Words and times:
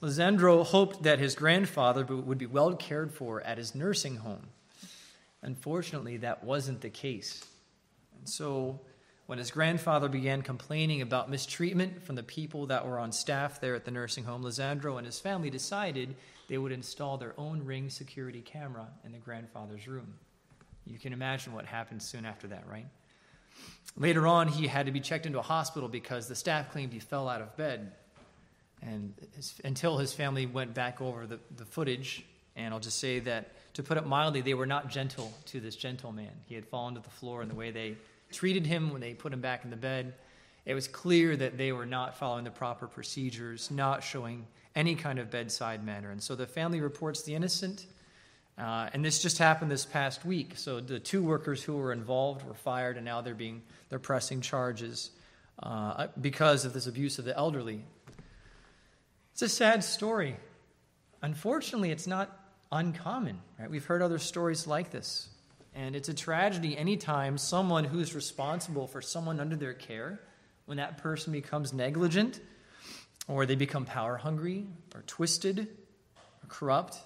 Lisandro 0.00 0.64
hoped 0.64 1.02
that 1.02 1.18
his 1.18 1.34
grandfather 1.34 2.04
would 2.04 2.38
be 2.38 2.46
well 2.46 2.74
cared 2.74 3.12
for 3.12 3.40
at 3.42 3.58
his 3.58 3.74
nursing 3.74 4.16
home. 4.16 4.48
Unfortunately, 5.42 6.16
that 6.18 6.44
wasn't 6.44 6.80
the 6.80 6.90
case. 6.90 7.44
And 8.18 8.28
so, 8.28 8.80
when 9.26 9.38
his 9.38 9.50
grandfather 9.50 10.08
began 10.08 10.42
complaining 10.42 11.02
about 11.02 11.28
mistreatment 11.28 12.02
from 12.02 12.14
the 12.14 12.22
people 12.22 12.66
that 12.66 12.86
were 12.86 12.98
on 12.98 13.12
staff 13.12 13.60
there 13.60 13.74
at 13.74 13.84
the 13.84 13.90
nursing 13.90 14.24
home, 14.24 14.42
Lisandro 14.42 14.96
and 14.96 15.04
his 15.04 15.20
family 15.20 15.50
decided 15.50 16.14
they 16.48 16.58
would 16.58 16.72
install 16.72 17.18
their 17.18 17.34
own 17.36 17.64
ring 17.64 17.90
security 17.90 18.40
camera 18.40 18.86
in 19.04 19.12
the 19.12 19.18
grandfather's 19.18 19.86
room. 19.86 20.14
You 20.86 20.98
can 20.98 21.12
imagine 21.12 21.52
what 21.52 21.66
happened 21.66 22.02
soon 22.02 22.24
after 22.24 22.46
that, 22.46 22.64
right? 22.66 22.86
Later 23.96 24.26
on, 24.26 24.48
he 24.48 24.66
had 24.66 24.86
to 24.86 24.92
be 24.92 25.00
checked 25.00 25.26
into 25.26 25.38
a 25.38 25.42
hospital 25.42 25.88
because 25.88 26.28
the 26.28 26.34
staff 26.34 26.70
claimed 26.72 26.92
he 26.92 27.00
fell 27.00 27.28
out 27.28 27.42
of 27.42 27.54
bed. 27.56 27.92
And 28.82 29.14
his, 29.34 29.54
until 29.64 29.98
his 29.98 30.12
family 30.12 30.46
went 30.46 30.74
back 30.74 31.00
over 31.00 31.26
the, 31.26 31.38
the 31.56 31.64
footage, 31.64 32.24
and 32.56 32.72
I'll 32.72 32.80
just 32.80 32.98
say 32.98 33.18
that 33.20 33.52
to 33.74 33.82
put 33.82 33.96
it 33.96 34.06
mildly, 34.06 34.40
they 34.40 34.54
were 34.54 34.66
not 34.66 34.88
gentle 34.88 35.32
to 35.46 35.60
this 35.60 35.76
gentleman. 35.76 36.30
He 36.46 36.54
had 36.54 36.66
fallen 36.66 36.94
to 36.94 37.00
the 37.00 37.10
floor, 37.10 37.42
and 37.42 37.50
the 37.50 37.54
way 37.54 37.70
they 37.70 37.96
treated 38.32 38.66
him 38.66 38.90
when 38.90 39.00
they 39.00 39.14
put 39.14 39.32
him 39.32 39.40
back 39.40 39.64
in 39.64 39.70
the 39.70 39.76
bed, 39.76 40.14
it 40.64 40.74
was 40.74 40.86
clear 40.86 41.36
that 41.36 41.56
they 41.56 41.72
were 41.72 41.86
not 41.86 42.18
following 42.18 42.44
the 42.44 42.50
proper 42.50 42.86
procedures, 42.86 43.70
not 43.70 44.02
showing 44.02 44.46
any 44.74 44.94
kind 44.94 45.18
of 45.18 45.30
bedside 45.30 45.84
manner. 45.84 46.10
And 46.10 46.22
so 46.22 46.34
the 46.34 46.46
family 46.46 46.80
reports 46.80 47.22
the 47.22 47.34
innocent. 47.34 47.86
Uh, 48.58 48.90
and 48.92 49.04
this 49.04 49.22
just 49.22 49.38
happened 49.38 49.70
this 49.70 49.84
past 49.84 50.24
week. 50.24 50.52
So 50.56 50.80
the 50.80 50.98
two 50.98 51.22
workers 51.22 51.62
who 51.62 51.76
were 51.76 51.92
involved 51.92 52.46
were 52.46 52.54
fired, 52.54 52.96
and 52.96 53.04
now 53.04 53.20
they're 53.20 53.34
being 53.34 53.62
they're 53.88 53.98
pressing 53.98 54.40
charges 54.40 55.10
uh, 55.62 56.08
because 56.20 56.64
of 56.64 56.72
this 56.72 56.86
abuse 56.86 57.18
of 57.18 57.24
the 57.24 57.36
elderly. 57.36 57.84
It's 59.38 59.52
a 59.52 59.56
sad 59.56 59.84
story. 59.84 60.34
Unfortunately, 61.22 61.92
it's 61.92 62.08
not 62.08 62.28
uncommon. 62.72 63.38
Right? 63.56 63.70
We've 63.70 63.84
heard 63.84 64.02
other 64.02 64.18
stories 64.18 64.66
like 64.66 64.90
this, 64.90 65.28
and 65.76 65.94
it's 65.94 66.08
a 66.08 66.12
tragedy 66.12 66.76
anytime 66.76 67.38
someone 67.38 67.84
who's 67.84 68.16
responsible 68.16 68.88
for 68.88 69.00
someone 69.00 69.38
under 69.38 69.54
their 69.54 69.74
care, 69.74 70.18
when 70.64 70.78
that 70.78 70.98
person 70.98 71.32
becomes 71.32 71.72
negligent 71.72 72.40
or 73.28 73.46
they 73.46 73.54
become 73.54 73.84
power 73.84 74.16
hungry 74.16 74.66
or 74.92 75.02
twisted 75.02 75.60
or 75.60 76.48
corrupt. 76.48 76.96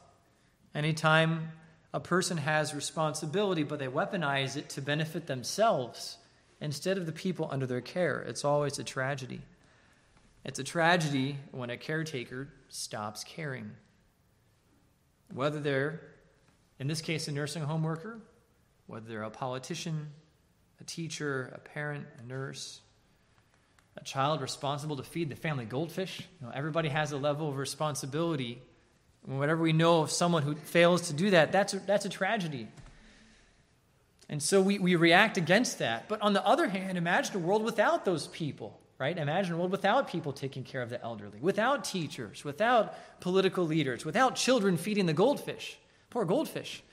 Anytime 0.75 1.51
a 1.93 2.01
person 2.01 2.39
has 2.39 2.75
responsibility, 2.75 3.63
but 3.63 3.79
they 3.79 3.89
weaponize 3.89 4.57
it 4.57 4.71
to 4.71 4.81
benefit 4.81 5.27
themselves 5.27 6.17
instead 6.63 6.97
of 6.97 7.05
the 7.05 7.13
people 7.13 7.47
under 7.51 7.67
their 7.67 7.83
care, 7.83 8.23
it's 8.23 8.43
always 8.43 8.79
a 8.79 8.85
tragedy. 8.85 9.43
It's 10.45 10.59
a 10.59 10.65
tragedy 10.65 11.37
when 11.53 11.71
a 11.71 11.77
caretaker 11.77 12.49
stops 12.69 13.25
caring. 13.25 13.71
Whether 15.33 15.61
they're, 15.61 16.01
in 16.79 16.89
this 16.89 17.01
case, 17.01 17.29
a 17.29 17.33
nursing 17.33 17.63
home 17.63 17.83
worker, 17.83 18.21
whether 18.87 19.07
they're 19.09 19.23
a 19.23 19.31
politician, 19.31 20.09
a 20.81 20.85
teacher, 20.85 21.53
a 21.55 21.59
parent, 21.59 22.07
a 22.23 22.27
nurse, 22.27 22.81
a 23.97 24.05
child 24.05 24.41
responsible 24.41 24.97
to 24.97 25.03
feed 25.03 25.29
the 25.29 25.37
family 25.37 25.65
goldfish. 25.65 26.21
You 26.41 26.47
know, 26.47 26.53
everybody 26.55 26.89
has 26.89 27.13
a 27.13 27.19
level 27.19 27.49
of 27.49 27.57
responsibility. 27.57 28.61
And 29.27 29.39
whatever 29.39 29.63
we 29.63 29.73
know 29.73 30.03
of 30.03 30.11
someone 30.11 30.43
who 30.43 30.55
fails 30.55 31.09
to 31.09 31.13
do 31.13 31.31
that, 31.31 31.53
that's 31.53 31.75
a, 31.75 31.79
that's 31.79 32.05
a 32.05 32.09
tragedy. 32.09 32.67
And 34.29 34.43
so 34.43 34.61
we, 34.61 34.79
we 34.79 34.97
react 34.97 35.37
against 35.37 35.79
that. 35.79 36.09
But 36.09 36.23
on 36.23 36.33
the 36.33 36.45
other 36.45 36.69
hand, 36.69 36.99
imagine 36.99 37.37
a 37.37 37.39
world 37.39 37.63
without 37.63 38.05
those 38.05 38.27
people, 38.29 38.81
right? 39.03 39.19
Imagine 39.19 39.55
a 39.55 39.57
world 39.57 39.73
without 39.73 40.07
people 40.07 40.33
taking 40.33 40.63
care 40.63 40.81
of 40.81 40.89
the 40.89 41.03
elderly, 41.03 41.41
without 41.41 41.85
teachers, 41.85 42.45
without 42.45 42.95
political 43.19 43.67
leaders, 43.67 44.05
without 44.05 44.37
children 44.37 44.77
feeding 44.77 45.07
the 45.07 45.13
goldfish. 45.13 45.77
Poor 46.09 46.25
goldfish. 46.25 46.85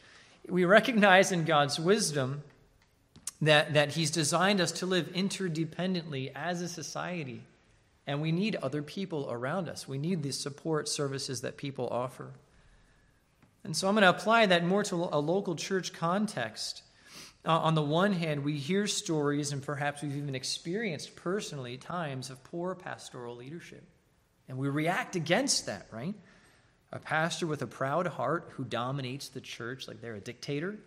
We 0.48 0.66
recognize 0.66 1.32
in 1.32 1.46
God's 1.46 1.80
wisdom 1.80 2.42
that, 3.44 3.76
that 3.76 3.92
He's 3.92 4.10
designed 4.10 4.60
us 4.60 4.72
to 4.80 4.88
live 4.88 5.14
interdependently 5.14 6.32
as 6.34 6.64
a 6.64 6.68
society. 6.68 7.44
And 8.08 8.24
we 8.24 8.32
need 8.32 8.56
other 8.56 8.82
people 8.82 9.28
around 9.30 9.70
us. 9.70 9.88
We 9.88 10.00
need 10.00 10.24
the 10.24 10.32
support 10.32 10.90
services 10.90 11.42
that 11.42 11.58
people 11.58 11.88
offer. 11.92 12.32
And 13.64 13.78
so 13.78 13.88
I'm 13.88 13.94
going 13.94 14.02
to 14.02 14.10
apply 14.10 14.48
that 14.48 14.66
more 14.66 14.82
to 14.86 14.96
a 14.96 15.20
local 15.20 15.56
church 15.56 15.94
context. 15.94 16.82
Uh, 17.46 17.58
on 17.60 17.76
the 17.76 17.82
one 17.82 18.14
hand, 18.14 18.44
we 18.44 18.58
hear 18.58 18.86
stories, 18.86 19.54
and 19.54 19.64
perhaps 19.64 20.02
we've 20.02 20.16
even 20.16 20.36
experienced 20.36 21.16
personally 21.16 21.78
times 21.78 22.30
of 22.30 22.44
poor 22.44 22.76
pastoral 22.76 23.36
leadership. 23.36 23.84
And 24.48 24.58
we 24.58 24.68
react 24.68 25.16
against 25.16 25.68
that, 25.68 25.88
right? 25.92 26.16
A 26.92 27.00
pastor 27.00 27.48
with 27.48 27.62
a 27.62 27.68
proud 27.68 28.08
heart 28.08 28.50
who 28.54 28.66
dominates 28.66 29.30
the 29.30 29.42
church 29.42 29.88
like 29.88 30.02
they're 30.02 30.16
a 30.16 30.20
dictator 30.20 30.78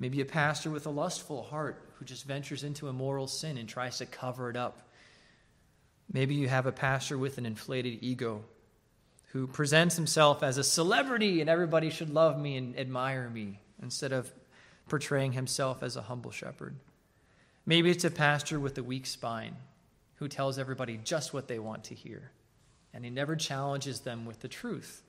Maybe 0.00 0.22
a 0.22 0.24
pastor 0.24 0.70
with 0.70 0.86
a 0.86 0.90
lustful 0.90 1.42
heart 1.42 1.84
who 1.96 2.06
just 2.06 2.24
ventures 2.24 2.64
into 2.64 2.88
immoral 2.88 3.26
sin 3.26 3.58
and 3.58 3.68
tries 3.68 3.98
to 3.98 4.06
cover 4.06 4.48
it 4.48 4.56
up. 4.56 4.88
Maybe 6.10 6.34
you 6.34 6.48
have 6.48 6.64
a 6.64 6.72
pastor 6.72 7.18
with 7.18 7.36
an 7.36 7.44
inflated 7.44 7.98
ego 8.00 8.42
who 9.32 9.46
presents 9.46 9.96
himself 9.96 10.42
as 10.42 10.56
a 10.56 10.64
celebrity 10.64 11.42
and 11.42 11.50
everybody 11.50 11.90
should 11.90 12.08
love 12.08 12.40
me 12.40 12.56
and 12.56 12.78
admire 12.78 13.28
me 13.28 13.60
instead 13.82 14.12
of 14.12 14.32
portraying 14.90 15.32
himself 15.32 15.82
as 15.82 15.96
a 15.96 16.02
humble 16.02 16.30
shepherd. 16.30 16.76
Maybe 17.64 17.90
it's 17.90 18.04
a 18.04 18.10
pastor 18.10 18.60
with 18.60 18.76
a 18.76 18.82
weak 18.82 19.06
spine 19.06 19.56
who 20.16 20.28
tells 20.28 20.58
everybody 20.58 20.98
just 21.02 21.32
what 21.32 21.48
they 21.48 21.58
want 21.58 21.84
to 21.84 21.94
hear 21.94 22.32
and 22.92 23.04
he 23.04 23.10
never 23.10 23.36
challenges 23.36 24.00
them 24.00 24.24
with 24.24 24.40
the 24.40 24.48
truth. 24.48 25.02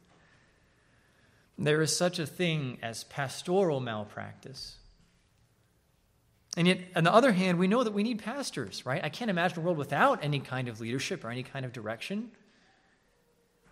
There 1.57 1.81
is 1.81 1.95
such 1.95 2.19
a 2.19 2.25
thing 2.25 2.77
as 2.81 3.03
pastoral 3.05 3.79
malpractice. 3.79 4.77
And 6.57 6.67
yet, 6.67 6.79
on 6.95 7.03
the 7.03 7.13
other 7.13 7.31
hand, 7.31 7.59
we 7.59 7.67
know 7.67 7.83
that 7.83 7.93
we 7.93 8.03
need 8.03 8.19
pastors, 8.19 8.85
right? 8.85 9.03
I 9.03 9.09
can't 9.09 9.31
imagine 9.31 9.59
a 9.59 9.61
world 9.61 9.77
without 9.77 10.23
any 10.23 10.39
kind 10.39 10.67
of 10.67 10.81
leadership 10.81 11.23
or 11.23 11.29
any 11.29 11.43
kind 11.43 11.65
of 11.65 11.71
direction. 11.71 12.31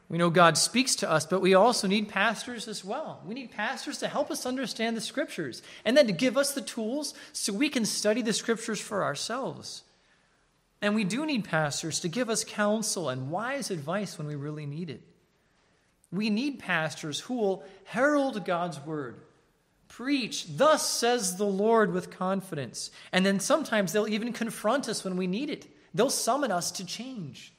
We 0.09 0.17
know 0.17 0.31
God 0.31 0.57
speaks 0.57 0.95
to 0.97 1.09
us, 1.09 1.27
but 1.27 1.39
we 1.39 1.53
also 1.53 1.87
need 1.87 2.09
pastors 2.09 2.67
as 2.67 2.83
well. 2.83 3.21
We 3.25 3.35
need 3.35 3.51
pastors 3.51 3.99
to 3.99 4.07
help 4.07 4.31
us 4.31 4.45
understand 4.45 4.97
the 4.97 5.01
scriptures 5.01 5.61
and 5.85 5.95
then 5.95 6.07
to 6.07 6.13
give 6.13 6.35
us 6.35 6.53
the 6.53 6.61
tools 6.61 7.13
so 7.31 7.53
we 7.53 7.69
can 7.69 7.85
study 7.85 8.23
the 8.23 8.33
scriptures 8.33 8.81
for 8.81 9.03
ourselves. 9.03 9.83
And 10.81 10.95
we 10.95 11.03
do 11.03 11.27
need 11.27 11.45
pastors 11.45 11.99
to 11.99 12.07
give 12.07 12.29
us 12.29 12.43
counsel 12.43 13.09
and 13.09 13.29
wise 13.29 13.69
advice 13.69 14.17
when 14.17 14.25
we 14.25 14.35
really 14.35 14.65
need 14.65 14.89
it. 14.89 15.03
We 16.11 16.31
need 16.31 16.57
pastors 16.57 17.19
who 17.19 17.35
will 17.35 17.63
herald 17.85 18.43
God's 18.45 18.83
word 18.83 19.21
preach, 19.89 20.45
Thus 20.55 20.87
says 20.87 21.35
the 21.35 21.45
Lord 21.45 21.91
with 21.91 22.09
confidence. 22.09 22.89
And 23.11 23.25
then 23.25 23.39
sometimes 23.39 23.91
they'll 23.91 24.07
even 24.07 24.31
confront 24.31 24.87
us 24.87 25.03
when 25.03 25.17
we 25.17 25.27
need 25.27 25.49
it, 25.49 25.67
they'll 25.93 26.09
summon 26.09 26.51
us 26.51 26.71
to 26.71 26.85
change. 26.85 27.53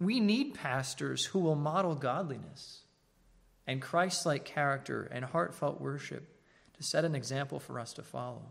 We 0.00 0.20
need 0.20 0.54
pastors 0.54 1.24
who 1.26 1.40
will 1.40 1.56
model 1.56 1.94
godliness 1.94 2.82
and 3.66 3.82
Christ 3.82 4.24
like 4.24 4.44
character 4.44 5.08
and 5.12 5.24
heartfelt 5.24 5.80
worship 5.80 6.26
to 6.76 6.82
set 6.82 7.04
an 7.04 7.14
example 7.14 7.58
for 7.58 7.78
us 7.78 7.92
to 7.94 8.02
follow. 8.02 8.42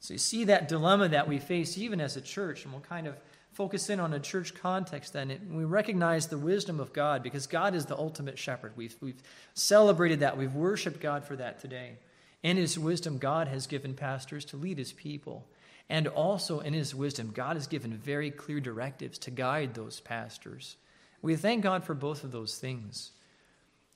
So 0.00 0.14
you 0.14 0.18
see 0.18 0.44
that 0.44 0.68
dilemma 0.68 1.08
that 1.10 1.28
we 1.28 1.38
face 1.38 1.78
even 1.78 2.00
as 2.00 2.16
a 2.16 2.20
church, 2.20 2.64
and 2.64 2.72
we'll 2.72 2.82
kind 2.82 3.06
of 3.06 3.16
focus 3.52 3.90
in 3.90 4.00
on 4.00 4.12
a 4.14 4.18
church 4.18 4.54
context 4.54 5.12
then. 5.12 5.38
we 5.52 5.64
recognize 5.64 6.26
the 6.26 6.38
wisdom 6.38 6.80
of 6.80 6.92
God 6.92 7.22
because 7.22 7.46
God 7.46 7.74
is 7.74 7.86
the 7.86 7.96
ultimate 7.96 8.38
shepherd. 8.38 8.72
We've, 8.76 8.96
we've 9.00 9.22
celebrated 9.54 10.20
that. 10.20 10.36
We've 10.36 10.54
worshiped 10.54 11.00
God 11.00 11.24
for 11.24 11.36
that 11.36 11.60
today. 11.60 11.98
In 12.42 12.56
his 12.56 12.78
wisdom, 12.78 13.18
God 13.18 13.46
has 13.48 13.66
given 13.66 13.94
pastors 13.94 14.44
to 14.46 14.56
lead 14.56 14.78
his 14.78 14.92
people. 14.92 15.46
And 15.88 16.08
also 16.08 16.60
in 16.60 16.72
his 16.72 16.94
wisdom, 16.94 17.32
God 17.34 17.56
has 17.56 17.66
given 17.66 17.92
very 17.92 18.30
clear 18.30 18.60
directives 18.60 19.18
to 19.18 19.30
guide 19.30 19.74
those 19.74 20.00
pastors. 20.00 20.76
We 21.20 21.36
thank 21.36 21.62
God 21.62 21.84
for 21.84 21.94
both 21.94 22.24
of 22.24 22.32
those 22.32 22.56
things. 22.56 23.12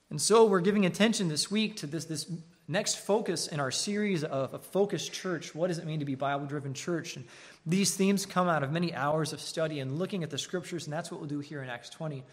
And 0.09 0.21
so 0.21 0.45
we're 0.45 0.61
giving 0.61 0.85
attention 0.85 1.27
this 1.27 1.51
week 1.51 1.77
to 1.77 1.87
this, 1.87 2.05
this 2.05 2.31
next 2.67 2.99
focus 2.99 3.47
in 3.47 3.59
our 3.59 3.71
series 3.71 4.23
of 4.23 4.53
a 4.53 4.59
focused 4.59 5.11
church. 5.11 5.53
What 5.53 5.67
does 5.67 5.79
it 5.79 5.85
mean 5.85 5.99
to 5.99 6.05
be 6.05 6.15
Bible 6.15 6.45
driven 6.45 6.73
church? 6.73 7.15
And 7.15 7.25
these 7.65 7.95
themes 7.95 8.25
come 8.25 8.47
out 8.47 8.63
of 8.63 8.71
many 8.71 8.93
hours 8.93 9.33
of 9.33 9.41
study 9.41 9.79
and 9.79 9.99
looking 9.99 10.23
at 10.23 10.29
the 10.29 10.37
scriptures, 10.37 10.85
and 10.85 10.93
that's 10.93 11.11
what 11.11 11.19
we'll 11.19 11.29
do 11.29 11.39
here 11.39 11.61
in 11.61 11.69
Acts 11.69 11.89
20. 11.89 12.23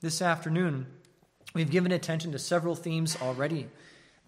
This 0.00 0.22
afternoon, 0.22 0.86
we've 1.54 1.70
given 1.70 1.92
attention 1.92 2.32
to 2.32 2.38
several 2.38 2.74
themes 2.74 3.16
already. 3.22 3.68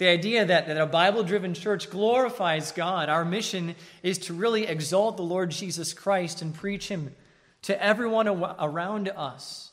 The 0.02 0.08
idea 0.08 0.44
that, 0.44 0.66
that 0.66 0.76
a 0.78 0.86
Bible 0.86 1.22
driven 1.22 1.54
church 1.54 1.88
glorifies 1.88 2.72
God. 2.72 3.08
Our 3.08 3.24
mission 3.24 3.76
is 4.02 4.18
to 4.18 4.34
really 4.34 4.66
exalt 4.66 5.16
the 5.16 5.22
Lord 5.22 5.52
Jesus 5.52 5.94
Christ 5.94 6.42
and 6.42 6.52
preach 6.52 6.88
Him 6.88 7.14
to 7.62 7.80
everyone 7.80 8.26
around 8.26 9.10
us. 9.10 9.70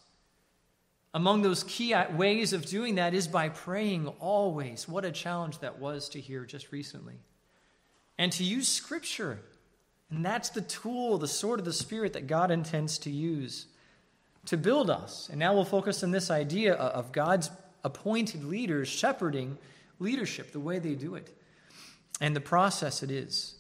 Among 1.16 1.42
those 1.42 1.64
key 1.64 1.96
uh, 1.96 2.16
ways 2.16 2.54
of 2.54 2.68
doing 2.68 2.94
that 2.94 3.16
is 3.16 3.28
by 3.28 3.50
praying 3.50 4.08
always. 4.20 4.88
What 4.88 5.04
a 5.04 5.12
challenge 5.12 5.58
that 5.62 5.80
was 5.80 6.10
to 6.10 6.22
hear 6.22 6.46
just 6.46 6.72
recently. 6.72 7.16
And 8.20 8.32
to 8.34 8.44
use 8.44 8.68
Scripture. 8.68 9.40
And 10.12 10.24
that's 10.24 10.50
the 10.50 10.62
tool, 10.62 11.18
the 11.18 11.28
sword 11.28 11.58
of 11.58 11.66
the 11.66 11.74
Spirit 11.74 12.14
that 12.14 12.28
God 12.28 12.52
intends 12.52 13.00
to 13.00 13.10
use 13.10 13.66
to 14.46 14.58
build 14.58 14.92
us. 14.92 15.28
And 15.32 15.40
now 15.40 15.56
we'll 15.56 15.66
focus 15.66 16.04
on 16.04 16.12
this 16.12 16.30
idea 16.30 16.76
of 16.76 17.14
God's 17.14 17.50
appointed 17.84 18.44
leaders 18.44 18.88
shepherding 18.88 19.58
leadership, 20.00 20.52
the 20.52 20.60
way 20.60 20.80
they 20.80 20.96
do 20.96 21.16
it, 21.16 21.36
and 22.20 22.36
the 22.36 22.42
process 22.42 23.04
it 23.04 23.12
is. 23.12 23.56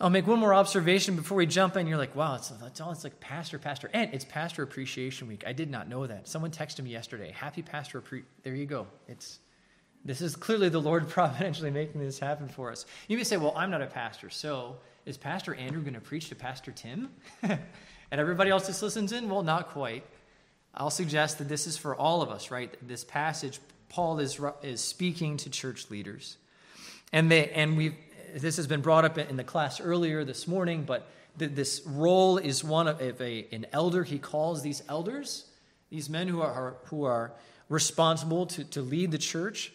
I'll 0.00 0.10
make 0.10 0.26
one 0.26 0.40
more 0.40 0.52
observation 0.52 1.14
before 1.14 1.36
we 1.38 1.46
jump 1.46 1.76
in. 1.76 1.86
You're 1.86 1.98
like, 1.98 2.16
wow, 2.16 2.34
it's, 2.34 2.50
it's, 2.50 2.80
it's 2.80 3.04
like 3.04 3.20
pastor, 3.20 3.58
pastor. 3.58 3.88
And 3.92 4.12
it's 4.12 4.24
Pastor 4.24 4.62
Appreciation 4.62 5.28
Week. 5.28 5.44
I 5.46 5.52
did 5.52 5.70
not 5.70 5.88
know 5.88 6.06
that. 6.06 6.26
Someone 6.26 6.50
texted 6.50 6.82
me 6.82 6.90
yesterday. 6.90 7.30
Happy 7.30 7.62
Pastor 7.62 7.98
Appreciation. 7.98 8.28
There 8.42 8.54
you 8.54 8.66
go. 8.66 8.88
It's 9.06 9.38
this 10.04 10.20
is 10.20 10.36
clearly 10.36 10.68
the 10.68 10.80
Lord 10.80 11.08
providentially 11.08 11.70
making 11.70 12.00
this 12.00 12.18
happen 12.18 12.48
for 12.48 12.70
us. 12.70 12.84
You 13.08 13.16
may 13.16 13.24
say, 13.24 13.36
well, 13.36 13.54
I'm 13.56 13.70
not 13.70 13.82
a 13.82 13.86
pastor, 13.86 14.30
so 14.30 14.76
is 15.06 15.16
Pastor 15.16 15.54
Andrew 15.54 15.80
going 15.80 15.94
to 15.94 16.00
preach 16.00 16.28
to 16.28 16.34
Pastor 16.34 16.72
Tim? 16.72 17.10
and 17.42 17.60
everybody 18.10 18.50
else 18.50 18.66
just 18.66 18.82
listens 18.82 19.12
in? 19.12 19.28
Well, 19.28 19.42
not 19.42 19.68
quite. 19.68 20.04
I'll 20.74 20.90
suggest 20.90 21.38
that 21.38 21.48
this 21.48 21.66
is 21.66 21.76
for 21.76 21.94
all 21.94 22.20
of 22.20 22.30
us, 22.30 22.50
right? 22.50 22.74
This 22.86 23.04
passage, 23.04 23.60
Paul 23.88 24.18
is, 24.18 24.40
is 24.62 24.80
speaking 24.80 25.36
to 25.38 25.50
church 25.50 25.90
leaders. 25.90 26.36
And, 27.12 27.30
they, 27.30 27.50
and 27.50 27.76
we 27.76 27.94
this 28.34 28.56
has 28.56 28.66
been 28.66 28.80
brought 28.80 29.04
up 29.04 29.16
in 29.16 29.36
the 29.36 29.44
class 29.44 29.80
earlier 29.80 30.24
this 30.24 30.48
morning, 30.48 30.82
but 30.84 31.06
this 31.36 31.82
role 31.86 32.38
is 32.38 32.64
one 32.64 32.88
of 32.88 33.00
a, 33.20 33.46
an 33.52 33.66
elder. 33.72 34.02
He 34.02 34.18
calls 34.18 34.62
these 34.62 34.82
elders, 34.88 35.44
these 35.90 36.10
men 36.10 36.26
who 36.26 36.42
are, 36.42 36.76
who 36.86 37.04
are 37.04 37.32
responsible 37.68 38.46
to, 38.46 38.64
to 38.64 38.82
lead 38.82 39.12
the 39.12 39.18
church. 39.18 39.72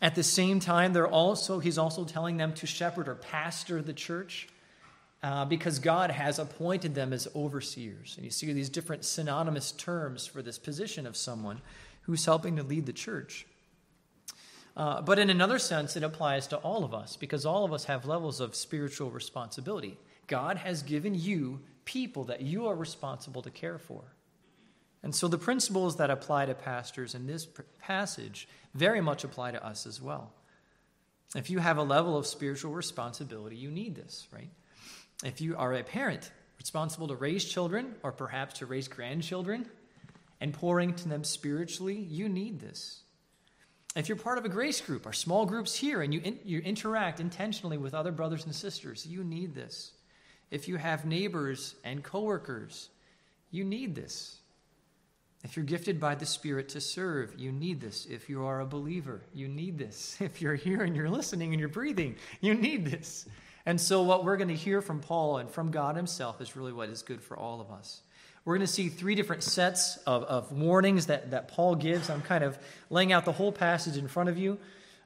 At 0.00 0.16
the 0.16 0.24
same 0.24 0.58
time, 0.58 0.92
they're 0.92 1.06
also, 1.06 1.60
he's 1.60 1.78
also 1.78 2.04
telling 2.04 2.36
them 2.36 2.52
to 2.54 2.66
shepherd 2.66 3.06
or 3.08 3.14
pastor 3.14 3.80
the 3.82 3.92
church 3.92 4.48
uh, 5.22 5.44
because 5.44 5.78
God 5.78 6.10
has 6.10 6.40
appointed 6.40 6.96
them 6.96 7.12
as 7.12 7.28
overseers. 7.36 8.14
And 8.16 8.24
you 8.24 8.32
see 8.32 8.52
these 8.52 8.68
different 8.68 9.04
synonymous 9.04 9.70
terms 9.70 10.26
for 10.26 10.42
this 10.42 10.58
position 10.58 11.06
of 11.06 11.16
someone 11.16 11.60
who's 12.02 12.24
helping 12.24 12.56
to 12.56 12.62
lead 12.62 12.86
the 12.86 12.92
church. 12.92 13.46
Uh, 14.76 15.02
but 15.02 15.18
in 15.18 15.28
another 15.28 15.58
sense, 15.58 15.96
it 15.96 16.02
applies 16.02 16.46
to 16.48 16.56
all 16.58 16.84
of 16.84 16.94
us 16.94 17.16
because 17.16 17.44
all 17.44 17.64
of 17.64 17.72
us 17.72 17.84
have 17.84 18.06
levels 18.06 18.40
of 18.40 18.54
spiritual 18.54 19.10
responsibility. 19.10 19.98
God 20.26 20.56
has 20.56 20.82
given 20.82 21.14
you 21.14 21.60
people 21.84 22.24
that 22.24 22.40
you 22.40 22.66
are 22.66 22.74
responsible 22.74 23.42
to 23.42 23.50
care 23.50 23.78
for. 23.78 24.02
And 25.02 25.14
so 25.14 25.28
the 25.28 25.38
principles 25.38 25.96
that 25.96 26.10
apply 26.10 26.46
to 26.46 26.54
pastors 26.54 27.14
in 27.14 27.26
this 27.26 27.46
passage 27.80 28.48
very 28.74 29.00
much 29.00 29.24
apply 29.24 29.50
to 29.50 29.64
us 29.64 29.86
as 29.86 30.00
well. 30.00 30.32
If 31.34 31.50
you 31.50 31.58
have 31.58 31.78
a 31.78 31.82
level 31.82 32.16
of 32.16 32.26
spiritual 32.26 32.72
responsibility, 32.72 33.56
you 33.56 33.70
need 33.70 33.94
this, 33.94 34.28
right? 34.32 34.50
If 35.24 35.40
you 35.40 35.56
are 35.56 35.74
a 35.74 35.82
parent 35.82 36.30
responsible 36.58 37.08
to 37.08 37.16
raise 37.16 37.44
children 37.44 37.96
or 38.02 38.12
perhaps 38.12 38.58
to 38.60 38.66
raise 38.66 38.86
grandchildren 38.88 39.68
and 40.42 40.52
pouring 40.52 40.92
to 40.92 41.08
them 41.08 41.22
spiritually, 41.22 41.94
you 41.94 42.28
need 42.28 42.58
this. 42.58 43.02
If 43.94 44.08
you're 44.08 44.16
part 44.16 44.38
of 44.38 44.44
a 44.44 44.48
grace 44.48 44.80
group 44.80 45.06
or 45.06 45.12
small 45.12 45.46
groups 45.46 45.76
here 45.76 46.02
and 46.02 46.12
you, 46.12 46.20
in, 46.24 46.36
you 46.44 46.58
interact 46.58 47.20
intentionally 47.20 47.78
with 47.78 47.94
other 47.94 48.10
brothers 48.10 48.44
and 48.44 48.52
sisters, 48.52 49.06
you 49.06 49.22
need 49.22 49.54
this. 49.54 49.92
If 50.50 50.66
you 50.66 50.78
have 50.78 51.04
neighbors 51.04 51.76
and 51.84 52.02
coworkers, 52.02 52.88
you 53.52 53.62
need 53.62 53.94
this. 53.94 54.38
If 55.44 55.56
you're 55.56 55.64
gifted 55.64 56.00
by 56.00 56.16
the 56.16 56.26
Spirit 56.26 56.68
to 56.70 56.80
serve, 56.80 57.38
you 57.38 57.52
need 57.52 57.80
this. 57.80 58.06
If 58.06 58.28
you 58.28 58.44
are 58.44 58.62
a 58.62 58.66
believer, 58.66 59.20
you 59.32 59.46
need 59.46 59.78
this. 59.78 60.16
If 60.20 60.42
you're 60.42 60.56
here 60.56 60.82
and 60.82 60.96
you're 60.96 61.08
listening 61.08 61.52
and 61.52 61.60
you're 61.60 61.68
breathing, 61.68 62.16
you 62.40 62.54
need 62.54 62.84
this. 62.84 63.26
And 63.64 63.80
so, 63.80 64.02
what 64.02 64.24
we're 64.24 64.36
going 64.36 64.48
to 64.48 64.56
hear 64.56 64.82
from 64.82 64.98
Paul 64.98 65.36
and 65.36 65.48
from 65.48 65.70
God 65.70 65.94
Himself 65.94 66.40
is 66.40 66.56
really 66.56 66.72
what 66.72 66.88
is 66.88 67.02
good 67.02 67.22
for 67.22 67.36
all 67.36 67.60
of 67.60 67.70
us. 67.70 68.02
We're 68.44 68.56
going 68.56 68.66
to 68.66 68.72
see 68.72 68.88
three 68.88 69.14
different 69.14 69.42
sets 69.42 69.98
of, 69.98 70.24
of 70.24 70.50
warnings 70.50 71.06
that, 71.06 71.30
that 71.30 71.48
Paul 71.48 71.76
gives. 71.76 72.10
I'm 72.10 72.22
kind 72.22 72.42
of 72.42 72.58
laying 72.90 73.12
out 73.12 73.24
the 73.24 73.32
whole 73.32 73.52
passage 73.52 73.96
in 73.96 74.08
front 74.08 74.28
of 74.28 74.36
you. 74.36 74.58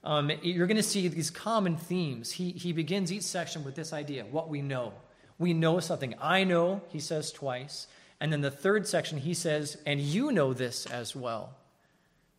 Um, 0.05 0.31
you're 0.43 0.67
going 0.67 0.77
to 0.77 0.83
see 0.83 1.09
these 1.09 1.31
common 1.31 1.77
themes. 1.77 2.31
He, 2.31 2.53
he 2.53 2.73
begins 2.73 3.12
each 3.12 3.25
section 3.25 3.65
with 3.65 3.75
this 3.75 3.93
idea 3.93 4.25
what 4.25 4.49
we 4.49 4.62
know. 4.62 4.94
We 5.38 5.53
know 5.53 5.81
something. 5.81 6.15
I 6.21 6.44
know, 6.44 6.81
he 6.88 7.00
says 7.00 7.31
twice. 7.31 7.88
And 8.21 8.33
then 8.33 8.41
the 8.41 8.50
third 8.50 8.87
section, 8.87 9.19
he 9.19 9.35
says, 9.35 9.77
and 9.85 10.00
you 10.00 10.33
know 10.33 10.55
this 10.55 10.87
as 10.87 11.15
well. 11.15 11.55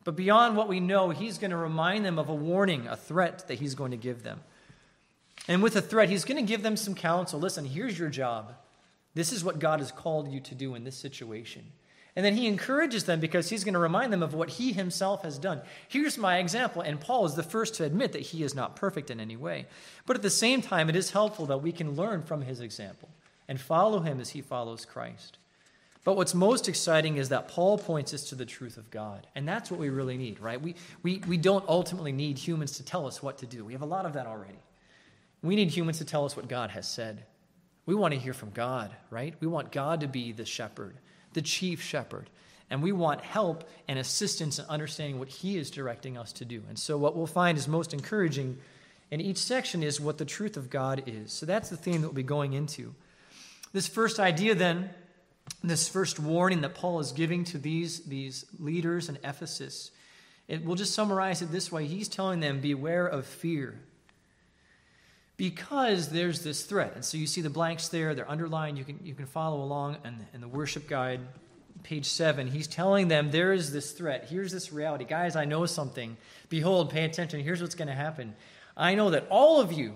But 0.03 0.15
beyond 0.15 0.57
what 0.57 0.67
we 0.69 0.79
know, 0.79 1.09
he's 1.11 1.37
going 1.37 1.51
to 1.51 1.57
remind 1.57 2.05
them 2.05 2.17
of 2.17 2.29
a 2.29 2.33
warning, 2.33 2.87
a 2.87 2.95
threat 2.95 3.47
that 3.49 3.59
he's 3.59 3.75
going 3.75 3.91
to 3.91 3.97
give 3.97 4.23
them. 4.23 4.39
And 5.47 5.61
with 5.61 5.75
a 5.75 5.81
threat, 5.81 6.09
he's 6.09 6.25
going 6.25 6.43
to 6.43 6.47
give 6.47 6.63
them 6.63 6.77
some 6.77 6.95
counsel. 6.95 7.39
Listen, 7.39 7.65
here's 7.65 7.99
your 7.99 8.09
job. 8.09 8.53
This 9.17 9.33
is 9.33 9.43
what 9.43 9.59
God 9.59 9.79
has 9.79 9.91
called 9.91 10.31
you 10.31 10.39
to 10.41 10.55
do 10.55 10.75
in 10.75 10.83
this 10.83 10.95
situation. 10.95 11.63
And 12.15 12.25
then 12.25 12.35
he 12.35 12.47
encourages 12.47 13.03
them 13.03 13.19
because 13.19 13.49
he's 13.49 13.63
going 13.63 13.73
to 13.73 13.79
remind 13.79 14.13
them 14.13 14.23
of 14.23 14.33
what 14.33 14.49
he 14.49 14.73
himself 14.73 15.23
has 15.23 15.37
done. 15.37 15.61
Here's 15.87 16.17
my 16.17 16.37
example, 16.37 16.81
and 16.81 16.99
Paul 16.99 17.25
is 17.25 17.35
the 17.35 17.43
first 17.43 17.75
to 17.75 17.83
admit 17.83 18.11
that 18.13 18.21
he 18.21 18.43
is 18.43 18.55
not 18.55 18.75
perfect 18.75 19.11
in 19.11 19.19
any 19.19 19.35
way. 19.35 19.65
But 20.05 20.15
at 20.15 20.21
the 20.21 20.29
same 20.29 20.61
time, 20.61 20.89
it 20.89 20.95
is 20.95 21.11
helpful 21.11 21.45
that 21.47 21.61
we 21.61 21.71
can 21.71 21.95
learn 21.95 22.23
from 22.23 22.41
his 22.41 22.59
example 22.59 23.09
and 23.47 23.59
follow 23.59 23.99
him 23.99 24.19
as 24.19 24.29
he 24.29 24.41
follows 24.41 24.85
Christ. 24.85 25.37
But 26.03 26.15
what's 26.15 26.33
most 26.33 26.69
exciting 26.69 27.17
is 27.17 27.29
that 27.29 27.47
Paul 27.47 27.77
points 27.77 28.13
us 28.13 28.29
to 28.29 28.35
the 28.35 28.45
truth 28.45 28.77
of 28.77 28.89
God. 28.91 29.27
And 29.35 29.47
that's 29.47 29.69
what 29.69 29.79
we 29.79 29.89
really 29.89 30.17
need, 30.17 30.39
right? 30.39 30.61
We, 30.61 30.75
we, 31.03 31.21
we 31.27 31.37
don't 31.37 31.67
ultimately 31.67 32.11
need 32.11 32.37
humans 32.37 32.73
to 32.77 32.83
tell 32.83 33.05
us 33.05 33.21
what 33.21 33.39
to 33.39 33.45
do. 33.45 33.65
We 33.65 33.73
have 33.73 33.81
a 33.81 33.85
lot 33.85 34.05
of 34.05 34.13
that 34.13 34.25
already. 34.25 34.59
We 35.43 35.55
need 35.55 35.69
humans 35.69 35.97
to 35.97 36.05
tell 36.05 36.25
us 36.25 36.35
what 36.35 36.47
God 36.47 36.69
has 36.71 36.87
said. 36.87 37.23
We 37.87 37.95
want 37.95 38.13
to 38.13 38.19
hear 38.19 38.33
from 38.33 38.51
God, 38.51 38.91
right? 39.09 39.33
We 39.39 39.47
want 39.47 39.71
God 39.71 40.01
to 40.01 40.07
be 40.07 40.33
the 40.33 40.45
shepherd, 40.45 40.97
the 41.33 41.41
chief 41.41 41.81
shepherd. 41.81 42.29
And 42.69 42.83
we 42.83 42.91
want 42.91 43.21
help 43.21 43.67
and 43.87 43.97
assistance 43.97 44.59
in 44.59 44.65
understanding 44.65 45.19
what 45.19 45.29
He 45.29 45.57
is 45.57 45.71
directing 45.71 46.17
us 46.17 46.33
to 46.33 46.45
do. 46.45 46.61
And 46.67 46.77
so, 46.77 46.97
what 46.97 47.15
we'll 47.15 47.25
find 47.25 47.57
is 47.57 47.65
most 47.65 47.93
encouraging 47.93 48.57
in 49.09 49.21
each 49.21 49.37
section 49.37 49.83
is 49.83 50.01
what 50.01 50.17
the 50.17 50.25
truth 50.25 50.57
of 50.57 50.69
God 50.69 51.03
is. 51.07 51.31
So, 51.31 51.45
that's 51.45 51.69
the 51.69 51.77
theme 51.77 52.01
that 52.01 52.09
we'll 52.09 52.13
be 52.13 52.23
going 52.23 52.51
into. 52.51 52.93
This 53.71 53.87
first 53.87 54.19
idea, 54.19 54.53
then, 54.53 54.89
this 55.63 55.87
first 55.87 56.19
warning 56.19 56.59
that 56.61 56.75
Paul 56.75 56.99
is 56.99 57.13
giving 57.13 57.45
to 57.45 57.57
these, 57.57 58.01
these 58.01 58.43
leaders 58.59 59.07
in 59.07 59.17
Ephesus, 59.23 59.91
it, 60.49 60.65
we'll 60.65 60.75
just 60.75 60.93
summarize 60.93 61.41
it 61.41 61.53
this 61.53 61.71
way. 61.71 61.85
He's 61.85 62.09
telling 62.09 62.41
them, 62.41 62.59
Beware 62.59 63.07
of 63.07 63.25
fear 63.25 63.79
because 65.37 66.09
there's 66.09 66.43
this 66.43 66.63
threat. 66.63 66.93
And 66.95 67.05
so 67.05 67.17
you 67.17 67.27
see 67.27 67.41
the 67.41 67.49
blanks 67.49 67.87
there, 67.89 68.15
they're 68.15 68.29
underlined. 68.29 68.77
You 68.77 68.83
can, 68.83 68.99
you 69.03 69.13
can 69.13 69.27
follow 69.27 69.63
along 69.63 69.97
in, 70.03 70.25
in 70.33 70.41
the 70.41 70.47
worship 70.47 70.87
guide, 70.87 71.21
page 71.83 72.07
7. 72.07 72.47
He's 72.47 72.67
telling 72.67 73.07
them 73.07 73.29
there 73.29 73.53
is 73.53 73.71
this 73.71 73.91
threat. 73.91 74.27
Here's 74.29 74.51
this 74.51 74.73
reality. 74.73 75.05
Guys, 75.05 75.35
I 75.35 75.45
know 75.45 75.67
something. 75.67 76.17
Behold, 76.49 76.89
pay 76.89 77.05
attention. 77.05 77.39
Here's 77.41 77.61
what's 77.61 77.75
going 77.75 77.87
to 77.87 77.93
happen. 77.93 78.35
I 78.75 78.95
know 78.95 79.11
that 79.11 79.27
all 79.29 79.61
of 79.61 79.71
you, 79.71 79.93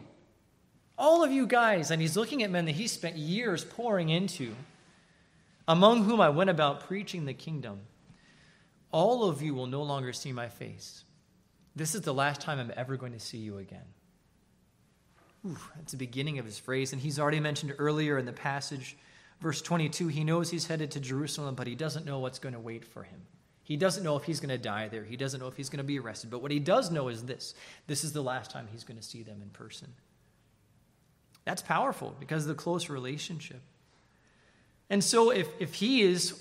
all 0.97 1.23
of 1.23 1.31
you 1.31 1.47
guys, 1.47 1.89
and 1.89 1.99
he's 1.99 2.15
looking 2.15 2.43
at 2.43 2.51
men 2.51 2.65
that 2.65 2.73
he 2.73 2.87
spent 2.87 3.17
years 3.17 3.63
pouring 3.63 4.09
into, 4.09 4.53
among 5.67 6.03
whom 6.03 6.21
I 6.21 6.29
went 6.29 6.51
about 6.51 6.81
preaching 6.81 7.25
the 7.25 7.33
kingdom, 7.33 7.81
all 8.91 9.23
of 9.27 9.41
you 9.41 9.55
will 9.55 9.67
no 9.67 9.81
longer 9.81 10.13
see 10.13 10.31
my 10.31 10.49
face. 10.49 11.03
This 11.75 11.95
is 11.95 12.01
the 12.01 12.13
last 12.13 12.41
time 12.41 12.59
I'm 12.59 12.73
ever 12.75 12.97
going 12.97 13.13
to 13.13 13.19
see 13.19 13.37
you 13.37 13.57
again. 13.57 13.85
Ooh, 15.45 15.57
that's 15.75 15.91
the 15.91 15.97
beginning 15.97 16.39
of 16.39 16.45
his 16.45 16.59
phrase. 16.59 16.93
And 16.93 17.01
he's 17.01 17.19
already 17.19 17.39
mentioned 17.39 17.73
earlier 17.77 18.17
in 18.17 18.25
the 18.25 18.33
passage, 18.33 18.95
verse 19.39 19.61
22, 19.61 20.07
he 20.07 20.23
knows 20.23 20.51
he's 20.51 20.67
headed 20.67 20.91
to 20.91 20.99
Jerusalem, 20.99 21.55
but 21.55 21.67
he 21.67 21.75
doesn't 21.75 22.05
know 22.05 22.19
what's 22.19 22.39
going 22.39 22.53
to 22.53 22.59
wait 22.59 22.85
for 22.85 23.03
him. 23.03 23.21
He 23.63 23.77
doesn't 23.77 24.03
know 24.03 24.17
if 24.17 24.23
he's 24.23 24.39
going 24.39 24.49
to 24.49 24.57
die 24.57 24.87
there. 24.89 25.03
He 25.03 25.15
doesn't 25.15 25.39
know 25.39 25.47
if 25.47 25.55
he's 25.55 25.69
going 25.69 25.77
to 25.79 25.83
be 25.83 25.97
arrested. 25.97 26.29
But 26.29 26.41
what 26.41 26.51
he 26.51 26.59
does 26.59 26.91
know 26.91 27.07
is 27.07 27.23
this 27.23 27.53
this 27.87 28.03
is 28.03 28.11
the 28.11 28.21
last 28.21 28.51
time 28.51 28.67
he's 28.71 28.83
going 28.83 28.97
to 28.97 29.03
see 29.03 29.23
them 29.23 29.41
in 29.41 29.49
person. 29.49 29.93
That's 31.45 31.61
powerful 31.61 32.15
because 32.19 32.43
of 32.43 32.49
the 32.49 32.55
close 32.55 32.89
relationship. 32.89 33.61
And 34.89 35.03
so 35.03 35.31
if, 35.31 35.47
if 35.59 35.75
he 35.75 36.01
is, 36.01 36.39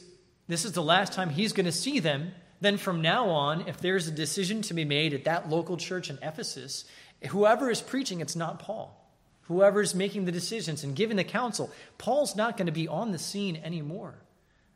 this 0.49 0.65
is 0.65 0.73
the 0.73 0.83
last 0.83 1.13
time 1.13 1.31
he's 1.31 1.53
going 1.53 1.67
to 1.67 1.73
see 1.73 2.01
them, 2.01 2.33
then 2.61 2.77
from 2.77 3.01
now 3.01 3.29
on, 3.29 3.67
if 3.69 3.79
there's 3.79 4.09
a 4.09 4.11
decision 4.11 4.61
to 4.63 4.75
be 4.75 4.85
made 4.85 5.15
at 5.15 5.25
that 5.25 5.49
local 5.49 5.77
church 5.77 6.11
in 6.11 6.19
Ephesus, 6.21 6.85
Whoever 7.29 7.71
is 7.71 7.81
preaching, 7.81 8.21
it's 8.21 8.37
not 8.37 8.59
Paul. 8.59 8.97
Whoever 9.43 9.83
is 9.83 9.95
making 9.95 10.25
the 10.25 10.33
decisions 10.33 10.85
and 10.85 10.95
giving 10.95 11.17
the 11.17 11.25
counsel, 11.25 11.71
Paul's 11.99 12.37
not 12.37 12.57
going 12.57 12.67
to 12.67 12.73
be 12.73 12.89
on 12.89 13.13
the 13.13 13.19
scene 13.19 13.61
anymore. 13.63 14.15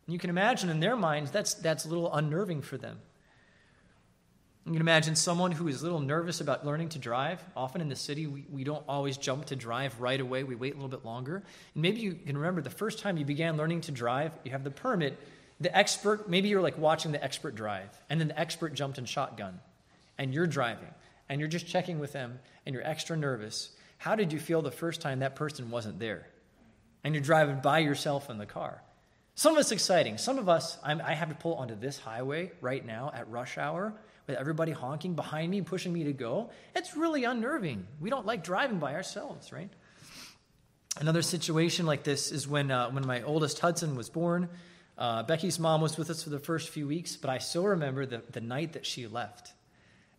And 0.07 0.13
you 0.13 0.19
can 0.19 0.31
imagine 0.31 0.69
in 0.69 0.81
their 0.81 0.97
minds 0.97 1.31
that's, 1.31 1.55
that's 1.55 1.85
a 1.85 1.89
little 1.89 2.13
unnerving 2.13 2.61
for 2.61 2.77
them. 2.77 2.99
You 4.67 4.73
can 4.73 4.81
imagine 4.81 5.15
someone 5.15 5.53
who 5.53 5.69
is 5.69 5.81
a 5.81 5.85
little 5.85 6.01
nervous 6.01 6.41
about 6.41 6.65
learning 6.65 6.89
to 6.91 6.99
drive. 6.99 7.43
Often 7.55 7.83
in 7.83 7.89
the 7.89 7.97
city, 7.97 8.27
we, 8.27 8.47
we 8.51 8.65
don't 8.65 8.83
always 8.89 9.17
jump 9.17 9.45
to 9.47 9.57
drive 9.57 10.01
right 10.01 10.21
away. 10.21 10.43
We 10.43 10.55
wait 10.55 10.73
a 10.73 10.77
little 10.77 10.89
bit 10.89 11.05
longer. 11.05 11.37
And 11.75 11.83
maybe 11.83 12.01
you 12.01 12.15
can 12.15 12.37
remember 12.37 12.61
the 12.61 12.71
first 12.71 12.99
time 12.99 13.17
you 13.17 13.27
began 13.27 13.57
learning 13.57 13.83
to 13.83 13.93
drive, 13.93 14.33
you 14.43 14.53
have 14.53 14.65
the 14.65 14.71
permit. 14.71 15.19
The 15.61 15.77
expert, 15.77 16.29
maybe 16.29 16.49
you're 16.49 16.63
like 16.63 16.79
watching 16.79 17.13
the 17.13 17.23
expert 17.23 17.55
drive, 17.55 17.91
and 18.11 18.21
then 18.21 18.29
the 18.29 18.39
expert 18.39 18.75
jumped 18.75 18.99
in 18.99 19.05
shotgun, 19.05 19.61
and 20.19 20.35
you're 20.35 20.49
driving 20.49 20.89
and 21.29 21.41
you're 21.41 21.49
just 21.49 21.67
checking 21.67 21.99
with 21.99 22.13
them 22.13 22.39
and 22.65 22.75
you're 22.75 22.87
extra 22.87 23.17
nervous, 23.17 23.71
how 23.99 24.15
did 24.15 24.33
you 24.33 24.39
feel 24.39 24.63
the 24.63 24.71
first 24.71 25.01
time 25.01 25.21
that 25.21 25.37
person 25.37 25.71
wasn't 25.71 25.99
there? 25.99 26.27
And 27.03 27.15
you're 27.15 27.23
driving 27.23 27.61
by 27.61 27.81
yourself 27.81 28.31
in 28.31 28.39
the 28.39 28.47
car. 28.47 28.83
Some 29.35 29.55
of 29.55 29.61
it's 29.61 29.73
exciting. 29.73 30.17
Some 30.17 30.39
of 30.39 30.49
us, 30.49 30.79
I'm, 30.83 31.01
i 31.01 31.13
have 31.13 31.29
to 31.29 31.35
pull 31.35 31.55
onto 31.55 31.75
this 31.75 31.99
highway 31.99 32.53
right 32.61 32.85
now 32.85 33.11
at 33.15 33.29
rush 33.29 33.59
hour 33.59 33.95
with 34.27 34.37
everybody 34.37 34.73
honking 34.73 35.15
behind 35.15 35.51
me, 35.51 35.61
pushing 35.61 35.93
me 35.93 36.05
to 36.05 36.13
go. 36.13 36.51
It's 36.75 36.97
really 36.97 37.25
unnerving. 37.25 37.87
We 38.01 38.11
don't 38.11 38.27
like 38.27 38.45
driving 38.45 38.79
by 38.79 38.95
ourselves, 38.95 39.53
right? 39.53 39.71
Another 41.01 41.23
situation 41.23 41.87
like 41.87 42.05
this 42.05 42.31
is 42.31 42.47
when, 42.47 42.71
uh, 42.71 42.91
when 42.91 43.07
my 43.07 43.23
oldest 43.23 43.59
Hudson 43.59 43.97
was 43.97 44.09
born. 44.09 44.49
Uh, 44.97 45.25
Becky's 45.25 45.59
mom 45.59 45.81
was 45.81 45.99
with 45.99 46.09
us 46.11 46.23
for 46.23 46.31
the 46.31 46.39
first 46.39 46.69
few 46.69 46.87
weeks, 46.87 47.17
but 47.17 47.29
I 47.29 47.39
still 47.39 47.67
remember 47.67 48.07
the, 48.07 48.23
the 48.31 48.41
night 48.41 48.75
that 48.75 48.87
she 48.87 49.09
left. 49.09 49.53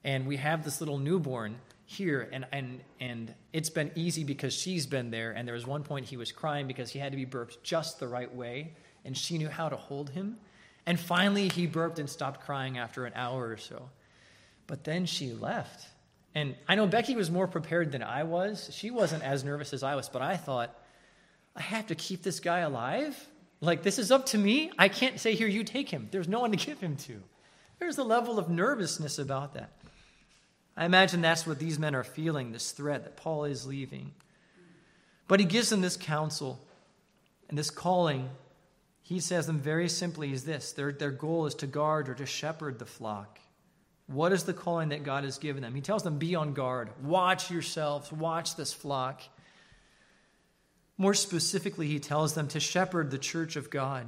And 0.05 0.25
we 0.25 0.37
have 0.37 0.63
this 0.63 0.79
little 0.79 0.97
newborn 0.97 1.57
here, 1.85 2.29
and, 2.31 2.45
and, 2.53 2.79
and 3.01 3.33
it's 3.51 3.69
been 3.69 3.91
easy 3.95 4.23
because 4.23 4.53
she's 4.53 4.85
been 4.85 5.11
there. 5.11 5.31
And 5.31 5.45
there 5.45 5.55
was 5.55 5.67
one 5.67 5.83
point 5.83 6.05
he 6.05 6.15
was 6.15 6.31
crying 6.31 6.67
because 6.67 6.91
he 6.91 6.99
had 6.99 7.11
to 7.11 7.17
be 7.17 7.25
burped 7.25 7.61
just 7.61 7.99
the 7.99 8.07
right 8.07 8.33
way 8.33 8.71
and 9.05 9.15
she 9.15 9.37
knew 9.37 9.47
how 9.47 9.69
to 9.69 9.77
hold 9.77 10.09
him. 10.09 10.37
And 10.85 10.99
finally, 10.99 11.47
he 11.47 11.67
burped 11.67 11.99
and 11.99 12.09
stopped 12.09 12.41
crying 12.41 12.77
after 12.77 13.05
an 13.05 13.13
hour 13.15 13.47
or 13.47 13.57
so. 13.57 13.89
But 14.67 14.83
then 14.83 15.05
she 15.05 15.31
left. 15.31 15.87
And 16.33 16.55
I 16.67 16.75
know 16.75 16.87
Becky 16.87 17.15
was 17.15 17.31
more 17.31 17.47
prepared 17.47 17.91
than 17.91 18.03
I 18.03 18.23
was. 18.23 18.69
She 18.73 18.91
wasn't 18.91 19.23
as 19.23 19.43
nervous 19.43 19.73
as 19.73 19.83
I 19.83 19.95
was, 19.95 20.09
but 20.09 20.21
I 20.21 20.35
thought, 20.35 20.75
I 21.55 21.61
have 21.61 21.87
to 21.87 21.95
keep 21.95 22.23
this 22.23 22.39
guy 22.39 22.59
alive? 22.59 23.15
Like, 23.61 23.83
this 23.83 23.97
is 23.97 24.11
up 24.11 24.25
to 24.27 24.37
me? 24.37 24.71
I 24.77 24.89
can't 24.89 25.19
say, 25.19 25.33
here, 25.33 25.47
you 25.47 25.63
take 25.63 25.89
him. 25.89 26.09
There's 26.11 26.27
no 26.27 26.41
one 26.41 26.51
to 26.51 26.57
give 26.57 26.79
him 26.79 26.97
to. 26.97 27.21
There's 27.79 27.97
a 27.97 28.03
level 28.03 28.37
of 28.37 28.49
nervousness 28.49 29.17
about 29.17 29.53
that. 29.53 29.71
I 30.77 30.85
imagine 30.85 31.21
that's 31.21 31.47
what 31.47 31.59
these 31.59 31.79
men 31.79 31.95
are 31.95 32.03
feeling 32.03 32.51
this 32.51 32.71
threat 32.71 33.03
that 33.03 33.17
Paul 33.17 33.45
is 33.45 33.65
leaving. 33.65 34.11
But 35.27 35.39
he 35.39 35.45
gives 35.45 35.69
them 35.69 35.81
this 35.81 35.97
counsel 35.97 36.59
and 37.49 37.57
this 37.57 37.69
calling 37.69 38.29
he 39.05 39.19
says 39.19 39.45
them 39.45 39.59
very 39.59 39.87
simply 39.87 40.33
is 40.33 40.45
this 40.45 40.71
their, 40.71 40.91
their 40.91 41.11
goal 41.11 41.45
is 41.45 41.53
to 41.55 41.67
guard 41.67 42.09
or 42.09 42.15
to 42.15 42.25
shepherd 42.25 42.79
the 42.79 42.87
flock. 42.87 43.39
What 44.07 44.33
is 44.33 44.45
the 44.45 44.53
calling 44.53 44.89
that 44.89 45.03
God 45.03 45.23
has 45.23 45.37
given 45.37 45.61
them? 45.61 45.75
He 45.75 45.81
tells 45.81 46.01
them, 46.01 46.17
be 46.17 46.33
on 46.33 46.53
guard, 46.53 46.89
watch 47.03 47.51
yourselves, 47.51 48.11
watch 48.11 48.55
this 48.55 48.73
flock. 48.73 49.21
More 50.97 51.13
specifically, 51.13 51.87
he 51.87 51.99
tells 51.99 52.33
them 52.33 52.47
to 52.47 52.59
shepherd 52.59 53.11
the 53.11 53.19
church 53.19 53.55
of 53.55 53.69
God. 53.69 54.07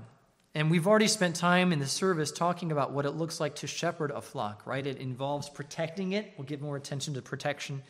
And 0.55 0.71
we've 0.71 0.87
already 0.87 1.07
spent 1.07 1.35
time 1.35 1.71
in 1.71 1.79
the 1.79 1.87
service 1.87 2.31
talking 2.31 2.71
about 2.71 2.91
what 2.91 3.05
it 3.05 3.11
looks 3.11 3.39
like 3.39 3.55
to 3.55 3.67
shepherd 3.67 4.11
a 4.11 4.21
flock, 4.21 4.65
right? 4.65 4.85
It 4.85 4.97
involves 4.97 5.49
protecting 5.49 6.13
it. 6.13 6.33
We'll 6.37 6.47
give 6.47 6.61
more 6.61 6.77
attention 6.77 7.13
to 7.13 7.21
protection 7.21 7.83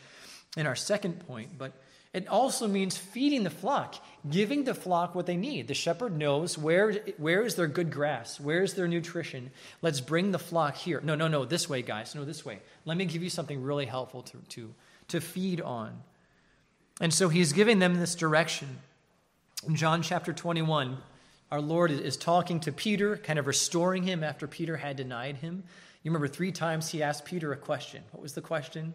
in 0.57 0.67
our 0.67 0.75
second 0.75 1.25
point, 1.27 1.57
but 1.57 1.73
it 2.13 2.27
also 2.27 2.67
means 2.67 2.97
feeding 2.97 3.43
the 3.43 3.49
flock, 3.49 3.95
giving 4.29 4.63
the 4.63 4.73
flock 4.73 5.13
what 5.13 5.25
they 5.25 5.37
need. 5.37 5.67
The 5.67 5.73
shepherd 5.73 6.17
knows 6.17 6.57
where, 6.57 6.93
where 7.17 7.43
is 7.43 7.55
their 7.55 7.67
good 7.67 7.91
grass, 7.91 8.39
where 8.39 8.63
is 8.63 8.73
their 8.73 8.87
nutrition. 8.87 9.51
Let's 9.81 10.01
bring 10.01 10.31
the 10.31 10.39
flock 10.39 10.75
here. 10.75 10.99
No, 11.03 11.15
no, 11.15 11.27
no, 11.27 11.45
this 11.45 11.69
way, 11.69 11.81
guys. 11.81 12.15
No, 12.15 12.25
this 12.25 12.43
way. 12.43 12.59
Let 12.85 12.97
me 12.97 13.05
give 13.05 13.23
you 13.23 13.29
something 13.29 13.61
really 13.61 13.85
helpful 13.85 14.23
to, 14.23 14.37
to, 14.49 14.73
to 15.09 15.21
feed 15.21 15.61
on. 15.61 16.01
And 16.99 17.13
so 17.13 17.29
he's 17.29 17.53
giving 17.53 17.79
them 17.79 17.95
this 17.95 18.15
direction. 18.15 18.79
In 19.67 19.75
John 19.75 20.01
chapter 20.01 20.33
21, 20.33 20.97
our 21.51 21.61
Lord 21.61 21.91
is 21.91 22.17
talking 22.17 22.59
to 22.61 22.71
Peter, 22.71 23.17
kind 23.17 23.39
of 23.39 23.47
restoring 23.47 24.03
him 24.03 24.23
after 24.23 24.47
Peter 24.47 24.77
had 24.77 24.97
denied 24.97 25.37
him. 25.37 25.63
You 26.03 26.11
remember 26.11 26.27
three 26.27 26.51
times 26.51 26.89
he 26.89 27.01
asked 27.01 27.25
Peter 27.25 27.53
a 27.53 27.57
question. 27.57 28.03
What 28.11 28.21
was 28.21 28.33
the 28.33 28.41
question? 28.41 28.93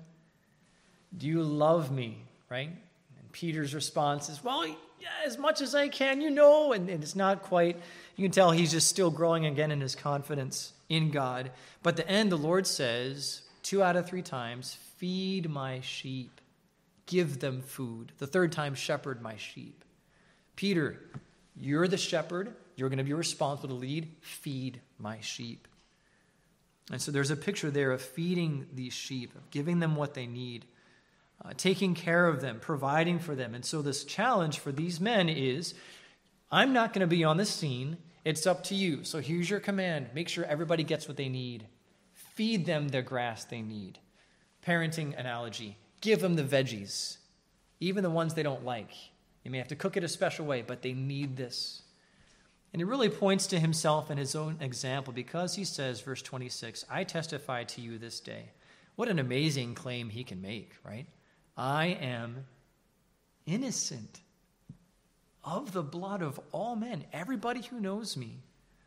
Do 1.16 1.26
you 1.26 1.42
love 1.42 1.90
me? 1.90 2.25
Right? 2.50 2.68
And 2.68 3.32
Peter's 3.32 3.75
response 3.75 4.28
is, 4.28 4.44
Well, 4.44 4.66
yeah, 4.66 5.09
as 5.26 5.38
much 5.38 5.61
as 5.61 5.75
I 5.75 5.88
can, 5.88 6.21
you 6.21 6.30
know. 6.30 6.73
And, 6.73 6.88
and, 6.88 7.02
it's 7.02 7.16
not 7.16 7.42
quite, 7.42 7.76
you 8.16 8.25
can 8.25 8.32
tell 8.32 8.50
he's 8.50 8.71
just 8.71 8.88
still 8.88 9.11
growing 9.11 9.47
again 9.47 9.71
in 9.71 9.80
his 9.80 9.94
confidence 9.94 10.73
in 10.88 11.11
God. 11.11 11.50
But 11.82 11.97
the 11.97 12.09
end, 12.09 12.30
the 12.30 12.37
Lord 12.37 12.66
says, 12.66 13.42
two 13.62 13.82
out 13.82 13.97
of 13.97 14.06
three 14.06 14.23
times, 14.23 14.78
Feed 14.97 15.50
my 15.50 15.80
sheep, 15.80 16.40
give 17.06 17.40
them 17.40 17.62
food. 17.62 18.12
The 18.18 18.26
third 18.26 18.52
time, 18.52 18.75
Shepherd 18.75 19.21
my 19.21 19.37
sheep. 19.37 19.85
Peter, 20.54 21.00
you're 21.56 21.88
the 21.88 21.97
shepherd. 21.97 22.54
You're 22.76 22.88
going 22.88 22.99
to 22.99 23.04
be 23.04 23.12
responsible 23.12 23.68
to 23.68 23.80
lead. 23.80 24.09
Feed 24.21 24.80
my 24.99 25.21
sheep. 25.21 25.68
And 26.90 27.00
so 27.00 27.12
there's 27.12 27.30
a 27.30 27.37
picture 27.37 27.71
there 27.71 27.92
of 27.92 28.02
feeding 28.02 28.66
these 28.73 28.92
sheep, 28.92 29.35
of 29.35 29.50
giving 29.50 29.78
them 29.78 29.97
what 29.97 30.14
they 30.14 30.26
need 30.26 30.66
uh, 31.44 31.52
taking 31.56 31.94
care 31.94 32.28
of 32.28 32.40
them, 32.40 32.59
providing 32.61 33.18
for 33.18 33.35
them. 33.35 33.54
And 33.54 33.64
so, 33.64 33.82
this 33.82 34.04
challenge 34.04 34.59
for 34.59 34.73
these 34.73 35.00
men 35.00 35.28
is 35.28 35.75
I'm 36.50 36.73
not 36.73 36.92
going 36.92 37.00
to 37.00 37.06
be 37.06 37.25
on 37.25 37.37
the 37.37 37.47
scene. 37.47 37.97
It's 38.25 38.47
up 38.47 38.62
to 38.64 38.75
you. 38.75 39.02
So, 39.04 39.21
here's 39.21 39.50
your 39.50 39.61
command 39.61 40.11
make 40.14 40.28
sure 40.28 40.44
everybody 40.44 40.85
gets 40.85 41.09
what 41.09 41.16
they 41.16 41.28
need, 41.28 41.66
feed 42.14 42.66
them 42.66 42.88
the 42.88 43.02
grass 43.02 43.44
they 43.44 43.62
need. 43.62 43.99
Parenting 44.64 45.18
analogy 45.18 45.76
give 46.00 46.21
them 46.21 46.35
the 46.35 46.42
veggies, 46.42 47.18
even 47.80 48.02
the 48.02 48.11
ones 48.11 48.35
they 48.35 48.42
don't 48.42 48.64
like. 48.64 48.90
You 49.44 49.50
may 49.50 49.58
have 49.58 49.68
to 49.68 49.76
cook 49.76 49.96
it 49.96 50.04
a 50.04 50.08
special 50.08 50.46
way, 50.46 50.62
but 50.62 50.82
they 50.82 50.92
need 50.92 51.37
this. 51.37 51.82
And 52.72 52.80
he 52.80 52.84
really 52.84 53.08
points 53.08 53.49
to 53.49 53.61
himself 53.61 54.08
and 54.08 54.18
his 54.18 54.34
own 54.34 54.56
example 54.61 55.12
because 55.12 55.54
he 55.54 55.64
says, 55.64 56.00
verse 56.00 56.22
26, 56.22 56.87
I 56.90 57.04
testify 57.04 57.64
to 57.64 57.80
you 57.80 57.99
this 57.99 58.20
day. 58.20 58.50
What 58.96 59.08
an 59.08 59.18
amazing 59.18 59.75
claim 59.75 60.08
he 60.08 60.25
can 60.25 60.40
make, 60.40 60.72
right? 60.84 61.06
I 61.56 61.87
am 61.87 62.46
innocent 63.46 64.20
of 65.44 65.72
the 65.72 65.82
blood 65.82 66.22
of 66.22 66.40
all 66.52 66.76
men, 66.76 67.04
everybody 67.12 67.62
who 67.62 67.80
knows 67.80 68.16
me. 68.16 68.38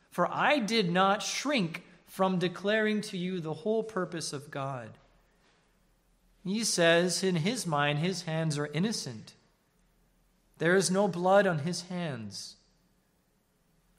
For 0.10 0.32
I 0.32 0.60
did 0.60 0.92
not 0.92 1.22
shrink 1.22 1.84
from 2.08 2.40
declaring 2.40 3.02
to 3.02 3.18
you 3.18 3.40
the 3.40 3.54
whole 3.54 3.84
purpose 3.84 4.32
of 4.32 4.50
God. 4.50 4.92
He 6.44 6.64
says 6.64 7.24
in 7.24 7.36
his 7.36 7.68
mind, 7.68 8.00
his 8.00 8.22
hands 8.24 8.58
are 8.58 8.70
innocent. 8.74 9.34
There 10.58 10.76
is 10.76 10.90
no 10.90 11.08
blood 11.08 11.48
on 11.48 11.60
his 11.60 11.84
hands. 11.84 12.56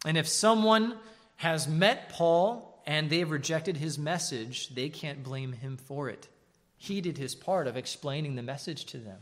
And 0.04 0.16
if 0.16 0.28
someone 0.28 0.96
has 1.36 1.68
met 1.68 2.08
Paul 2.08 2.82
and 2.86 3.10
they've 3.10 3.30
rejected 3.30 3.76
his 3.76 3.98
message, 3.98 4.68
they 4.74 4.88
can't 4.88 5.22
blame 5.22 5.52
him 5.52 5.76
for 5.76 6.08
it. 6.08 6.28
He 6.78 7.00
did 7.00 7.18
his 7.18 7.34
part 7.34 7.66
of 7.66 7.76
explaining 7.76 8.36
the 8.36 8.42
message 8.42 8.86
to 8.86 8.98
them. 8.98 9.18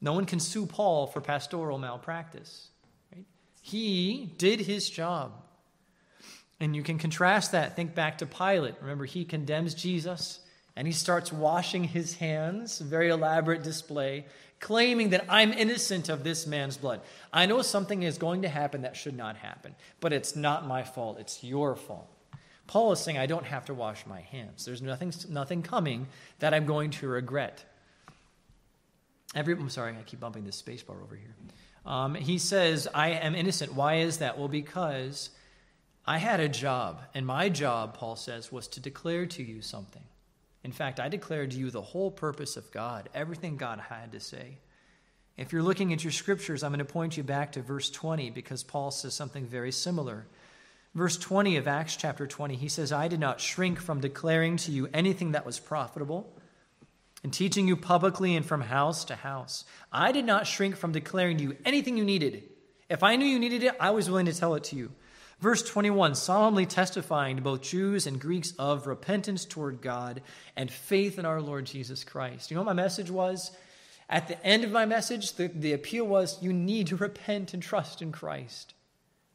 No 0.00 0.12
one 0.12 0.24
can 0.24 0.40
sue 0.40 0.66
Paul 0.66 1.06
for 1.06 1.20
pastoral 1.20 1.78
malpractice. 1.78 2.68
Right? 3.14 3.24
He 3.60 4.32
did 4.38 4.60
his 4.60 4.88
job. 4.88 5.32
And 6.58 6.76
you 6.76 6.82
can 6.82 6.98
contrast 6.98 7.52
that. 7.52 7.76
Think 7.76 7.94
back 7.94 8.18
to 8.18 8.26
Pilate. 8.26 8.74
Remember, 8.80 9.04
he 9.04 9.24
condemns 9.24 9.74
Jesus 9.74 10.40
and 10.76 10.86
he 10.86 10.92
starts 10.92 11.32
washing 11.32 11.84
his 11.84 12.14
hands, 12.16 12.78
very 12.78 13.08
elaborate 13.08 13.62
display, 13.62 14.26
claiming 14.60 15.10
that 15.10 15.24
I'm 15.28 15.52
innocent 15.52 16.08
of 16.08 16.22
this 16.22 16.46
man's 16.46 16.76
blood. 16.76 17.00
I 17.32 17.46
know 17.46 17.62
something 17.62 18.02
is 18.02 18.18
going 18.18 18.42
to 18.42 18.48
happen 18.48 18.82
that 18.82 18.96
should 18.96 19.16
not 19.16 19.36
happen, 19.36 19.74
but 20.00 20.12
it's 20.12 20.36
not 20.36 20.66
my 20.66 20.82
fault, 20.82 21.18
it's 21.18 21.42
your 21.42 21.74
fault. 21.74 22.08
Paul 22.66 22.92
is 22.92 23.00
saying, 23.00 23.18
I 23.18 23.26
don't 23.26 23.46
have 23.46 23.64
to 23.64 23.74
wash 23.74 24.06
my 24.06 24.20
hands. 24.20 24.64
There's 24.64 24.82
nothing, 24.82 25.12
nothing 25.28 25.62
coming 25.62 26.06
that 26.38 26.54
I'm 26.54 26.66
going 26.66 26.90
to 26.92 27.08
regret. 27.08 27.64
Every, 29.34 29.54
I'm 29.54 29.70
sorry, 29.70 29.96
I 29.98 30.02
keep 30.02 30.20
bumping 30.20 30.44
this 30.44 30.56
space 30.56 30.82
bar 30.82 30.96
over 31.02 31.16
here. 31.16 31.34
Um, 31.84 32.14
he 32.14 32.38
says, 32.38 32.86
I 32.94 33.10
am 33.10 33.34
innocent. 33.34 33.74
Why 33.74 33.96
is 33.96 34.18
that? 34.18 34.38
Well, 34.38 34.46
because 34.48 35.30
I 36.06 36.18
had 36.18 36.38
a 36.38 36.48
job, 36.48 37.00
and 37.14 37.26
my 37.26 37.48
job, 37.48 37.94
Paul 37.94 38.16
says, 38.16 38.52
was 38.52 38.68
to 38.68 38.80
declare 38.80 39.26
to 39.26 39.42
you 39.42 39.62
something. 39.62 40.02
In 40.62 40.72
fact, 40.72 41.00
I 41.00 41.08
declared 41.08 41.52
to 41.52 41.56
you 41.56 41.70
the 41.70 41.80
whole 41.80 42.10
purpose 42.10 42.56
of 42.56 42.70
God, 42.70 43.08
everything 43.14 43.56
God 43.56 43.80
had 43.80 44.12
to 44.12 44.20
say. 44.20 44.58
If 45.36 45.52
you're 45.52 45.62
looking 45.62 45.92
at 45.92 46.04
your 46.04 46.12
scriptures, 46.12 46.62
I'm 46.62 46.70
going 46.70 46.80
to 46.80 46.84
point 46.84 47.16
you 47.16 47.22
back 47.22 47.52
to 47.52 47.62
verse 47.62 47.88
20 47.88 48.30
because 48.30 48.62
Paul 48.62 48.90
says 48.90 49.14
something 49.14 49.46
very 49.46 49.72
similar. 49.72 50.26
Verse 50.94 51.16
20 51.16 51.56
of 51.56 51.66
Acts 51.66 51.96
chapter 51.96 52.26
20, 52.26 52.56
he 52.56 52.68
says, 52.68 52.92
I 52.92 53.08
did 53.08 53.20
not 53.20 53.40
shrink 53.40 53.80
from 53.80 54.00
declaring 54.00 54.58
to 54.58 54.72
you 54.72 54.88
anything 54.92 55.32
that 55.32 55.46
was 55.46 55.58
profitable 55.58 56.30
and 57.22 57.32
teaching 57.32 57.68
you 57.68 57.76
publicly 57.76 58.36
and 58.36 58.44
from 58.44 58.60
house 58.60 59.04
to 59.06 59.14
house. 59.14 59.64
I 59.92 60.12
did 60.12 60.24
not 60.24 60.46
shrink 60.46 60.76
from 60.76 60.92
declaring 60.92 61.38
to 61.38 61.44
you 61.44 61.56
anything 61.64 61.96
you 61.96 62.04
needed. 62.04 62.42
If 62.88 63.02
I 63.02 63.16
knew 63.16 63.26
you 63.26 63.38
needed 63.38 63.62
it, 63.62 63.76
I 63.78 63.90
was 63.90 64.10
willing 64.10 64.26
to 64.26 64.34
tell 64.34 64.54
it 64.56 64.64
to 64.64 64.76
you. 64.76 64.90
Verse 65.40 65.62
21 65.62 66.14
solemnly 66.14 66.66
testifying 66.66 67.36
to 67.36 67.42
both 67.42 67.62
Jews 67.62 68.06
and 68.06 68.20
Greeks 68.20 68.52
of 68.58 68.86
repentance 68.86 69.44
toward 69.44 69.80
God 69.80 70.22
and 70.56 70.70
faith 70.70 71.18
in 71.18 71.24
our 71.24 71.40
Lord 71.40 71.64
Jesus 71.64 72.04
Christ. 72.04 72.50
You 72.50 72.56
know 72.56 72.62
what 72.62 72.76
my 72.76 72.82
message 72.82 73.10
was? 73.10 73.50
At 74.08 74.28
the 74.28 74.44
end 74.44 74.64
of 74.64 74.70
my 74.70 74.86
message, 74.86 75.34
the, 75.34 75.48
the 75.48 75.72
appeal 75.72 76.04
was 76.04 76.42
you 76.42 76.52
need 76.52 76.88
to 76.88 76.96
repent 76.96 77.54
and 77.54 77.62
trust 77.62 78.02
in 78.02 78.12
Christ 78.12 78.74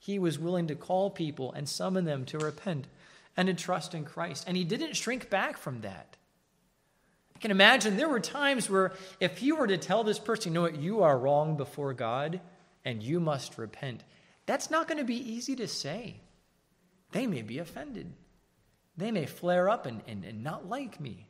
he 0.06 0.20
was 0.20 0.38
willing 0.38 0.68
to 0.68 0.76
call 0.76 1.10
people 1.10 1.52
and 1.54 1.68
summon 1.68 2.06
them 2.06 2.26
to 2.26 2.38
repent 2.38 2.86
and 3.36 3.48
to 3.48 3.56
trust 3.56 3.96
in 3.96 4.06
Christ. 4.06 4.44
And 4.48 4.56
he 4.56 4.64
didn't 4.64 4.96
shrink 4.96 5.32
back 5.32 5.58
from 5.58 5.82
that. 5.82 6.16
I 7.36 7.40
can 7.40 7.50
imagine 7.50 7.98
there 7.98 8.08
were 8.08 8.20
times 8.20 8.70
where 8.70 8.94
if 9.20 9.42
you 9.42 9.56
were 9.56 9.66
to 9.66 9.80
tell 9.80 10.04
this 10.04 10.20
person, 10.20 10.52
you 10.52 10.54
know 10.54 10.62
what, 10.62 10.78
you 10.78 11.02
are 11.02 11.18
wrong 11.18 11.58
before 11.58 11.92
God 11.94 12.40
and 12.86 13.02
you 13.02 13.20
must 13.20 13.58
repent, 13.58 14.04
That's 14.46 14.70
not 14.70 14.88
going 14.88 15.00
to 15.00 15.06
be 15.06 15.34
easy 15.34 15.56
to 15.58 15.68
say. 15.68 16.22
They 17.12 17.28
may 17.28 17.42
be 17.42 17.60
offended. 17.60 18.12
They 18.98 19.12
may 19.12 19.26
flare 19.26 19.70
up 19.70 19.86
and, 19.86 20.02
and, 20.08 20.24
and 20.24 20.44
not 20.44 20.70
like 20.70 21.00
me. 21.00 21.28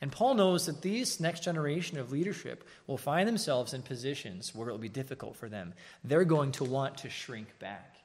And 0.00 0.12
Paul 0.12 0.34
knows 0.34 0.66
that 0.66 0.82
these 0.82 1.20
next 1.20 1.44
generation 1.44 1.98
of 1.98 2.12
leadership 2.12 2.68
will 2.86 2.98
find 2.98 3.26
themselves 3.26 3.72
in 3.72 3.82
positions 3.82 4.54
where 4.54 4.68
it 4.68 4.72
will 4.72 4.78
be 4.78 4.88
difficult 4.88 5.36
for 5.36 5.48
them. 5.48 5.72
They're 6.02 6.24
going 6.24 6.52
to 6.52 6.64
want 6.64 6.98
to 6.98 7.10
shrink 7.10 7.58
back. 7.58 7.96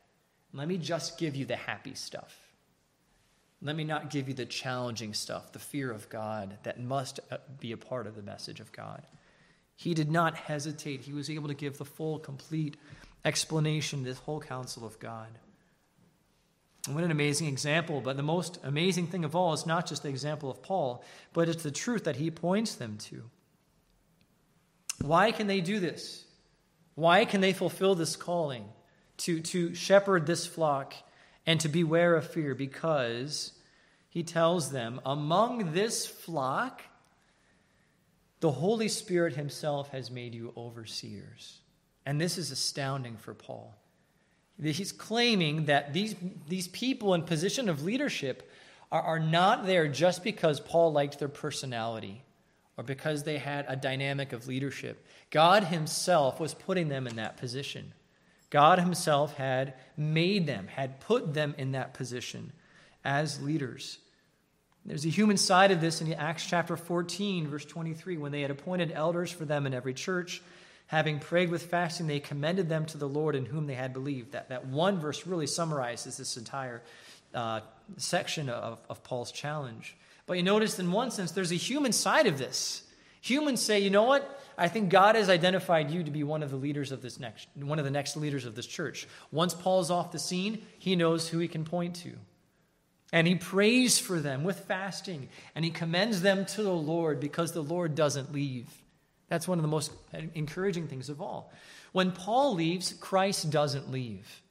Let 0.53 0.67
me 0.67 0.77
just 0.77 1.17
give 1.17 1.35
you 1.35 1.45
the 1.45 1.55
happy 1.55 1.95
stuff. 1.95 2.35
Let 3.61 3.75
me 3.75 3.83
not 3.83 4.09
give 4.09 4.29
you 4.29 4.33
the 4.33 4.45
challenging 4.45 5.13
stuff, 5.13 5.51
the 5.51 5.59
fear 5.59 5.91
of 5.91 6.07
God 6.09 6.57
that 6.63 6.79
must 6.79 7.19
uh, 7.29 7.37
be 7.59 7.73
a 7.73 7.77
part 7.77 8.07
of 8.07 8.15
the 8.15 8.21
message 8.21 8.61
of 8.61 8.71
God. 8.71 9.05
He 9.75 9.93
did 9.93 10.09
not 10.09 10.35
hesitate. 10.35 11.01
He 11.01 11.13
was 11.13 11.29
able 11.29 11.49
to 11.49 11.53
give 11.53 11.77
the 11.77 11.85
full, 11.85 12.19
complete 12.19 12.77
explanation, 13.25 14.03
this 14.03 14.19
whole 14.19 14.39
counsel 14.39 14.85
of 14.85 14.99
God. 14.99 15.27
What 16.87 17.03
an 17.03 17.11
amazing 17.11 17.47
example. 17.47 18.01
But 18.01 18.17
the 18.17 18.23
most 18.23 18.59
amazing 18.63 19.07
thing 19.07 19.25
of 19.25 19.35
all 19.35 19.53
is 19.53 19.65
not 19.65 19.85
just 19.85 20.03
the 20.03 20.09
example 20.09 20.49
of 20.49 20.63
Paul, 20.63 21.03
but 21.33 21.49
it's 21.49 21.63
the 21.63 21.71
truth 21.71 22.05
that 22.05 22.15
he 22.15 22.31
points 22.31 22.75
them 22.75 22.97
to. 23.09 23.23
Why 25.01 25.31
can 25.31 25.47
they 25.47 25.61
do 25.61 25.79
this? 25.79 26.25
Why 26.95 27.25
can 27.25 27.41
they 27.41 27.53
fulfill 27.53 27.95
this 27.95 28.15
calling 28.15 28.65
to, 29.17 29.39
to 29.41 29.73
shepherd 29.73 30.25
this 30.25 30.45
flock 30.45 30.93
and 31.45 31.59
to 31.61 31.69
beware 31.69 32.15
of 32.15 32.29
fear? 32.29 32.55
Because 32.55 33.53
he 34.09 34.23
tells 34.23 34.71
them, 34.71 34.99
among 35.05 35.73
this 35.73 36.05
flock, 36.05 36.81
the 38.39 38.51
Holy 38.51 38.87
Spirit 38.87 39.35
himself 39.35 39.89
has 39.89 40.09
made 40.09 40.33
you 40.33 40.53
overseers. 40.57 41.59
And 42.09 42.19
this 42.19 42.39
is 42.39 42.49
astounding 42.49 43.17
for 43.17 43.35
Paul. 43.35 43.77
He's 44.59 44.91
claiming 44.91 45.65
that 45.65 45.93
these, 45.93 46.15
these 46.47 46.67
people 46.67 47.13
in 47.13 47.21
position 47.21 47.69
of 47.69 47.83
leadership 47.83 48.51
are, 48.91 49.03
are 49.03 49.19
not 49.19 49.67
there 49.67 49.87
just 49.87 50.23
because 50.23 50.59
Paul 50.59 50.91
liked 50.91 51.19
their 51.19 51.27
personality 51.27 52.23
or 52.77 52.83
because 52.83 53.21
they 53.21 53.37
had 53.37 53.65
a 53.67 53.75
dynamic 53.75 54.33
of 54.33 54.47
leadership. 54.47 55.05
God 55.29 55.65
Himself 55.65 56.39
was 56.39 56.55
putting 56.55 56.89
them 56.89 57.05
in 57.05 57.17
that 57.17 57.37
position. 57.37 57.93
God 58.49 58.79
Himself 58.79 59.35
had 59.35 59.75
made 59.95 60.47
them, 60.47 60.65
had 60.65 61.01
put 61.01 61.35
them 61.35 61.53
in 61.59 61.73
that 61.73 61.93
position 61.93 62.53
as 63.05 63.39
leaders. 63.39 63.99
There's 64.83 65.05
a 65.05 65.09
human 65.09 65.37
side 65.37 65.69
of 65.69 65.79
this 65.79 66.01
in 66.01 66.11
Acts 66.13 66.47
chapter 66.47 66.75
14, 66.75 67.49
verse 67.49 67.65
23, 67.65 68.17
when 68.17 68.31
they 68.31 68.41
had 68.41 68.49
appointed 68.49 68.91
elders 68.95 69.29
for 69.29 69.45
them 69.45 69.67
in 69.67 69.75
every 69.75 69.93
church 69.93 70.41
having 70.89 71.19
prayed 71.19 71.51
with 71.51 71.61
fasting, 71.61 72.07
they 72.07 72.19
commended 72.19 72.67
them 72.67 72.83
to 72.83 72.97
the 72.97 73.07
Lord 73.07 73.35
in 73.35 73.45
whom 73.45 73.67
they 73.67 73.75
had 73.75 73.93
believed. 73.93 74.31
That, 74.31 74.49
that 74.49 74.65
one 74.65 74.99
verse 74.99 75.27
really 75.27 75.45
summarizes 75.45 76.17
this 76.17 76.35
entire 76.35 76.81
uh, 77.31 77.59
section 77.97 78.49
of, 78.49 78.79
of 78.89 79.03
Paul's 79.03 79.31
challenge. 79.31 79.95
But 80.25 80.37
you 80.37 80.43
notice, 80.43 80.79
in 80.79 80.91
one 80.91 81.11
sense, 81.11 81.31
there's 81.31 81.51
a 81.51 81.55
human 81.55 81.91
side 81.91 82.25
of 82.25 82.39
this. 82.39 82.81
Humans 83.21 83.61
say, 83.61 83.79
you 83.79 83.91
know 83.91 84.01
what? 84.01 84.41
I 84.57 84.67
think 84.67 84.89
God 84.89 85.13
has 85.13 85.29
identified 85.29 85.91
you 85.91 86.03
to 86.03 86.09
be 86.09 86.23
one 86.23 86.41
of 86.41 86.49
the 86.49 86.57
leaders 86.57 86.91
of 86.91 87.03
this 87.03 87.19
next, 87.19 87.47
one 87.55 87.77
of 87.77 87.85
the 87.85 87.91
next 87.91 88.17
leaders 88.17 88.45
of 88.45 88.55
this 88.55 88.65
church. 88.65 89.07
Once 89.31 89.53
Paul's 89.53 89.91
off 89.91 90.11
the 90.11 90.17
scene, 90.17 90.65
he 90.79 90.95
knows 90.95 91.29
who 91.29 91.37
he 91.37 91.47
can 91.47 91.65
point 91.65 91.97
to. 91.97 92.13
And 93.13 93.27
he 93.27 93.35
prays 93.35 93.99
for 93.99 94.19
them 94.19 94.43
with 94.43 94.61
fasting, 94.61 95.29
and 95.53 95.63
he 95.63 95.69
commends 95.69 96.23
them 96.23 96.47
to 96.47 96.63
the 96.63 96.73
Lord 96.73 97.19
because 97.19 97.51
the 97.51 97.61
Lord 97.61 97.93
doesn't 97.93 98.33
leave. 98.33 98.67
That's 99.29 99.47
one 99.47 99.57
of 99.57 99.61
the 99.61 99.69
most 99.69 99.91
encouraging 100.33 100.87
things 100.87 101.09
of 101.09 101.21
all. 101.21 101.53
When 101.91 102.11
Paul 102.11 102.55
leaves, 102.55 102.93
Christ 102.93 103.49
doesn't 103.49 103.91
leave. 103.91 104.41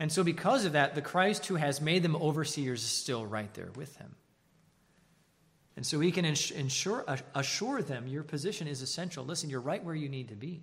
And 0.00 0.10
so, 0.10 0.22
because 0.22 0.64
of 0.64 0.72
that, 0.72 0.94
the 0.94 1.02
Christ 1.02 1.46
who 1.46 1.56
has 1.56 1.80
made 1.80 2.02
them 2.02 2.16
overseers 2.16 2.82
is 2.82 2.90
still 2.90 3.26
right 3.26 3.52
there 3.54 3.70
with 3.74 3.96
him. 3.96 4.14
And 5.76 5.84
so, 5.84 6.00
he 6.00 6.12
can 6.12 6.24
ensure, 6.24 7.04
uh, 7.06 7.16
assure 7.34 7.82
them 7.82 8.06
your 8.06 8.22
position 8.22 8.68
is 8.68 8.80
essential. 8.80 9.24
Listen, 9.24 9.50
you're 9.50 9.60
right 9.60 9.82
where 9.82 9.94
you 9.94 10.08
need 10.08 10.28
to 10.28 10.36
be. 10.36 10.62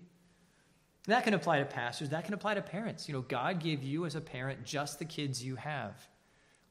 And 1.05 1.13
that 1.13 1.25
can 1.25 1.33
apply 1.33 1.59
to 1.59 1.65
pastors, 1.65 2.09
that 2.09 2.25
can 2.25 2.33
apply 2.33 2.55
to 2.55 2.61
parents. 2.61 3.07
You 3.07 3.13
know, 3.13 3.21
God 3.21 3.61
gave 3.61 3.83
you 3.83 4.05
as 4.05 4.15
a 4.15 4.21
parent 4.21 4.63
just 4.63 4.99
the 4.99 5.05
kids 5.05 5.43
you 5.43 5.57
have, 5.57 5.93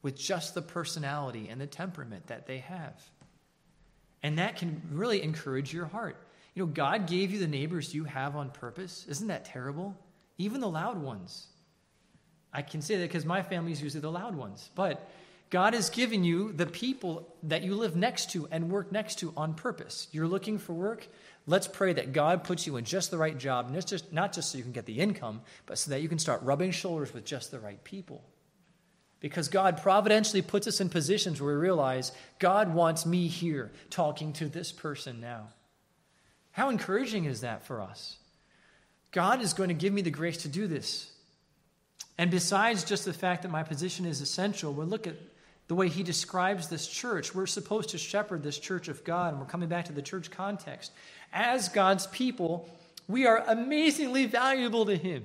with 0.03 0.17
just 0.17 0.55
the 0.55 0.63
personality 0.63 1.49
and 1.49 1.61
the 1.61 1.67
temperament 1.67 2.27
that 2.29 2.47
they 2.47 2.59
have. 2.59 3.01
And 4.25 4.39
that 4.39 4.57
can 4.57 4.81
really 4.91 5.23
encourage 5.23 5.73
your 5.73 5.85
heart. 5.85 6.17
You 6.55 6.65
know, 6.65 6.73
God 6.73 7.07
gave 7.07 7.31
you 7.31 7.39
the 7.39 7.47
neighbors 7.47 7.95
you 7.95 8.05
have 8.05 8.37
on 8.37 8.51
purpose. 8.51 9.05
Isn't 9.07 9.29
that 9.29 9.45
terrible? 9.45 9.95
Even 10.39 10.63
the 10.63 10.69
loud 10.69 11.01
ones. 11.01 11.47
I 12.51 12.63
can 12.63 12.81
say 12.81 12.97
that 12.97 13.03
because 13.03 13.27
my 13.27 13.43
family 13.43 13.73
is 13.73 13.83
usually 13.83 14.01
the 14.01 14.11
loud 14.11 14.35
ones. 14.35 14.71
But 14.75 15.11
God 15.51 15.75
has 15.75 15.91
given 15.91 16.25
you 16.25 16.53
the 16.53 16.65
people 16.65 17.29
that 17.43 17.65
you 17.65 17.75
live 17.75 17.97
next 17.97 18.31
to 18.31 18.49
and 18.51 18.71
work 18.71 18.91
next 18.91 19.19
to 19.19 19.35
on 19.37 19.53
purpose. 19.53 20.09
You're 20.11 20.27
looking 20.27 20.59
for 20.59 20.73
work. 20.73 21.07
Let's 21.47 21.69
pray 21.69 21.93
that 21.93 22.15
God 22.15 22.45
puts 22.45 22.67
you 22.67 22.77
in 22.77 22.87
just 22.87 23.11
the 23.11 23.19
right 23.19 23.37
job, 23.37 23.71
not 23.71 23.87
just, 23.87 24.11
not 24.11 24.33
just 24.33 24.51
so 24.51 24.57
you 24.57 24.65
can 24.65 24.73
get 24.73 24.87
the 24.87 25.01
income, 25.01 25.43
but 25.67 25.77
so 25.77 25.91
that 25.91 26.01
you 26.01 26.09
can 26.09 26.19
start 26.19 26.41
rubbing 26.43 26.71
shoulders 26.71 27.13
with 27.13 27.27
just 27.27 27.51
the 27.51 27.61
right 27.61 27.83
people 27.85 28.25
because 29.25 29.49
God 29.49 29.81
providentially 29.81 30.43
puts 30.43 30.67
us 30.67 30.83
in 30.83 30.91
positions 30.91 31.41
where 31.41 31.55
we 31.55 31.59
realize 31.59 32.13
God 32.39 32.75
wants 32.75 33.07
me 33.07 33.27
here 33.27 33.73
talking 33.89 34.35
to 34.35 34.51
this 34.51 34.71
person 34.71 35.19
now. 35.19 35.49
How 36.51 36.69
encouraging 36.69 37.25
is 37.25 37.41
that 37.41 37.65
for 37.65 37.81
us? 37.81 38.19
God 39.13 39.41
is 39.41 39.55
going 39.55 39.71
to 39.71 39.75
give 39.75 39.95
me 39.95 40.03
the 40.03 40.11
grace 40.11 40.43
to 40.43 40.49
do 40.49 40.67
this. 40.67 41.11
And 42.19 42.31
besides 42.31 42.85
just 42.85 43.07
the 43.07 43.15
fact 43.15 43.45
that 43.45 43.51
my 43.51 43.63
position 43.63 44.05
is 44.05 44.21
essential, 44.21 44.75
we'll 44.75 44.89
look 44.89 45.07
at 45.07 45.17
the 45.69 45.75
way 45.75 45.89
he 45.89 46.03
describes 46.03 46.69
this 46.69 46.87
church. 46.87 47.35
We're 47.35 47.47
supposed 47.47 47.89
to 47.89 47.99
shepherd 47.99 48.43
this 48.43 48.59
church 48.59 48.89
of 48.89 49.05
God, 49.05 49.33
and 49.33 49.41
we're 49.41 49.49
coming 49.49 49.71
back 49.71 49.87
to 49.87 49.95
the 49.95 50.03
church 50.03 50.31
context. 50.31 50.93
As 51.33 51.71
God's 51.71 52.07
people, 52.09 52.69
we 53.09 53.25
are 53.25 53.43
amazingly 53.49 54.27
valuable 54.27 54.85
to 54.85 54.99
him. 54.99 55.25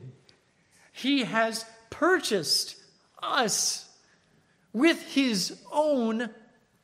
He 0.94 1.26
has 1.26 1.66
purchased 1.90 2.78
us 3.22 3.86
with 4.74 5.02
his 5.14 5.60
own 5.72 6.30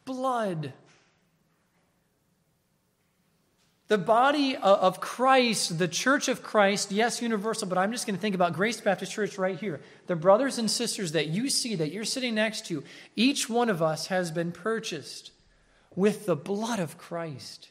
blood. 0.06 0.74
The 3.88 3.98
body 4.00 4.58
of 4.58 5.00
Christ, 5.00 5.78
the 5.78 5.88
church 5.88 6.28
of 6.28 6.42
Christ, 6.42 6.92
yes, 6.92 7.22
universal, 7.22 7.68
but 7.68 7.78
I'm 7.78 7.92
just 7.92 8.08
going 8.08 8.16
to 8.16 8.22
think 8.22 8.34
about 8.34 8.54
Grace 8.54 8.82
Baptist 8.82 9.12
Church 9.12 9.38
right 9.38 9.60
here. 9.60 9.80
The 10.08 10.16
brothers 10.16 10.58
and 10.58 10.72
sisters 10.72 11.12
that 11.12 11.28
you 11.28 11.50
see, 11.50 11.76
that 11.76 11.92
you're 11.92 12.04
sitting 12.04 12.34
next 12.34 12.66
to, 12.68 12.84
each 13.16 13.48
one 13.48 13.70
of 13.70 13.84
us 13.84 14.08
has 14.08 14.32
been 14.32 14.52
purchased 14.52 15.32
with 15.96 16.26
the 16.26 16.36
blood 16.36 16.80
of 16.80 16.98
Christ. 16.98 17.70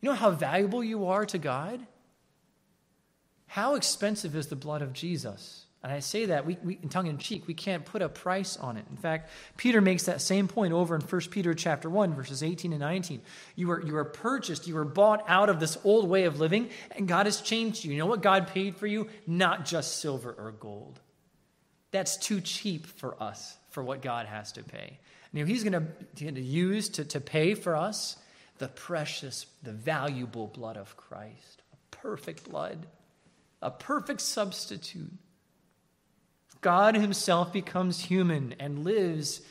You 0.00 0.08
know 0.08 0.16
how 0.16 0.30
valuable 0.30 0.82
you 0.82 1.06
are 1.06 1.26
to 1.26 1.38
God? 1.38 1.86
How 3.48 3.74
expensive 3.74 4.34
is 4.34 4.46
the 4.46 4.56
blood 4.56 4.80
of 4.80 4.94
Jesus? 4.94 5.66
And 5.82 5.90
I 5.90 5.98
say 5.98 6.26
that 6.26 6.46
we, 6.46 6.56
we, 6.62 6.78
in 6.80 6.88
tongue 6.88 7.08
in 7.08 7.18
cheek, 7.18 7.48
we 7.48 7.54
can't 7.54 7.84
put 7.84 8.02
a 8.02 8.08
price 8.08 8.56
on 8.56 8.76
it. 8.76 8.84
In 8.88 8.96
fact, 8.96 9.30
Peter 9.56 9.80
makes 9.80 10.04
that 10.04 10.20
same 10.20 10.46
point 10.46 10.72
over 10.72 10.94
in 10.94 11.00
1 11.00 11.20
Peter 11.22 11.54
chapter 11.54 11.90
1, 11.90 12.14
verses 12.14 12.42
18 12.44 12.72
and 12.72 12.80
19. 12.80 13.20
You 13.56 13.66
were, 13.66 13.82
you 13.82 13.94
were 13.94 14.04
purchased, 14.04 14.68
you 14.68 14.76
were 14.76 14.84
bought 14.84 15.24
out 15.26 15.48
of 15.48 15.58
this 15.58 15.76
old 15.82 16.08
way 16.08 16.24
of 16.24 16.38
living, 16.38 16.70
and 16.92 17.08
God 17.08 17.26
has 17.26 17.40
changed 17.40 17.84
you. 17.84 17.92
You 17.92 17.98
know 17.98 18.06
what 18.06 18.22
God 18.22 18.46
paid 18.46 18.76
for 18.76 18.86
you? 18.86 19.08
Not 19.26 19.64
just 19.64 19.98
silver 19.98 20.32
or 20.38 20.52
gold. 20.52 21.00
That's 21.90 22.16
too 22.16 22.40
cheap 22.40 22.86
for 22.86 23.20
us, 23.20 23.56
for 23.70 23.82
what 23.82 24.02
God 24.02 24.26
has 24.26 24.52
to 24.52 24.62
pay. 24.62 25.00
Know, 25.32 25.44
He's 25.44 25.64
going 25.64 25.88
to 26.16 26.40
use 26.40 26.90
to, 26.90 27.04
to 27.06 27.20
pay 27.20 27.54
for 27.54 27.74
us 27.74 28.16
the 28.58 28.68
precious, 28.68 29.46
the 29.64 29.72
valuable 29.72 30.46
blood 30.46 30.76
of 30.76 30.96
Christ. 30.96 31.62
A 31.72 31.76
perfect 31.96 32.48
blood, 32.48 32.86
a 33.60 33.70
perfect 33.70 34.20
substitute 34.20 35.10
God 36.62 36.94
himself 36.94 37.52
becomes 37.52 38.00
human 38.00 38.54
and 38.58 38.84
lives 38.84 39.42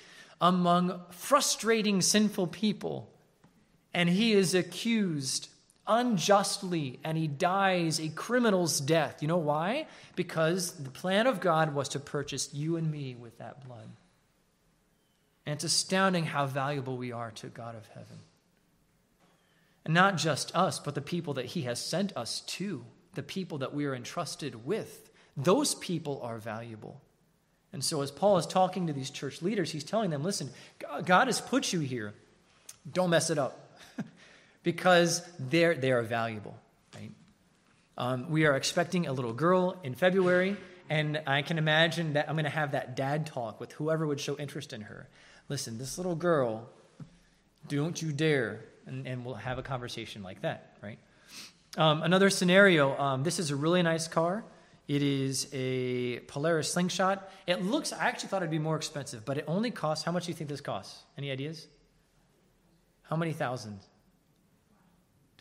among 0.42 1.00
frustrating, 1.12 2.02
sinful 2.02 2.48
people. 2.48 3.14
And 3.94 4.10
he 4.10 4.34
is 4.34 4.56
accused 4.56 5.50
unjustly 5.86 7.00
and 7.04 7.18
he 7.18 7.28
dies 7.28 8.00
a 8.00 8.10
criminal's 8.10 8.80
death. 8.80 9.22
You 9.22 9.28
know 9.28 9.38
why? 9.38 9.88
Because 10.16 10.72
the 10.72 10.90
plan 10.90 11.28
of 11.28 11.42
God 11.42 11.76
was 11.76 11.90
to 11.90 12.00
purchase 12.00 12.54
you 12.54 12.78
and 12.78 12.90
me 12.90 13.16
with 13.16 13.38
that 13.38 13.66
blood. 13.68 13.90
And 15.46 15.56
it's 15.56 15.64
astounding 15.64 16.26
how 16.26 16.46
valuable 16.46 16.98
we 16.98 17.12
are 17.12 17.32
to 17.32 17.48
God 17.48 17.76
of 17.76 17.88
heaven. 17.88 18.20
And 19.84 19.94
not 19.94 20.18
just 20.18 20.56
us, 20.56 20.80
but 20.80 20.96
the 20.96 21.02
people 21.02 21.34
that 21.36 21.46
he 21.46 21.64
has 21.64 21.84
sent 21.84 22.16
us 22.16 22.42
to, 22.42 22.86
the 23.16 23.24
people 23.24 23.58
that 23.60 23.74
we 23.74 23.86
are 23.86 23.96
entrusted 23.96 24.66
with. 24.66 25.11
Those 25.38 25.76
people 25.76 26.22
are 26.24 26.38
valuable. 26.38 27.02
And 27.74 27.84
so, 27.84 28.02
as 28.02 28.12
Paul 28.12 28.38
is 28.38 28.46
talking 28.46 28.88
to 28.88 28.94
these 28.94 29.10
church 29.10 29.42
leaders, 29.42 29.72
he's 29.72 29.84
telling 29.84 30.10
them 30.10 30.24
listen, 30.24 30.50
God 31.06 31.28
has 31.28 31.40
put 31.40 31.72
you 31.72 31.80
here. 31.80 32.14
Don't 32.92 33.12
mess 33.12 33.30
it 33.30 33.38
up 33.38 33.78
because 34.64 35.26
they're, 35.40 35.76
they 35.76 35.92
are 35.92 36.02
valuable. 36.02 36.58
Right? 36.96 37.12
Um, 37.98 38.30
we 38.30 38.46
are 38.46 38.56
expecting 38.56 39.08
a 39.08 39.14
little 39.14 39.34
girl 39.34 39.78
in 39.84 39.96
February, 39.96 40.58
and 40.90 41.22
I 41.26 41.44
can 41.44 41.58
imagine 41.58 42.14
that 42.14 42.28
I'm 42.28 42.36
going 42.36 42.46
to 42.46 42.50
have 42.50 42.72
that 42.72 42.96
dad 42.96 43.26
talk 43.26 43.60
with 43.60 43.72
whoever 43.74 44.06
would 44.06 44.20
show 44.20 44.36
interest 44.38 44.74
in 44.74 44.82
her. 44.82 45.08
Listen, 45.48 45.78
this 45.78 45.98
little 45.98 46.16
girl, 46.16 46.70
don't 47.68 48.02
you 48.02 48.12
dare. 48.12 48.62
And, 48.88 49.08
and 49.08 49.24
we'll 49.24 49.36
have 49.36 49.58
a 49.58 49.64
conversation 49.64 50.24
like 50.24 50.42
that, 50.42 50.76
right? 50.82 50.98
Um, 51.78 52.04
another 52.04 52.30
scenario 52.30 52.98
um, 53.00 53.24
this 53.24 53.40
is 53.40 53.52
a 53.52 53.56
really 53.56 53.82
nice 53.82 54.08
car. 54.08 54.44
It 54.92 55.04
is 55.04 55.48
a 55.54 56.20
Polaris 56.28 56.74
Slingshot. 56.74 57.32
It 57.48 57.64
looks, 57.64 57.94
I 57.94 58.10
actually 58.10 58.28
thought 58.28 58.42
it'd 58.42 58.52
be 58.52 58.60
more 58.60 58.76
expensive, 58.76 59.24
but 59.24 59.38
it 59.38 59.46
only 59.48 59.72
costs, 59.72 60.04
how 60.04 60.12
much 60.12 60.26
do 60.26 60.32
you 60.32 60.36
think 60.36 60.50
this 60.50 60.60
costs? 60.60 61.04
Any 61.18 61.32
ideas? 61.32 61.66
How 63.04 63.16
many 63.16 63.32
thousands? 63.32 63.88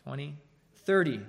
20? 0.05 0.37
30. 0.85 1.19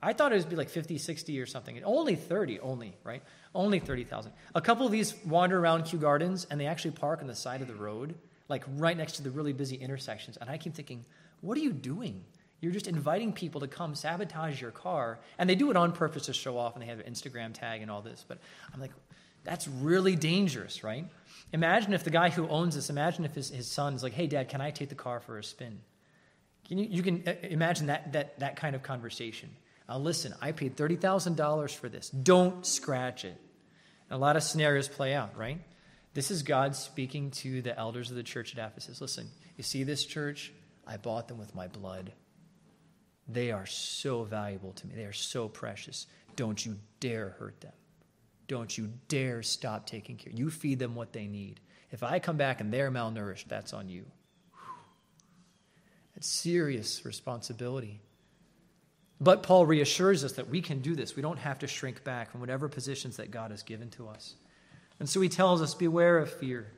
I 0.00 0.14
thought 0.14 0.32
it 0.32 0.38
would 0.38 0.48
be 0.48 0.56
like 0.56 0.70
50, 0.70 0.96
60 0.96 1.38
or 1.38 1.44
something. 1.44 1.78
Only 1.84 2.16
30, 2.16 2.60
only, 2.60 2.96
right? 3.04 3.22
Only 3.54 3.78
30,000. 3.78 4.32
A 4.54 4.62
couple 4.62 4.86
of 4.86 4.92
these 4.92 5.14
wander 5.26 5.58
around 5.58 5.82
Kew 5.82 5.98
Gardens 5.98 6.46
and 6.50 6.58
they 6.58 6.64
actually 6.64 6.92
park 6.92 7.20
on 7.20 7.26
the 7.26 7.34
side 7.34 7.60
of 7.60 7.68
the 7.68 7.74
road, 7.74 8.14
like 8.48 8.64
right 8.76 8.96
next 8.96 9.16
to 9.16 9.22
the 9.22 9.30
really 9.30 9.52
busy 9.52 9.76
intersections. 9.76 10.38
And 10.40 10.48
I 10.48 10.56
keep 10.56 10.72
thinking, 10.72 11.04
what 11.42 11.58
are 11.58 11.60
you 11.60 11.74
doing? 11.74 12.24
You're 12.60 12.72
just 12.72 12.86
inviting 12.86 13.32
people 13.32 13.62
to 13.62 13.68
come 13.68 13.94
sabotage 13.94 14.60
your 14.60 14.70
car. 14.70 15.18
And 15.38 15.48
they 15.48 15.54
do 15.54 15.70
it 15.70 15.76
on 15.76 15.92
purpose 15.92 16.26
to 16.26 16.32
show 16.32 16.58
off 16.58 16.74
and 16.74 16.82
they 16.82 16.86
have 16.86 17.00
an 17.00 17.10
Instagram 17.10 17.54
tag 17.54 17.82
and 17.82 17.90
all 17.90 18.02
this. 18.02 18.24
But 18.26 18.38
I'm 18.72 18.80
like, 18.80 18.92
that's 19.44 19.66
really 19.66 20.16
dangerous, 20.16 20.84
right? 20.84 21.06
Imagine 21.52 21.94
if 21.94 22.04
the 22.04 22.10
guy 22.10 22.28
who 22.30 22.46
owns 22.48 22.74
this, 22.74 22.90
imagine 22.90 23.24
if 23.24 23.34
his, 23.34 23.50
his 23.50 23.66
son's 23.66 24.02
like, 24.02 24.12
hey, 24.12 24.26
dad, 24.26 24.48
can 24.48 24.60
I 24.60 24.70
take 24.70 24.90
the 24.90 24.94
car 24.94 25.20
for 25.20 25.38
a 25.38 25.44
spin? 25.44 25.80
Can 26.68 26.78
you, 26.78 26.86
you 26.90 27.02
can 27.02 27.24
uh, 27.26 27.34
imagine 27.42 27.86
that, 27.86 28.12
that, 28.12 28.38
that 28.40 28.56
kind 28.56 28.76
of 28.76 28.82
conversation. 28.82 29.50
Uh, 29.88 29.98
listen, 29.98 30.34
I 30.40 30.52
paid 30.52 30.76
$30,000 30.76 31.74
for 31.74 31.88
this. 31.88 32.10
Don't 32.10 32.64
scratch 32.64 33.24
it. 33.24 33.36
And 34.08 34.16
a 34.16 34.18
lot 34.18 34.36
of 34.36 34.42
scenarios 34.42 34.86
play 34.86 35.14
out, 35.14 35.36
right? 35.36 35.58
This 36.12 36.30
is 36.30 36.42
God 36.42 36.76
speaking 36.76 37.30
to 37.32 37.62
the 37.62 37.76
elders 37.76 38.10
of 38.10 38.16
the 38.16 38.22
church 38.22 38.56
at 38.56 38.64
Ephesus. 38.64 39.00
Listen, 39.00 39.28
you 39.56 39.64
see 39.64 39.82
this 39.82 40.04
church? 40.04 40.52
I 40.86 40.96
bought 40.96 41.28
them 41.28 41.38
with 41.38 41.54
my 41.54 41.68
blood. 41.68 42.12
They 43.32 43.52
are 43.52 43.66
so 43.66 44.24
valuable 44.24 44.72
to 44.72 44.86
me. 44.86 44.94
They 44.94 45.04
are 45.04 45.12
so 45.12 45.48
precious. 45.48 46.06
Don't 46.36 46.64
you 46.64 46.78
dare 46.98 47.36
hurt 47.38 47.60
them. 47.60 47.72
Don't 48.48 48.76
you 48.76 48.90
dare 49.08 49.42
stop 49.42 49.86
taking 49.86 50.16
care. 50.16 50.32
You 50.32 50.50
feed 50.50 50.78
them 50.78 50.94
what 50.94 51.12
they 51.12 51.26
need. 51.26 51.60
If 51.92 52.02
I 52.02 52.18
come 52.18 52.36
back 52.36 52.60
and 52.60 52.72
they're 52.72 52.90
malnourished, 52.90 53.46
that's 53.48 53.72
on 53.72 53.88
you. 53.88 54.04
That's 56.14 56.26
serious 56.26 57.04
responsibility. 57.04 58.00
But 59.20 59.42
Paul 59.42 59.66
reassures 59.66 60.24
us 60.24 60.32
that 60.32 60.48
we 60.48 60.62
can 60.62 60.80
do 60.80 60.96
this. 60.96 61.14
We 61.14 61.22
don't 61.22 61.38
have 61.38 61.58
to 61.60 61.66
shrink 61.66 62.02
back 62.04 62.30
from 62.30 62.40
whatever 62.40 62.68
positions 62.68 63.18
that 63.18 63.30
God 63.30 63.50
has 63.50 63.62
given 63.62 63.90
to 63.90 64.08
us. 64.08 64.34
And 64.98 65.08
so 65.08 65.20
he 65.20 65.28
tells 65.28 65.62
us 65.62 65.74
beware 65.74 66.18
of 66.18 66.32
fear. 66.32 66.72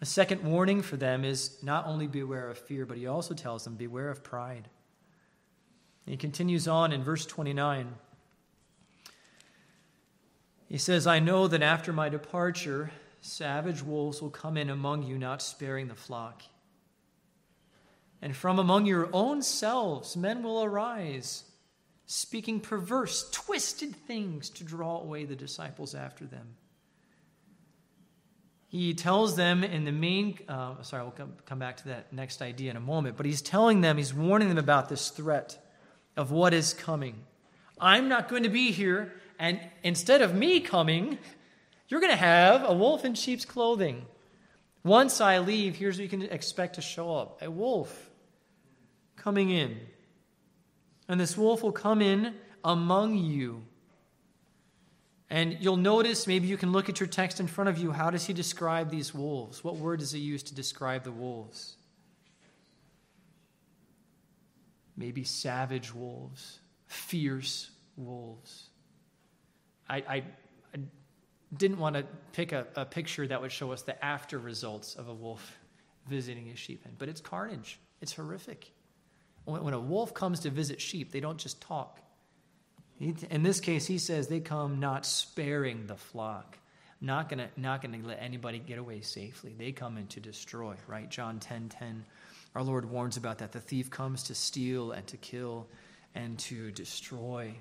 A 0.00 0.06
second 0.06 0.44
warning 0.44 0.82
for 0.82 0.96
them 0.96 1.24
is 1.24 1.58
not 1.62 1.86
only 1.86 2.06
beware 2.06 2.48
of 2.48 2.58
fear, 2.58 2.86
but 2.86 2.98
he 2.98 3.06
also 3.06 3.34
tells 3.34 3.64
them 3.64 3.74
beware 3.74 4.10
of 4.10 4.22
pride. 4.22 4.68
He 6.06 6.16
continues 6.16 6.68
on 6.68 6.92
in 6.92 7.02
verse 7.02 7.26
29. 7.26 7.92
He 10.68 10.78
says, 10.78 11.06
I 11.06 11.18
know 11.18 11.48
that 11.48 11.62
after 11.62 11.92
my 11.92 12.08
departure, 12.08 12.92
savage 13.20 13.82
wolves 13.82 14.22
will 14.22 14.30
come 14.30 14.56
in 14.56 14.70
among 14.70 15.02
you, 15.02 15.18
not 15.18 15.42
sparing 15.42 15.88
the 15.88 15.94
flock. 15.94 16.42
And 18.22 18.34
from 18.34 18.58
among 18.58 18.86
your 18.86 19.08
own 19.12 19.42
selves 19.42 20.16
men 20.16 20.42
will 20.42 20.62
arise, 20.62 21.44
speaking 22.06 22.60
perverse, 22.60 23.28
twisted 23.30 23.94
things 23.94 24.48
to 24.50 24.64
draw 24.64 25.00
away 25.00 25.24
the 25.24 25.36
disciples 25.36 25.94
after 25.94 26.24
them. 26.24 26.54
He 28.68 28.94
tells 28.94 29.36
them 29.36 29.62
in 29.62 29.84
the 29.84 29.92
main, 29.92 30.38
uh, 30.48 30.82
sorry, 30.82 31.02
we'll 31.02 31.12
come, 31.12 31.34
come 31.46 31.58
back 31.58 31.76
to 31.78 31.88
that 31.88 32.12
next 32.12 32.42
idea 32.42 32.70
in 32.70 32.76
a 32.76 32.80
moment, 32.80 33.16
but 33.16 33.26
he's 33.26 33.42
telling 33.42 33.80
them, 33.80 33.96
he's 33.96 34.12
warning 34.12 34.48
them 34.48 34.58
about 34.58 34.88
this 34.88 35.10
threat 35.10 35.65
of 36.16 36.30
what 36.30 36.54
is 36.54 36.72
coming. 36.74 37.14
I'm 37.80 38.08
not 38.08 38.28
going 38.28 38.44
to 38.44 38.48
be 38.48 38.72
here, 38.72 39.12
and 39.38 39.60
instead 39.82 40.22
of 40.22 40.34
me 40.34 40.60
coming, 40.60 41.18
you're 41.88 42.00
going 42.00 42.12
to 42.12 42.16
have 42.16 42.64
a 42.64 42.72
wolf 42.72 43.04
in 43.04 43.14
sheep's 43.14 43.44
clothing. 43.44 44.06
Once 44.82 45.20
I 45.20 45.38
leave, 45.38 45.76
here's 45.76 45.96
what 45.96 46.02
you 46.04 46.08
can 46.08 46.22
expect 46.22 46.76
to 46.76 46.80
show 46.80 47.14
up 47.16 47.42
a 47.42 47.50
wolf 47.50 48.10
coming 49.16 49.50
in. 49.50 49.78
And 51.08 51.20
this 51.20 51.36
wolf 51.36 51.62
will 51.62 51.72
come 51.72 52.00
in 52.00 52.34
among 52.64 53.16
you. 53.16 53.62
And 55.28 55.56
you'll 55.60 55.76
notice, 55.76 56.26
maybe 56.26 56.46
you 56.46 56.56
can 56.56 56.72
look 56.72 56.88
at 56.88 57.00
your 57.00 57.08
text 57.08 57.40
in 57.40 57.48
front 57.48 57.68
of 57.68 57.78
you. 57.78 57.90
How 57.90 58.10
does 58.10 58.26
he 58.26 58.32
describe 58.32 58.90
these 58.90 59.12
wolves? 59.12 59.64
What 59.64 59.76
word 59.76 59.98
does 59.98 60.12
he 60.12 60.20
use 60.20 60.44
to 60.44 60.54
describe 60.54 61.02
the 61.02 61.12
wolves? 61.12 61.76
Maybe 64.96 65.24
savage 65.24 65.94
wolves, 65.94 66.58
fierce 66.86 67.70
wolves. 67.96 68.70
I, 69.88 69.96
I, 69.96 70.24
I 70.74 70.78
didn't 71.56 71.78
want 71.78 71.96
to 71.96 72.04
pick 72.32 72.52
a, 72.52 72.66
a 72.74 72.84
picture 72.84 73.26
that 73.26 73.40
would 73.40 73.52
show 73.52 73.72
us 73.72 73.82
the 73.82 74.02
after 74.04 74.38
results 74.38 74.94
of 74.94 75.08
a 75.08 75.14
wolf 75.14 75.58
visiting 76.08 76.50
a 76.50 76.56
sheep 76.56 76.84
pen, 76.84 76.94
but 76.98 77.08
it's 77.08 77.20
carnage. 77.20 77.78
It's 78.00 78.12
horrific. 78.12 78.70
When 79.44 79.74
a 79.74 79.80
wolf 79.80 80.12
comes 80.12 80.40
to 80.40 80.50
visit 80.50 80.80
sheep, 80.80 81.12
they 81.12 81.20
don't 81.20 81.38
just 81.38 81.60
talk. 81.60 82.00
In 82.98 83.42
this 83.42 83.60
case, 83.60 83.86
he 83.86 83.98
says 83.98 84.26
they 84.26 84.40
come 84.40 84.80
not 84.80 85.06
sparing 85.06 85.86
the 85.86 85.96
flock, 85.96 86.58
not 87.00 87.28
gonna 87.28 87.48
not 87.56 87.82
gonna 87.82 87.98
let 88.02 88.20
anybody 88.20 88.58
get 88.58 88.78
away 88.78 89.02
safely. 89.02 89.54
They 89.56 89.70
come 89.70 89.98
in 89.98 90.06
to 90.08 90.20
destroy. 90.20 90.74
Right? 90.88 91.08
John 91.08 91.38
ten 91.38 91.68
ten, 91.68 92.04
our 92.56 92.62
Lord 92.62 92.90
warns 92.90 93.18
about 93.18 93.38
that. 93.38 93.52
The 93.52 93.60
thief 93.60 93.90
comes 93.90 94.22
to 94.24 94.34
steal 94.34 94.92
and 94.92 95.06
to 95.08 95.18
kill 95.18 95.68
and 96.14 96.38
to 96.38 96.70
destroy. 96.70 97.54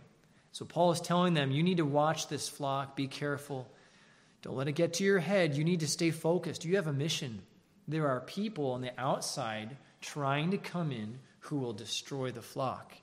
So 0.54 0.64
Paul 0.64 0.92
is 0.94 1.02
telling 1.02 1.34
them, 1.34 1.52
you 1.52 1.64
need 1.64 1.78
to 1.78 1.86
watch 1.86 2.30
this 2.30 2.48
flock. 2.48 2.96
Be 2.96 3.08
careful. 3.08 3.70
Don't 4.42 4.56
let 4.56 4.70
it 4.70 4.72
get 4.72 4.94
to 4.94 5.04
your 5.04 5.20
head. 5.20 5.58
You 5.58 5.66
need 5.66 5.82
to 5.82 5.88
stay 5.88 6.12
focused. 6.12 6.64
You 6.64 6.78
have 6.78 6.88
a 6.88 6.94
mission. 6.94 7.42
There 7.90 8.08
are 8.08 8.22
people 8.22 8.72
on 8.72 8.80
the 8.80 8.98
outside 8.98 9.76
trying 10.00 10.52
to 10.52 10.58
come 10.58 10.94
in 10.94 11.20
who 11.40 11.58
will 11.58 11.74
destroy 11.74 12.32
the 12.32 12.42
flock. 12.42 12.94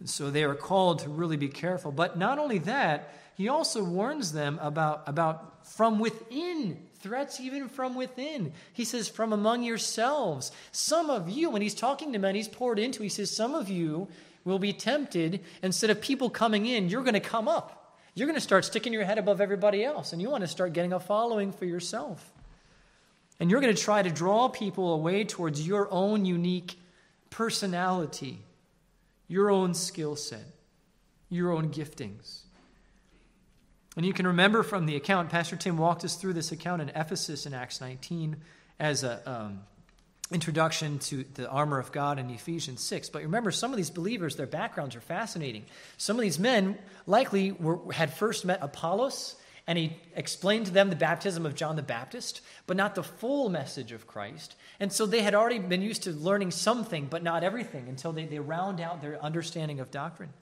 And 0.00 0.08
so 0.08 0.30
they 0.30 0.44
are 0.44 0.54
called 0.54 1.00
to 1.00 1.10
really 1.10 1.36
be 1.36 1.48
careful. 1.48 1.92
But 1.92 2.16
not 2.16 2.38
only 2.38 2.58
that, 2.60 3.12
he 3.36 3.50
also 3.50 3.84
warns 3.84 4.32
them 4.32 4.58
about, 4.62 5.02
about 5.06 5.66
from 5.66 5.98
within, 5.98 6.85
threats 7.00 7.40
even 7.40 7.68
from 7.68 7.94
within. 7.94 8.52
He 8.72 8.84
says, 8.84 9.08
from 9.08 9.32
among 9.32 9.62
yourselves. 9.62 10.52
Some 10.72 11.10
of 11.10 11.28
you, 11.28 11.50
when 11.50 11.62
he's 11.62 11.74
talking 11.74 12.12
to 12.12 12.18
men, 12.18 12.34
he's 12.34 12.48
poured 12.48 12.78
into, 12.78 13.02
he 13.02 13.08
says, 13.08 13.30
some 13.30 13.54
of 13.54 13.68
you 13.68 14.08
will 14.44 14.58
be 14.58 14.72
tempted. 14.72 15.40
Instead 15.62 15.90
of 15.90 16.00
people 16.00 16.30
coming 16.30 16.66
in, 16.66 16.88
you're 16.88 17.02
going 17.02 17.14
to 17.14 17.20
come 17.20 17.48
up. 17.48 17.98
You're 18.14 18.26
going 18.26 18.36
to 18.36 18.40
start 18.40 18.64
sticking 18.64 18.92
your 18.92 19.04
head 19.04 19.18
above 19.18 19.40
everybody 19.42 19.84
else, 19.84 20.12
and 20.12 20.22
you 20.22 20.30
want 20.30 20.40
to 20.40 20.48
start 20.48 20.72
getting 20.72 20.94
a 20.94 21.00
following 21.00 21.52
for 21.52 21.66
yourself. 21.66 22.32
And 23.38 23.50
you're 23.50 23.60
going 23.60 23.74
to 23.74 23.82
try 23.82 24.02
to 24.02 24.10
draw 24.10 24.48
people 24.48 24.94
away 24.94 25.24
towards 25.24 25.66
your 25.66 25.86
own 25.90 26.24
unique 26.24 26.78
personality, 27.28 28.38
your 29.28 29.50
own 29.50 29.74
skill 29.74 30.16
set, 30.16 30.46
your 31.28 31.52
own 31.52 31.68
giftings. 31.68 32.45
And 33.96 34.04
you 34.04 34.12
can 34.12 34.26
remember 34.26 34.62
from 34.62 34.86
the 34.86 34.96
account, 34.96 35.30
Pastor 35.30 35.56
Tim 35.56 35.78
walked 35.78 36.04
us 36.04 36.16
through 36.16 36.34
this 36.34 36.52
account 36.52 36.82
in 36.82 36.90
Ephesus 36.90 37.46
in 37.46 37.54
Acts 37.54 37.80
19 37.80 38.36
as 38.78 39.02
an 39.02 39.18
um, 39.24 39.60
introduction 40.30 40.98
to 40.98 41.24
the 41.34 41.48
armor 41.48 41.78
of 41.78 41.92
God 41.92 42.18
in 42.18 42.28
Ephesians 42.28 42.82
6. 42.82 43.08
But 43.08 43.22
remember, 43.22 43.50
some 43.50 43.72
of 43.72 43.78
these 43.78 43.90
believers, 43.90 44.36
their 44.36 44.46
backgrounds 44.46 44.94
are 44.96 45.00
fascinating. 45.00 45.64
Some 45.96 46.16
of 46.16 46.22
these 46.22 46.38
men 46.38 46.76
likely 47.06 47.52
were, 47.52 47.92
had 47.92 48.12
first 48.12 48.44
met 48.44 48.58
Apollos 48.60 49.36
and 49.66 49.76
he 49.76 49.96
explained 50.14 50.66
to 50.66 50.72
them 50.72 50.90
the 50.90 50.96
baptism 50.96 51.44
of 51.44 51.56
John 51.56 51.74
the 51.74 51.82
Baptist, 51.82 52.40
but 52.66 52.76
not 52.76 52.94
the 52.94 53.02
full 53.02 53.48
message 53.48 53.90
of 53.90 54.06
Christ. 54.06 54.54
And 54.78 54.92
so 54.92 55.06
they 55.06 55.22
had 55.22 55.34
already 55.34 55.58
been 55.58 55.82
used 55.82 56.04
to 56.04 56.12
learning 56.12 56.52
something, 56.52 57.06
but 57.06 57.24
not 57.24 57.42
everything, 57.42 57.88
until 57.88 58.12
they, 58.12 58.26
they 58.26 58.38
round 58.38 58.80
out 58.80 59.02
their 59.02 59.20
understanding 59.20 59.80
of 59.80 59.90
doctrine. 59.90 60.32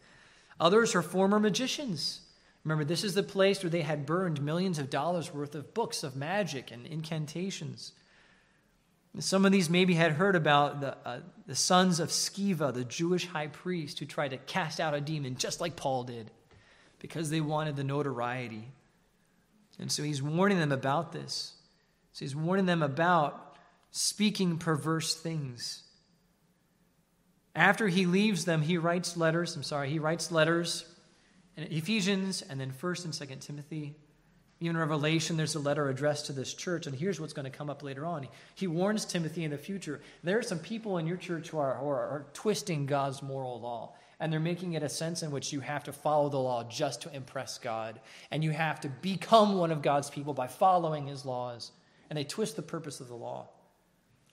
Others 0.61 0.95
are 0.95 1.01
former 1.01 1.41
magicians. 1.41 2.21
Remember, 2.65 2.85
this 2.85 3.05
is 3.05 3.15
the 3.15 3.23
place 3.23 3.63
where 3.63 3.71
they 3.71 3.83
had 3.83 4.07
burned 4.07 4.41
millions 4.41 4.79
of 4.79 4.89
dollars 4.89 5.33
worth 5.33 5.55
of 5.55 5.75
books 5.75 6.03
of 6.03 6.17
magic 6.17 6.71
and 6.71 6.87
incantations. 6.87 7.93
Some 9.19 9.45
of 9.45 9.53
these 9.53 9.71
maybe 9.71 9.95
had 9.95 10.13
heard 10.13 10.35
about 10.35 10.81
the, 10.81 10.97
uh, 11.07 11.21
the 11.47 11.55
sons 11.55 12.01
of 12.01 12.09
Sceva, 12.09 12.73
the 12.73 12.85
Jewish 12.85 13.29
high 13.29 13.47
priest, 13.47 13.99
who 13.99 14.07
tried 14.07 14.31
to 14.31 14.39
cast 14.39 14.81
out 14.81 14.95
a 14.95 15.01
demon 15.01 15.37
just 15.37 15.61
like 15.61 15.77
Paul 15.77 16.05
did 16.05 16.31
because 16.99 17.31
they 17.31 17.41
wanted 17.41 17.77
the 17.77 17.85
notoriety. 17.85 18.73
And 19.79 19.93
so 19.93 20.03
he's 20.03 20.23
warning 20.23 20.59
them 20.59 20.73
about 20.73 21.13
this. 21.13 21.53
So 22.13 22.25
he's 22.25 22.35
warning 22.35 22.67
them 22.67 22.83
about 22.83 23.57
speaking 23.91 24.57
perverse 24.57 25.15
things. 25.15 25.83
After 27.55 27.87
he 27.89 28.07
leaves 28.07 28.47
them, 28.47 28.63
he 28.63 28.79
writes 28.79 29.17
letters. 29.17 29.55
I'm 29.55 29.63
sorry, 29.63 29.91
he 29.91 29.99
writes 29.99 30.33
letters 30.33 30.87
in 31.57 31.65
Ephesians 31.65 32.43
and 32.43 32.61
then 32.61 32.73
1st 32.73 33.05
and 33.05 33.15
2nd 33.15 33.41
Timothy. 33.41 33.95
Even 34.61 34.77
Revelation, 34.77 35.37
there's 35.37 35.57
a 35.57 35.61
letter 35.61 35.89
addressed 35.89 36.27
to 36.27 36.33
this 36.33 36.55
church, 36.55 36.87
and 36.87 36.95
here's 36.95 37.21
what's 37.21 37.33
going 37.33 37.51
to 37.51 37.57
come 37.57 37.69
up 37.69 37.83
later 37.83 38.07
on. 38.07 38.29
He 38.55 38.67
warns 38.67 39.05
Timothy 39.05 39.45
in 39.45 39.51
the 39.51 39.59
future 39.59 40.01
there 40.23 40.39
are 40.39 40.43
some 40.43 40.59
people 40.59 40.99
in 40.99 41.07
your 41.07 41.17
church 41.17 41.51
who 41.51 41.59
are, 41.59 41.75
who 41.77 41.89
are, 41.89 42.09
are 42.09 42.27
twisting 42.33 42.87
God's 42.87 43.23
moral 43.23 43.61
law, 43.61 43.95
and 44.21 44.33
they're 44.33 44.41
making 44.41 44.75
it 44.75 44.83
a 44.83 44.89
sense 44.89 45.23
in 45.23 45.33
which 45.33 45.53
you 45.53 45.61
have 45.61 45.85
to 45.85 45.93
follow 45.93 46.29
the 46.29 46.39
law 46.39 46.65
just 46.65 47.03
to 47.03 47.15
impress 47.15 47.59
God, 47.59 48.01
and 48.31 48.45
you 48.45 48.53
have 48.53 48.81
to 48.81 48.89
become 48.89 49.59
one 49.59 49.73
of 49.73 49.83
God's 49.83 50.09
people 50.09 50.35
by 50.35 50.47
following 50.47 51.07
his 51.07 51.25
laws, 51.25 51.73
and 52.09 52.17
they 52.17 52.25
twist 52.25 52.57
the 52.57 52.63
purpose 52.63 53.01
of 53.01 53.09
the 53.09 53.17
law. 53.17 53.49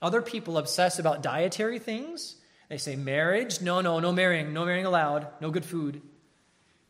Other 0.00 0.22
people 0.22 0.56
obsess 0.56 0.98
about 0.98 1.22
dietary 1.22 1.78
things. 1.78 2.36
They 2.68 2.78
say 2.78 2.96
marriage, 2.96 3.60
no, 3.60 3.80
no, 3.80 4.00
no 4.00 4.12
marrying, 4.12 4.52
no 4.52 4.64
marrying 4.64 4.86
allowed, 4.86 5.26
no 5.40 5.50
good 5.50 5.64
food. 5.64 6.00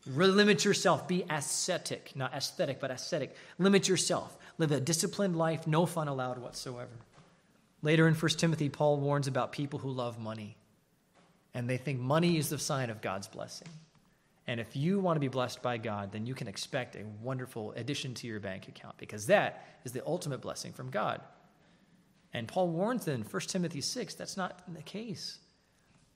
Limit 0.05 0.65
yourself. 0.65 1.07
Be 1.07 1.23
ascetic, 1.29 2.11
not 2.15 2.33
aesthetic, 2.33 2.79
but 2.79 2.91
ascetic. 2.91 3.35
Limit 3.57 3.87
yourself. 3.87 4.37
Live 4.57 4.71
a 4.71 4.79
disciplined 4.79 5.35
life, 5.35 5.65
no 5.65 5.85
fun 5.85 6.07
allowed 6.07 6.37
whatsoever. 6.37 6.91
Later 7.81 8.07
in 8.07 8.13
1 8.13 8.31
Timothy, 8.31 8.69
Paul 8.69 8.97
warns 8.97 9.27
about 9.27 9.51
people 9.51 9.79
who 9.79 9.89
love 9.89 10.19
money. 10.19 10.57
And 11.53 11.69
they 11.69 11.77
think 11.77 11.99
money 11.99 12.37
is 12.37 12.49
the 12.49 12.57
sign 12.57 12.89
of 12.89 13.01
God's 13.01 13.27
blessing. 13.27 13.67
And 14.47 14.59
if 14.59 14.75
you 14.75 14.99
want 14.99 15.15
to 15.15 15.21
be 15.21 15.27
blessed 15.27 15.61
by 15.61 15.77
God, 15.77 16.11
then 16.11 16.25
you 16.25 16.35
can 16.35 16.47
expect 16.47 16.95
a 16.95 17.05
wonderful 17.21 17.71
addition 17.73 18.13
to 18.15 18.27
your 18.27 18.39
bank 18.39 18.67
account 18.67 18.97
because 18.97 19.25
that 19.27 19.65
is 19.85 19.91
the 19.91 20.05
ultimate 20.05 20.41
blessing 20.41 20.73
from 20.73 20.89
God. 20.89 21.21
And 22.33 22.47
Paul 22.47 22.69
warns 22.69 23.07
in 23.07 23.21
1 23.21 23.41
Timothy 23.43 23.81
6 23.81 24.15
that's 24.15 24.35
not 24.35 24.61
the 24.73 24.81
case. 24.81 25.39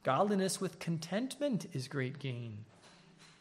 Godliness 0.04 0.60
with 0.60 0.80
contentment 0.80 1.68
is 1.74 1.88
great 1.88 2.20
gain. 2.20 2.66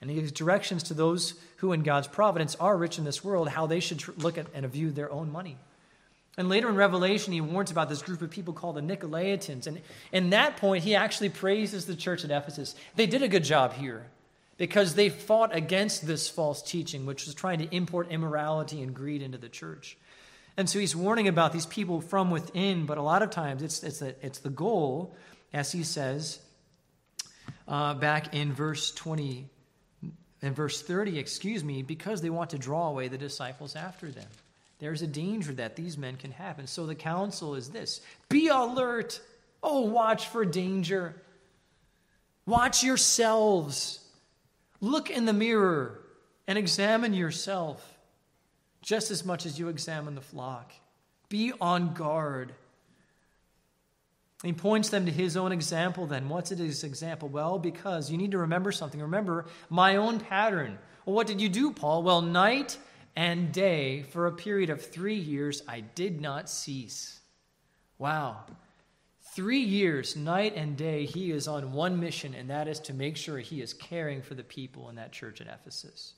And 0.00 0.10
he 0.10 0.16
gives 0.16 0.32
directions 0.32 0.84
to 0.84 0.94
those 0.94 1.34
who, 1.56 1.72
in 1.72 1.82
God's 1.82 2.06
providence, 2.06 2.54
are 2.56 2.76
rich 2.76 2.98
in 2.98 3.04
this 3.04 3.24
world, 3.24 3.48
how 3.48 3.66
they 3.66 3.80
should 3.80 4.06
look 4.22 4.36
at 4.36 4.46
and 4.54 4.66
view 4.70 4.90
their 4.90 5.10
own 5.10 5.32
money. 5.32 5.56
And 6.38 6.50
later 6.50 6.68
in 6.68 6.76
Revelation, 6.76 7.32
he 7.32 7.40
warns 7.40 7.70
about 7.70 7.88
this 7.88 8.02
group 8.02 8.20
of 8.20 8.30
people 8.30 8.52
called 8.52 8.76
the 8.76 8.82
Nicolaitans. 8.82 9.66
And 9.66 9.80
in 10.12 10.30
that 10.30 10.58
point, 10.58 10.84
he 10.84 10.94
actually 10.94 11.30
praises 11.30 11.86
the 11.86 11.96
church 11.96 12.24
at 12.24 12.30
Ephesus. 12.30 12.74
They 12.94 13.06
did 13.06 13.22
a 13.22 13.28
good 13.28 13.44
job 13.44 13.72
here 13.72 14.06
because 14.58 14.94
they 14.94 15.08
fought 15.08 15.54
against 15.56 16.06
this 16.06 16.28
false 16.28 16.62
teaching, 16.62 17.06
which 17.06 17.24
was 17.24 17.34
trying 17.34 17.60
to 17.60 17.74
import 17.74 18.10
immorality 18.10 18.82
and 18.82 18.94
greed 18.94 19.22
into 19.22 19.38
the 19.38 19.48
church. 19.48 19.96
And 20.58 20.68
so 20.68 20.78
he's 20.78 20.94
warning 20.94 21.28
about 21.28 21.52
these 21.52 21.66
people 21.66 22.02
from 22.02 22.30
within, 22.30 22.84
but 22.84 22.98
a 22.98 23.02
lot 23.02 23.22
of 23.22 23.30
times 23.30 23.62
it's, 23.62 23.82
it's, 23.82 23.98
the, 24.00 24.14
it's 24.24 24.38
the 24.38 24.50
goal, 24.50 25.14
as 25.52 25.72
he 25.72 25.82
says 25.82 26.38
uh, 27.68 27.94
back 27.94 28.34
in 28.34 28.52
verse 28.52 28.92
20 28.92 29.46
in 30.46 30.54
verse 30.54 30.82
30, 30.82 31.18
excuse 31.18 31.64
me, 31.64 31.82
because 31.82 32.22
they 32.22 32.30
want 32.30 32.50
to 32.50 32.58
draw 32.58 32.88
away 32.88 33.08
the 33.08 33.18
disciples 33.18 33.76
after 33.76 34.10
them. 34.10 34.28
There's 34.78 35.02
a 35.02 35.06
danger 35.06 35.52
that 35.54 35.76
these 35.76 35.96
men 35.96 36.16
can 36.16 36.32
have. 36.32 36.58
And 36.58 36.68
so 36.68 36.86
the 36.86 36.94
counsel 36.94 37.54
is 37.54 37.70
this 37.70 38.00
be 38.28 38.48
alert. 38.48 39.20
Oh, 39.62 39.80
watch 39.80 40.28
for 40.28 40.44
danger. 40.44 41.14
Watch 42.44 42.84
yourselves. 42.84 44.00
Look 44.80 45.10
in 45.10 45.24
the 45.24 45.32
mirror 45.32 46.00
and 46.46 46.58
examine 46.58 47.14
yourself 47.14 47.94
just 48.82 49.10
as 49.10 49.24
much 49.24 49.46
as 49.46 49.58
you 49.58 49.68
examine 49.68 50.14
the 50.14 50.20
flock. 50.20 50.72
Be 51.28 51.52
on 51.60 51.94
guard. 51.94 52.52
He 54.42 54.52
points 54.52 54.90
them 54.90 55.06
to 55.06 55.12
his 55.12 55.36
own 55.36 55.50
example 55.50 56.06
then. 56.06 56.28
What's 56.28 56.50
his 56.50 56.84
example? 56.84 57.28
Well, 57.28 57.58
because 57.58 58.10
you 58.10 58.18
need 58.18 58.32
to 58.32 58.38
remember 58.38 58.70
something. 58.70 59.00
Remember 59.00 59.46
my 59.70 59.96
own 59.96 60.20
pattern. 60.20 60.78
Well, 61.04 61.16
what 61.16 61.26
did 61.26 61.40
you 61.40 61.48
do, 61.48 61.72
Paul? 61.72 62.02
Well, 62.02 62.20
night 62.20 62.76
and 63.14 63.50
day 63.50 64.02
for 64.02 64.26
a 64.26 64.32
period 64.32 64.68
of 64.68 64.84
three 64.84 65.16
years, 65.16 65.62
I 65.66 65.80
did 65.80 66.20
not 66.20 66.50
cease. 66.50 67.20
Wow. 67.98 68.44
Three 69.34 69.60
years, 69.60 70.16
night 70.16 70.54
and 70.54 70.76
day, 70.76 71.06
he 71.06 71.30
is 71.30 71.48
on 71.48 71.72
one 71.72 71.98
mission, 71.98 72.34
and 72.34 72.50
that 72.50 72.68
is 72.68 72.80
to 72.80 72.94
make 72.94 73.16
sure 73.16 73.38
he 73.38 73.60
is 73.60 73.72
caring 73.72 74.22
for 74.22 74.34
the 74.34 74.44
people 74.44 74.88
in 74.90 74.96
that 74.96 75.12
church 75.12 75.40
at 75.40 75.46
Ephesus. 75.46 76.14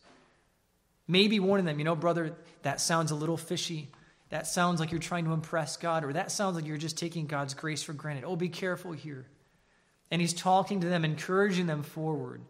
Maybe 1.07 1.40
warning 1.40 1.66
them, 1.66 1.78
you 1.78 1.85
know, 1.85 1.96
brother, 1.96 2.37
that 2.62 2.81
sounds 2.81 3.11
a 3.11 3.14
little 3.14 3.37
fishy. 3.37 3.88
That 4.30 4.46
sounds 4.46 4.78
like 4.78 4.90
you're 4.90 5.00
trying 5.00 5.24
to 5.24 5.32
impress 5.32 5.76
God, 5.76 6.04
or 6.04 6.12
that 6.12 6.30
sounds 6.30 6.56
like 6.56 6.66
you're 6.66 6.76
just 6.76 6.98
taking 6.98 7.26
God's 7.26 7.54
grace 7.54 7.82
for 7.82 7.92
granted. 7.92 8.24
Oh, 8.24 8.36
be 8.36 8.48
careful 8.48 8.92
here. 8.92 9.26
And 10.10 10.20
he's 10.20 10.34
talking 10.34 10.80
to 10.80 10.88
them, 10.88 11.04
encouraging 11.04 11.66
them 11.66 11.82
forward. 11.82 12.42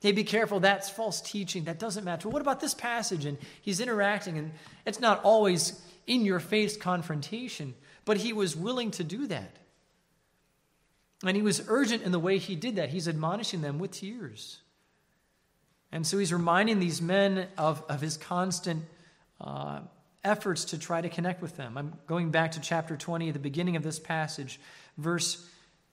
Hey, 0.00 0.12
be 0.12 0.24
careful, 0.24 0.60
that's 0.60 0.88
false 0.88 1.20
teaching. 1.20 1.64
That 1.64 1.78
doesn't 1.78 2.04
match. 2.04 2.24
Well, 2.24 2.32
what 2.32 2.42
about 2.42 2.60
this 2.60 2.74
passage? 2.74 3.24
And 3.24 3.36
he's 3.60 3.80
interacting, 3.80 4.38
and 4.38 4.52
it's 4.86 5.00
not 5.00 5.22
always 5.22 5.80
in 6.06 6.24
your 6.24 6.40
face 6.40 6.76
confrontation, 6.76 7.74
but 8.04 8.16
he 8.18 8.32
was 8.32 8.56
willing 8.56 8.90
to 8.92 9.04
do 9.04 9.26
that. 9.26 9.56
And 11.24 11.36
he 11.36 11.42
was 11.42 11.64
urgent 11.68 12.04
in 12.04 12.12
the 12.12 12.18
way 12.18 12.38
he 12.38 12.54
did 12.54 12.76
that. 12.76 12.90
He's 12.90 13.08
admonishing 13.08 13.60
them 13.60 13.78
with 13.78 13.90
tears. 13.90 14.60
And 15.90 16.06
so 16.06 16.16
he's 16.16 16.32
reminding 16.32 16.78
these 16.78 17.02
men 17.02 17.48
of, 17.58 17.82
of 17.88 18.00
his 18.00 18.16
constant 18.16 18.84
uh, 19.40 19.80
efforts 20.24 20.66
to 20.66 20.78
try 20.78 21.00
to 21.00 21.08
connect 21.08 21.40
with 21.42 21.56
them. 21.56 21.78
I'm 21.78 21.94
going 22.06 22.30
back 22.30 22.52
to 22.52 22.60
chapter 22.60 22.96
20, 22.96 23.30
the 23.30 23.38
beginning 23.38 23.76
of 23.76 23.82
this 23.82 23.98
passage, 23.98 24.60
verse 24.96 25.46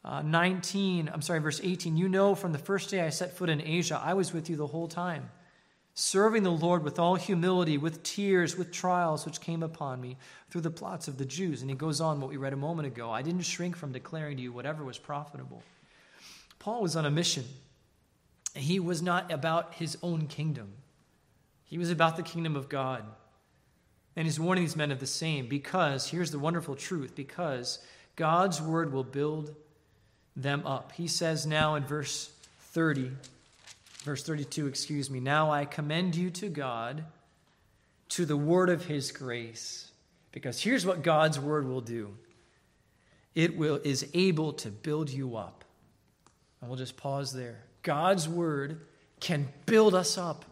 uh, 0.04 0.22
19, 0.22 1.10
I'm 1.12 1.22
sorry, 1.22 1.40
verse 1.40 1.60
18. 1.64 1.98
You 1.98 2.08
know, 2.08 2.36
from 2.36 2.52
the 2.52 2.60
first 2.60 2.90
day 2.92 3.02
I 3.02 3.10
set 3.10 3.36
foot 3.36 3.50
in 3.50 3.60
Asia, 3.60 4.00
I 4.04 4.14
was 4.14 4.34
with 4.34 4.50
you 4.50 4.56
the 4.56 4.68
whole 4.68 4.88
time, 4.88 5.32
serving 5.96 6.44
the 6.44 6.52
Lord 6.52 6.84
with 6.84 7.00
all 7.00 7.16
humility, 7.16 7.80
with 7.80 8.04
tears, 8.04 8.56
with 8.56 8.72
trials 8.72 9.26
which 9.26 9.42
came 9.42 9.64
upon 9.64 10.00
me 10.00 10.18
through 10.50 10.62
the 10.62 10.70
plots 10.70 11.08
of 11.08 11.18
the 11.18 11.26
Jews. 11.26 11.62
And 11.62 11.72
he 11.72 11.76
goes 11.76 12.02
on 12.02 12.22
what 12.22 12.30
we 12.30 12.38
read 12.38 12.54
a 12.54 12.58
moment 12.58 12.88
ago. 12.88 13.10
I 13.10 13.24
didn't 13.24 13.42
shrink 13.42 13.76
from 13.76 13.92
declaring 13.92 14.38
to 14.38 14.44
you 14.44 14.52
whatever 14.52 14.84
was 14.84 15.00
profitable. 15.00 15.64
Paul 16.60 16.84
was 16.84 16.96
on 16.96 17.06
a 17.06 17.12
mission. 17.12 17.46
He 18.54 18.80
was 18.80 19.02
not 19.02 19.32
about 19.32 19.74
his 19.74 19.98
own 20.04 20.28
kingdom, 20.28 20.72
he 21.66 21.80
was 21.80 21.90
about 21.90 22.16
the 22.16 22.24
kingdom 22.24 22.56
of 22.56 22.70
God. 22.70 23.04
And 24.15 24.25
he's 24.25 24.39
warning 24.39 24.63
these 24.63 24.75
men 24.75 24.91
of 24.91 24.99
the 24.99 25.08
same 25.08 25.47
because, 25.47 26.10
here's 26.10 26.32
the 26.32 26.39
wonderful 26.39 26.75
truth, 26.75 27.15
because 27.15 27.80
God's 28.15 28.62
word 28.62 28.93
will 28.93 29.04
build 29.04 29.54
them 30.36 30.65
up. 30.65 30.93
He 30.93 31.08
says 31.08 31.45
now 31.45 31.75
in 31.75 31.84
verse 31.84 32.32
30, 32.71 33.12
verse 34.04 34.23
32, 34.23 34.67
excuse 34.67 35.10
me, 35.10 35.19
now 35.19 35.51
I 35.51 35.65
commend 35.65 36.15
you 36.15 36.30
to 36.32 36.47
God, 36.47 37.04
to 38.10 38.25
the 38.25 38.38
word 38.38 38.69
of 38.69 38.86
his 38.86 39.12
grace. 39.12 39.91
Because 40.32 40.62
here's 40.62 40.86
what 40.86 41.01
God's 41.01 41.39
word 41.39 41.67
will 41.67 41.82
do 41.82 42.15
it 43.34 43.58
will, 43.58 43.82
is 43.84 44.08
able 44.13 44.54
to 44.54 44.69
build 44.69 45.10
you 45.10 45.36
up. 45.36 45.65
And 46.62 46.69
we'll 46.69 46.78
just 46.78 46.95
pause 46.95 47.34
there. 47.34 47.63
God's 47.84 48.30
word 48.30 48.82
can 49.19 49.49
build 49.65 49.93
us 49.93 50.17
up. 50.17 50.45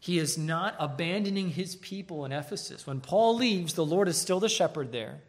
He 0.00 0.18
is 0.18 0.38
not 0.38 0.74
abandoning 0.78 1.50
his 1.50 1.76
people 1.76 2.24
in 2.24 2.32
Ephesus. 2.32 2.86
When 2.86 3.00
Paul 3.00 3.36
leaves, 3.36 3.74
the 3.74 3.84
Lord 3.84 4.08
is 4.08 4.16
still 4.16 4.40
the 4.40 4.48
shepherd 4.48 4.92
there, 4.92 5.20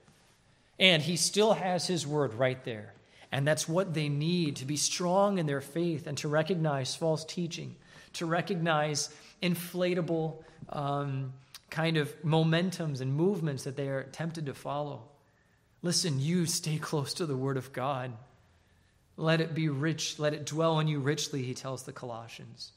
and 0.79 1.03
he 1.03 1.17
still 1.17 1.53
has 1.53 1.85
his 1.87 2.07
word 2.07 2.33
right 2.33 2.63
there. 2.63 2.93
And 3.33 3.45
that's 3.45 3.67
what 3.67 3.93
they 3.93 4.09
need 4.09 4.57
to 4.57 4.65
be 4.65 4.77
strong 4.77 5.37
in 5.37 5.45
their 5.45 5.61
faith 5.61 6.07
and 6.07 6.17
to 6.19 6.27
recognize 6.27 6.95
false 6.95 7.25
teaching, 7.25 7.75
to 8.13 8.25
recognize 8.25 9.09
inflatable 9.43 10.43
um, 10.69 11.33
kind 11.69 11.97
of 11.97 12.13
momentums 12.23 13.01
and 13.01 13.13
movements 13.13 13.63
that 13.65 13.75
they 13.75 13.89
are 13.89 14.03
tempted 14.03 14.45
to 14.45 14.53
follow. 14.53 15.03
Listen, 15.81 16.19
you 16.19 16.45
stay 16.45 16.77
close 16.77 17.13
to 17.15 17.25
the 17.25 17.37
Word 17.37 17.57
of 17.57 17.73
God. 17.73 18.11
Let 19.17 19.41
it 19.41 19.53
be 19.53 19.67
rich, 19.67 20.17
let 20.17 20.33
it 20.33 20.45
dwell 20.45 20.75
on 20.75 20.87
you 20.87 20.99
richly, 20.99 21.43
he 21.43 21.53
tells 21.53 21.83
the 21.83 21.91
Colossians. 21.91 22.71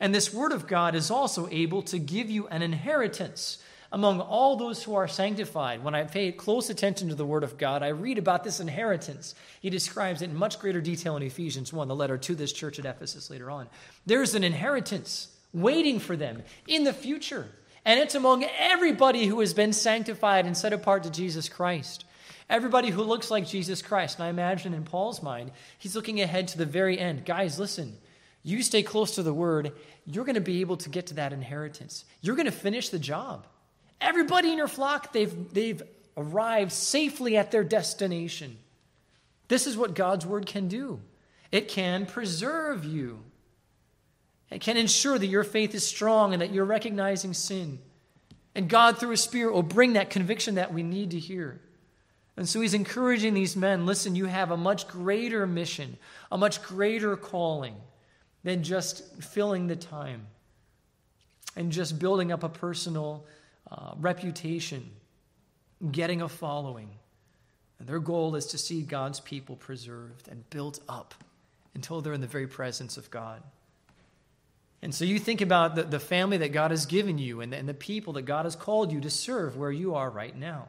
And 0.00 0.14
this 0.14 0.32
word 0.32 0.52
of 0.52 0.66
God 0.66 0.94
is 0.94 1.10
also 1.10 1.48
able 1.50 1.82
to 1.82 1.98
give 1.98 2.30
you 2.30 2.46
an 2.48 2.62
inheritance 2.62 3.58
among 3.90 4.20
all 4.20 4.56
those 4.56 4.82
who 4.82 4.94
are 4.94 5.08
sanctified. 5.08 5.82
When 5.82 5.94
I 5.94 6.04
pay 6.04 6.30
close 6.30 6.68
attention 6.68 7.08
to 7.08 7.14
the 7.14 7.24
word 7.24 7.42
of 7.42 7.56
God, 7.56 7.82
I 7.82 7.88
read 7.88 8.18
about 8.18 8.44
this 8.44 8.60
inheritance. 8.60 9.34
He 9.60 9.70
describes 9.70 10.20
it 10.20 10.30
in 10.30 10.36
much 10.36 10.58
greater 10.58 10.80
detail 10.80 11.16
in 11.16 11.22
Ephesians 11.22 11.72
1, 11.72 11.88
the 11.88 11.96
letter 11.96 12.18
to 12.18 12.34
this 12.34 12.52
church 12.52 12.78
at 12.78 12.84
Ephesus 12.84 13.30
later 13.30 13.50
on. 13.50 13.66
There's 14.04 14.34
an 14.34 14.44
inheritance 14.44 15.28
waiting 15.52 15.98
for 15.98 16.16
them 16.16 16.42
in 16.66 16.84
the 16.84 16.92
future. 16.92 17.48
And 17.84 17.98
it's 17.98 18.14
among 18.14 18.44
everybody 18.44 19.26
who 19.26 19.40
has 19.40 19.54
been 19.54 19.72
sanctified 19.72 20.44
and 20.44 20.56
set 20.56 20.74
apart 20.74 21.04
to 21.04 21.10
Jesus 21.10 21.48
Christ. 21.48 22.04
Everybody 22.50 22.90
who 22.90 23.02
looks 23.02 23.30
like 23.30 23.46
Jesus 23.46 23.80
Christ. 23.80 24.18
And 24.18 24.26
I 24.26 24.28
imagine 24.28 24.74
in 24.74 24.84
Paul's 24.84 25.22
mind, 25.22 25.50
he's 25.78 25.96
looking 25.96 26.20
ahead 26.20 26.48
to 26.48 26.58
the 26.58 26.66
very 26.66 26.98
end. 26.98 27.24
Guys, 27.24 27.58
listen 27.58 27.96
you 28.42 28.62
stay 28.62 28.82
close 28.82 29.14
to 29.16 29.22
the 29.22 29.34
word, 29.34 29.72
you're 30.06 30.24
going 30.24 30.34
to 30.34 30.40
be 30.40 30.60
able 30.60 30.76
to 30.78 30.88
get 30.88 31.08
to 31.08 31.14
that 31.14 31.32
inheritance. 31.32 32.04
You're 32.20 32.36
going 32.36 32.46
to 32.46 32.52
finish 32.52 32.88
the 32.88 32.98
job. 32.98 33.46
Everybody 34.00 34.50
in 34.50 34.58
your 34.58 34.68
flock, 34.68 35.12
they've, 35.12 35.52
they've 35.52 35.82
arrived 36.16 36.72
safely 36.72 37.36
at 37.36 37.50
their 37.50 37.64
destination. 37.64 38.56
This 39.48 39.66
is 39.66 39.76
what 39.76 39.94
God's 39.94 40.24
word 40.24 40.46
can 40.46 40.68
do. 40.68 41.00
It 41.50 41.68
can 41.68 42.06
preserve 42.06 42.84
you. 42.84 43.20
It 44.50 44.60
can 44.60 44.76
ensure 44.76 45.18
that 45.18 45.26
your 45.26 45.44
faith 45.44 45.74
is 45.74 45.86
strong 45.86 46.32
and 46.32 46.40
that 46.40 46.52
you're 46.52 46.64
recognizing 46.64 47.34
sin. 47.34 47.78
And 48.54 48.68
God, 48.68 48.98
through 48.98 49.10
His 49.10 49.22
Spirit, 49.22 49.52
will 49.52 49.62
bring 49.62 49.94
that 49.94 50.10
conviction 50.10 50.54
that 50.56 50.72
we 50.72 50.82
need 50.82 51.10
to 51.10 51.18
hear. 51.18 51.60
And 52.36 52.48
so 52.48 52.60
He's 52.60 52.74
encouraging 52.74 53.34
these 53.34 53.56
men 53.56 53.84
listen, 53.84 54.14
you 54.14 54.26
have 54.26 54.50
a 54.50 54.56
much 54.56 54.88
greater 54.88 55.46
mission, 55.46 55.96
a 56.32 56.38
much 56.38 56.62
greater 56.62 57.16
calling 57.16 57.76
than 58.48 58.62
just 58.62 59.04
filling 59.22 59.66
the 59.66 59.76
time 59.76 60.26
and 61.54 61.70
just 61.70 61.98
building 61.98 62.32
up 62.32 62.42
a 62.42 62.48
personal 62.48 63.26
uh, 63.70 63.92
reputation, 63.98 64.90
getting 65.92 66.22
a 66.22 66.28
following. 66.30 66.88
And 67.78 67.86
their 67.86 67.98
goal 67.98 68.36
is 68.36 68.46
to 68.46 68.58
see 68.58 68.80
God's 68.80 69.20
people 69.20 69.54
preserved 69.54 70.28
and 70.28 70.48
built 70.48 70.80
up 70.88 71.12
until 71.74 72.00
they're 72.00 72.14
in 72.14 72.22
the 72.22 72.26
very 72.26 72.46
presence 72.46 72.96
of 72.96 73.10
God. 73.10 73.42
And 74.80 74.94
so 74.94 75.04
you 75.04 75.18
think 75.18 75.42
about 75.42 75.74
the, 75.74 75.82
the 75.82 76.00
family 76.00 76.38
that 76.38 76.52
God 76.52 76.70
has 76.70 76.86
given 76.86 77.18
you 77.18 77.42
and 77.42 77.52
the, 77.52 77.58
and 77.58 77.68
the 77.68 77.74
people 77.74 78.14
that 78.14 78.22
God 78.22 78.46
has 78.46 78.56
called 78.56 78.92
you 78.92 79.02
to 79.02 79.10
serve 79.10 79.58
where 79.58 79.70
you 79.70 79.94
are 79.94 80.08
right 80.08 80.34
now. 80.34 80.68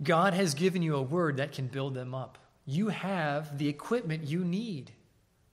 God 0.00 0.34
has 0.34 0.54
given 0.54 0.82
you 0.82 0.94
a 0.94 1.02
word 1.02 1.38
that 1.38 1.50
can 1.50 1.66
build 1.66 1.94
them 1.94 2.14
up. 2.14 2.38
You 2.64 2.88
have 2.88 3.58
the 3.58 3.68
equipment 3.68 4.28
you 4.28 4.44
need. 4.44 4.92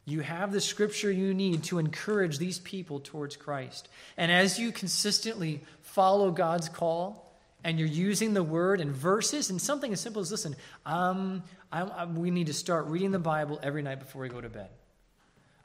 You 0.08 0.22
have 0.22 0.54
the 0.54 0.62
scripture 0.62 1.12
you 1.12 1.34
need 1.34 1.66
to 1.66 1.80
encourage 1.80 2.38
these 2.38 2.60
people 2.60 3.02
towards 3.02 3.36
Christ. 3.36 3.90
And 4.16 4.32
as 4.32 4.58
you 4.58 4.72
consistently 4.72 5.60
follow 5.82 6.32
God's 6.32 6.70
call 6.70 7.38
and 7.62 7.78
you're 7.78 7.90
using 7.90 8.34
the 8.34 8.42
word 8.42 8.80
and 8.80 8.96
verses 8.96 9.50
and 9.50 9.62
something 9.62 9.92
as 9.92 10.00
simple 10.00 10.22
as 10.22 10.32
listen, 10.32 10.56
um, 10.86 11.44
I, 11.74 11.82
I, 11.82 12.06
we 12.06 12.32
need 12.32 12.48
to 12.48 12.54
start 12.54 12.86
reading 12.86 13.12
the 13.12 13.20
Bible 13.20 13.60
every 13.62 13.82
night 13.82 14.00
before 14.00 14.22
we 14.22 14.30
go 14.30 14.40
to 14.40 14.48
bed. 14.48 14.70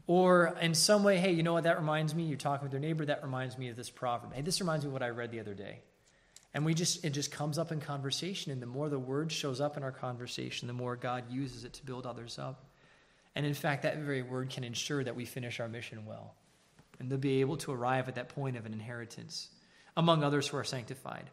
Or 0.09 0.59
in 0.61 0.75
some 0.75 1.05
way, 1.05 1.19
hey, 1.19 1.31
you 1.31 1.45
know 1.45 1.53
what 1.53 1.63
that 1.63 1.79
reminds 1.79 2.13
me? 2.13 2.25
You're 2.25 2.37
talking 2.37 2.65
with 2.65 2.73
your 2.73 2.81
neighbor, 2.81 3.05
that 3.05 3.23
reminds 3.23 3.57
me 3.57 3.69
of 3.69 3.77
this 3.77 3.91
proverb. 3.91 4.35
Hey, 4.35 4.43
this 4.43 4.61
reminds 4.61 4.85
me 4.85 4.89
of 4.89 4.93
what 4.93 5.05
I 5.05 5.11
read 5.11 5.31
the 5.31 5.39
other 5.39 5.55
day. 5.55 5.79
And 6.53 6.65
we 6.65 6.75
just 6.75 7.05
it 7.05 7.11
just 7.11 7.31
comes 7.31 7.59
up 7.59 7.71
in 7.71 7.81
conversation, 7.81 8.51
and 8.51 8.61
the 8.61 8.67
more 8.67 8.89
the 8.89 8.99
word 8.99 9.31
shows 9.31 9.61
up 9.61 9.77
in 9.77 9.85
our 9.85 9.93
conversation, 9.93 10.67
the 10.67 10.75
more 10.75 10.97
God 10.97 11.31
uses 11.31 11.65
it 11.65 11.75
to 11.75 11.87
build 11.87 12.07
others 12.07 12.41
up. 12.41 12.65
And 13.35 13.47
in 13.47 13.55
fact, 13.55 13.83
that 13.83 13.99
very 13.99 14.23
word 14.23 14.51
can 14.51 14.65
ensure 14.65 15.03
that 15.03 15.17
we 15.17 15.25
finish 15.25 15.61
our 15.61 15.69
mission 15.69 16.05
well. 16.07 16.35
And 16.99 17.11
they'll 17.11 17.19
be 17.19 17.41
able 17.41 17.57
to 17.59 17.73
arrive 17.73 18.09
at 18.09 18.17
that 18.17 18.29
point 18.29 18.57
of 18.57 18.67
an 18.67 18.73
inheritance, 18.73 19.49
among 19.97 20.23
others 20.23 20.47
who 20.47 20.57
are 20.57 20.65
sanctified. 20.65 21.31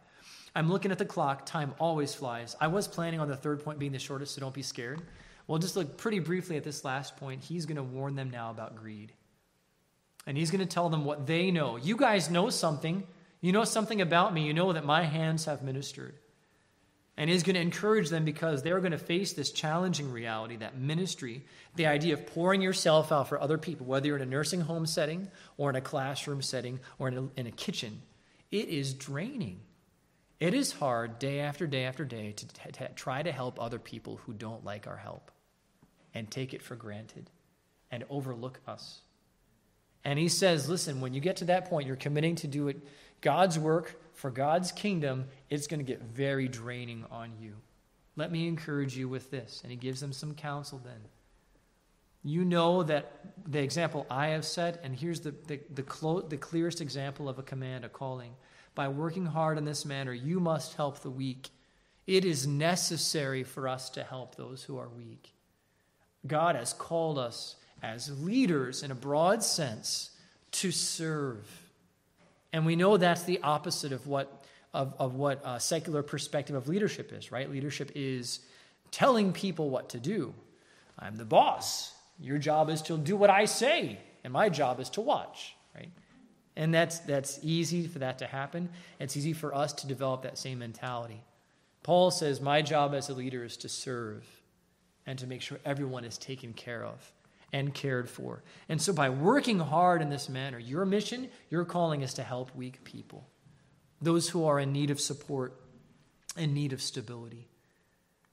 I'm 0.56 0.72
looking 0.72 0.92
at 0.92 0.98
the 0.98 1.06
clock. 1.06 1.46
Time 1.46 1.74
always 1.80 2.14
flies. 2.14 2.56
I 2.60 2.68
was 2.68 2.88
planning 2.88 3.20
on 3.20 3.28
the 3.28 3.36
third 3.36 3.64
point 3.64 3.80
being 3.80 3.92
the 3.92 4.00
shortest, 4.00 4.36
so 4.36 4.42
don't 4.42 4.54
be 4.54 4.62
scared. 4.62 5.02
We'll 5.48 5.60
just 5.60 5.76
look 5.76 5.98
pretty 5.98 6.20
briefly 6.20 6.58
at 6.58 6.64
this 6.64 6.86
last 6.86 7.18
point. 7.18 7.44
He's 7.44 7.66
going 7.66 7.78
to 7.78 7.84
warn 7.84 8.16
them 8.16 8.30
now 8.30 8.52
about 8.52 8.76
greed. 8.76 9.14
And 10.26 10.38
he's 10.38 10.52
going 10.52 10.60
to 10.60 10.66
tell 10.66 10.90
them 10.90 11.06
what 11.06 11.28
they 11.28 11.52
know. 11.52 11.76
You 11.78 11.98
guys 11.98 12.30
know 12.30 12.50
something. 12.50 13.04
You 13.42 13.52
know 13.52 13.64
something 13.64 14.02
about 14.02 14.34
me. 14.34 14.46
You 14.46 14.54
know 14.54 14.74
that 14.74 14.86
my 14.86 15.04
hands 15.04 15.46
have 15.46 15.64
ministered. 15.64 16.16
And 17.20 17.30
is 17.30 17.44
going 17.44 17.56
to 17.56 17.62
encourage 17.62 18.08
them 18.08 18.24
because 18.24 18.64
they're 18.64 18.80
going 18.80 18.94
to 18.94 18.98
face 18.98 19.34
this 19.34 19.52
challenging 19.52 20.10
reality 20.10 20.56
that 20.56 20.80
ministry, 20.80 21.44
the 21.76 21.88
idea 21.88 22.14
of 22.14 22.26
pouring 22.26 22.62
yourself 22.62 23.12
out 23.12 23.28
for 23.28 23.42
other 23.42 23.58
people, 23.58 23.86
whether 23.86 24.08
you're 24.08 24.16
in 24.16 24.24
a 24.24 24.26
nursing 24.26 24.62
home 24.62 24.86
setting 24.86 25.30
or 25.58 25.70
in 25.70 25.76
a 25.76 25.82
classroom 25.82 26.42
setting 26.42 26.80
or 26.98 27.10
in 27.10 27.18
a, 27.18 27.40
in 27.42 27.46
a 27.46 27.52
kitchen, 27.52 28.02
it 28.52 28.70
is 28.70 28.94
draining. 28.94 29.60
It 30.40 30.54
is 30.54 30.72
hard 30.72 31.20
day 31.20 31.42
after 31.42 31.68
day 31.68 31.84
after 31.84 32.06
day 32.06 32.32
to, 32.32 32.48
t- 32.48 32.72
to 32.72 32.88
try 32.96 33.22
to 33.22 33.34
help 33.34 33.62
other 33.62 33.80
people 33.80 34.22
who 34.26 34.32
don't 34.32 34.64
like 34.64 34.88
our 34.88 34.96
help 34.96 35.30
and 36.14 36.32
take 36.32 36.54
it 36.54 36.62
for 36.62 36.78
granted 36.78 37.30
and 37.92 38.06
overlook 38.10 38.62
us. 38.66 39.02
And 40.06 40.18
he 40.18 40.30
says, 40.30 40.70
listen, 40.70 41.02
when 41.02 41.14
you 41.14 41.20
get 41.20 41.36
to 41.38 41.46
that 41.46 41.70
point, 41.70 41.86
you're 41.86 41.98
committing 41.98 42.36
to 42.36 42.48
do 42.48 42.70
it 42.70 42.78
God's 43.22 43.60
work 43.60 44.00
for 44.20 44.30
God's 44.30 44.74
kingdom, 44.74 45.26
it's 45.50 45.66
going 45.66 45.80
to 45.80 45.86
get 45.86 46.02
very 46.02 46.50
draining 46.50 47.06
on 47.10 47.32
you. 47.40 47.56
Let 48.18 48.34
me 48.34 48.50
encourage 48.50 48.98
you 48.98 49.08
with 49.08 49.32
this. 49.32 49.62
And 49.64 49.72
he 49.72 49.78
gives 49.78 50.02
them 50.02 50.12
some 50.12 50.34
counsel 50.34 50.82
then. 50.84 51.00
You 52.22 52.44
know 52.44 52.84
that 52.84 53.14
the 53.48 53.62
example 53.62 54.06
I 54.12 54.28
have 54.28 54.44
set, 54.44 54.82
and 54.84 54.94
here's 54.94 55.22
the, 55.22 55.34
the, 55.48 55.62
the, 55.74 55.84
clo- 55.84 56.20
the 56.20 56.36
clearest 56.36 56.82
example 56.82 57.30
of 57.30 57.40
a 57.40 57.44
command, 57.44 57.86
a 57.86 57.90
calling. 57.90 58.34
By 58.76 58.90
working 58.90 59.26
hard 59.26 59.58
in 59.58 59.64
this 59.64 59.86
manner, 59.86 60.12
you 60.12 60.42
must 60.42 60.76
help 60.76 61.00
the 61.00 61.10
weak. 61.10 61.48
It 62.06 62.26
is 62.26 62.46
necessary 62.46 63.46
for 63.46 63.70
us 63.70 63.90
to 63.92 64.04
help 64.04 64.36
those 64.36 64.64
who 64.64 64.78
are 64.78 64.90
weak. 64.90 65.32
God 66.28 66.58
has 66.58 66.74
called 66.74 67.18
us 67.18 67.56
as 67.82 68.22
leaders 68.22 68.84
in 68.84 68.92
a 68.92 68.96
broad 68.96 69.44
sense 69.44 70.10
to 70.52 70.74
serve. 70.74 71.69
And 72.52 72.66
we 72.66 72.76
know 72.76 72.98
that's 72.98 73.24
the 73.24 73.40
opposite 73.44 73.92
of 73.92 74.08
what, 74.08 74.44
of, 74.74 74.94
of 75.00 75.16
what 75.16 75.42
a 75.46 75.60
secular 75.60 76.04
perspective 76.04 76.56
of 76.56 76.68
leadership 76.68 77.14
is, 77.14 77.32
right? 77.32 77.50
Leadership 77.50 77.92
is 77.96 78.40
telling 78.92 79.34
people 79.34 79.70
what 79.70 79.90
to 79.90 80.00
do. 80.00 80.34
I'm 80.98 81.16
the 81.16 81.26
boss. 81.26 81.94
Your 82.20 82.38
job 82.38 82.70
is 82.70 82.82
to 82.84 82.98
do 82.98 83.16
what 83.16 83.30
I 83.30 83.46
say, 83.46 84.00
and 84.24 84.34
my 84.34 84.50
job 84.50 84.80
is 84.80 84.90
to 84.92 85.02
watch, 85.02 85.56
right? 85.76 85.90
And 86.56 86.74
that's, 86.74 87.00
that's 87.00 87.40
easy 87.42 87.88
for 87.88 88.00
that 88.00 88.20
to 88.20 88.28
happen. 88.28 88.70
It's 89.00 89.16
easy 89.16 89.34
for 89.34 89.56
us 89.56 89.72
to 89.74 89.88
develop 89.88 90.24
that 90.24 90.38
same 90.38 90.60
mentality. 90.60 91.22
Paul 91.84 92.12
says, 92.12 92.42
My 92.42 92.62
job 92.62 92.94
as 92.94 93.10
a 93.10 93.14
leader 93.14 93.46
is 93.46 93.56
to 93.58 93.70
serve 93.70 94.26
and 95.06 95.18
to 95.20 95.28
make 95.28 95.42
sure 95.42 95.60
everyone 95.64 96.04
is 96.04 96.18
taken 96.18 96.52
care 96.54 96.84
of 96.84 97.14
and 97.52 97.74
cared 97.74 98.10
for. 98.10 98.44
And 98.68 98.82
so, 98.82 98.94
by 98.94 99.10
working 99.10 99.60
hard 99.60 100.02
in 100.02 100.10
this 100.10 100.30
manner, 100.30 100.60
your 100.60 100.86
mission, 100.86 101.30
your 101.50 101.66
calling 101.66 102.02
is 102.02 102.14
to 102.16 102.24
help 102.24 102.56
weak 102.56 102.84
people, 102.84 103.28
those 104.02 104.30
who 104.30 104.46
are 104.46 104.60
in 104.60 104.72
need 104.72 104.92
of 104.92 105.00
support, 105.00 105.60
in 106.38 106.54
need 106.54 106.74
of 106.74 106.82
stability. 106.82 107.48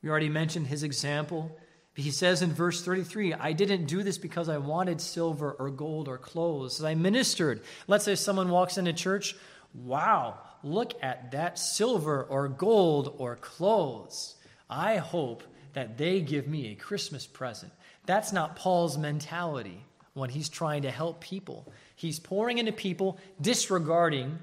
We 0.03 0.11
already 0.11 0.29
mentioned 0.29 0.69
his 0.69 0.83
example. 0.83 1.57
He 1.95 2.11
says 2.11 2.43
in 2.43 2.53
verse 2.53 2.85
33, 2.85 3.33
I 3.35 3.53
didn't 3.53 3.87
do 3.87 4.03
this 4.03 4.19
because 4.19 4.51
I 4.51 4.59
wanted 4.59 5.01
silver 5.01 5.53
or 5.53 5.71
gold 5.71 6.09
or 6.09 6.19
clothes. 6.19 6.85
I 6.85 6.95
ministered. 6.95 7.63
Let's 7.87 8.05
say 8.05 8.15
someone 8.15 8.51
walks 8.51 8.77
into 8.77 8.93
church, 8.93 9.35
wow, 9.73 10.39
look 10.63 10.93
at 11.03 11.31
that 11.33 11.59
silver 11.59 12.23
or 12.25 12.49
gold 12.49 13.15
or 13.19 13.37
clothes. 13.37 14.37
I 14.69 14.97
hope 14.97 15.43
that 15.73 15.99
they 15.99 16.21
give 16.21 16.47
me 16.47 16.69
a 16.69 16.75
Christmas 16.75 17.27
present. 17.27 17.73
That's 18.07 18.33
not 18.33 18.57
Paul's 18.57 18.97
mentality 18.97 19.85
when 20.15 20.31
he's 20.31 20.49
trying 20.49 20.83
to 20.83 20.91
help 20.91 21.21
people. 21.21 21.71
He's 21.95 22.19
pouring 22.19 22.59
into 22.59 22.73
people, 22.73 23.19
disregarding 23.41 24.39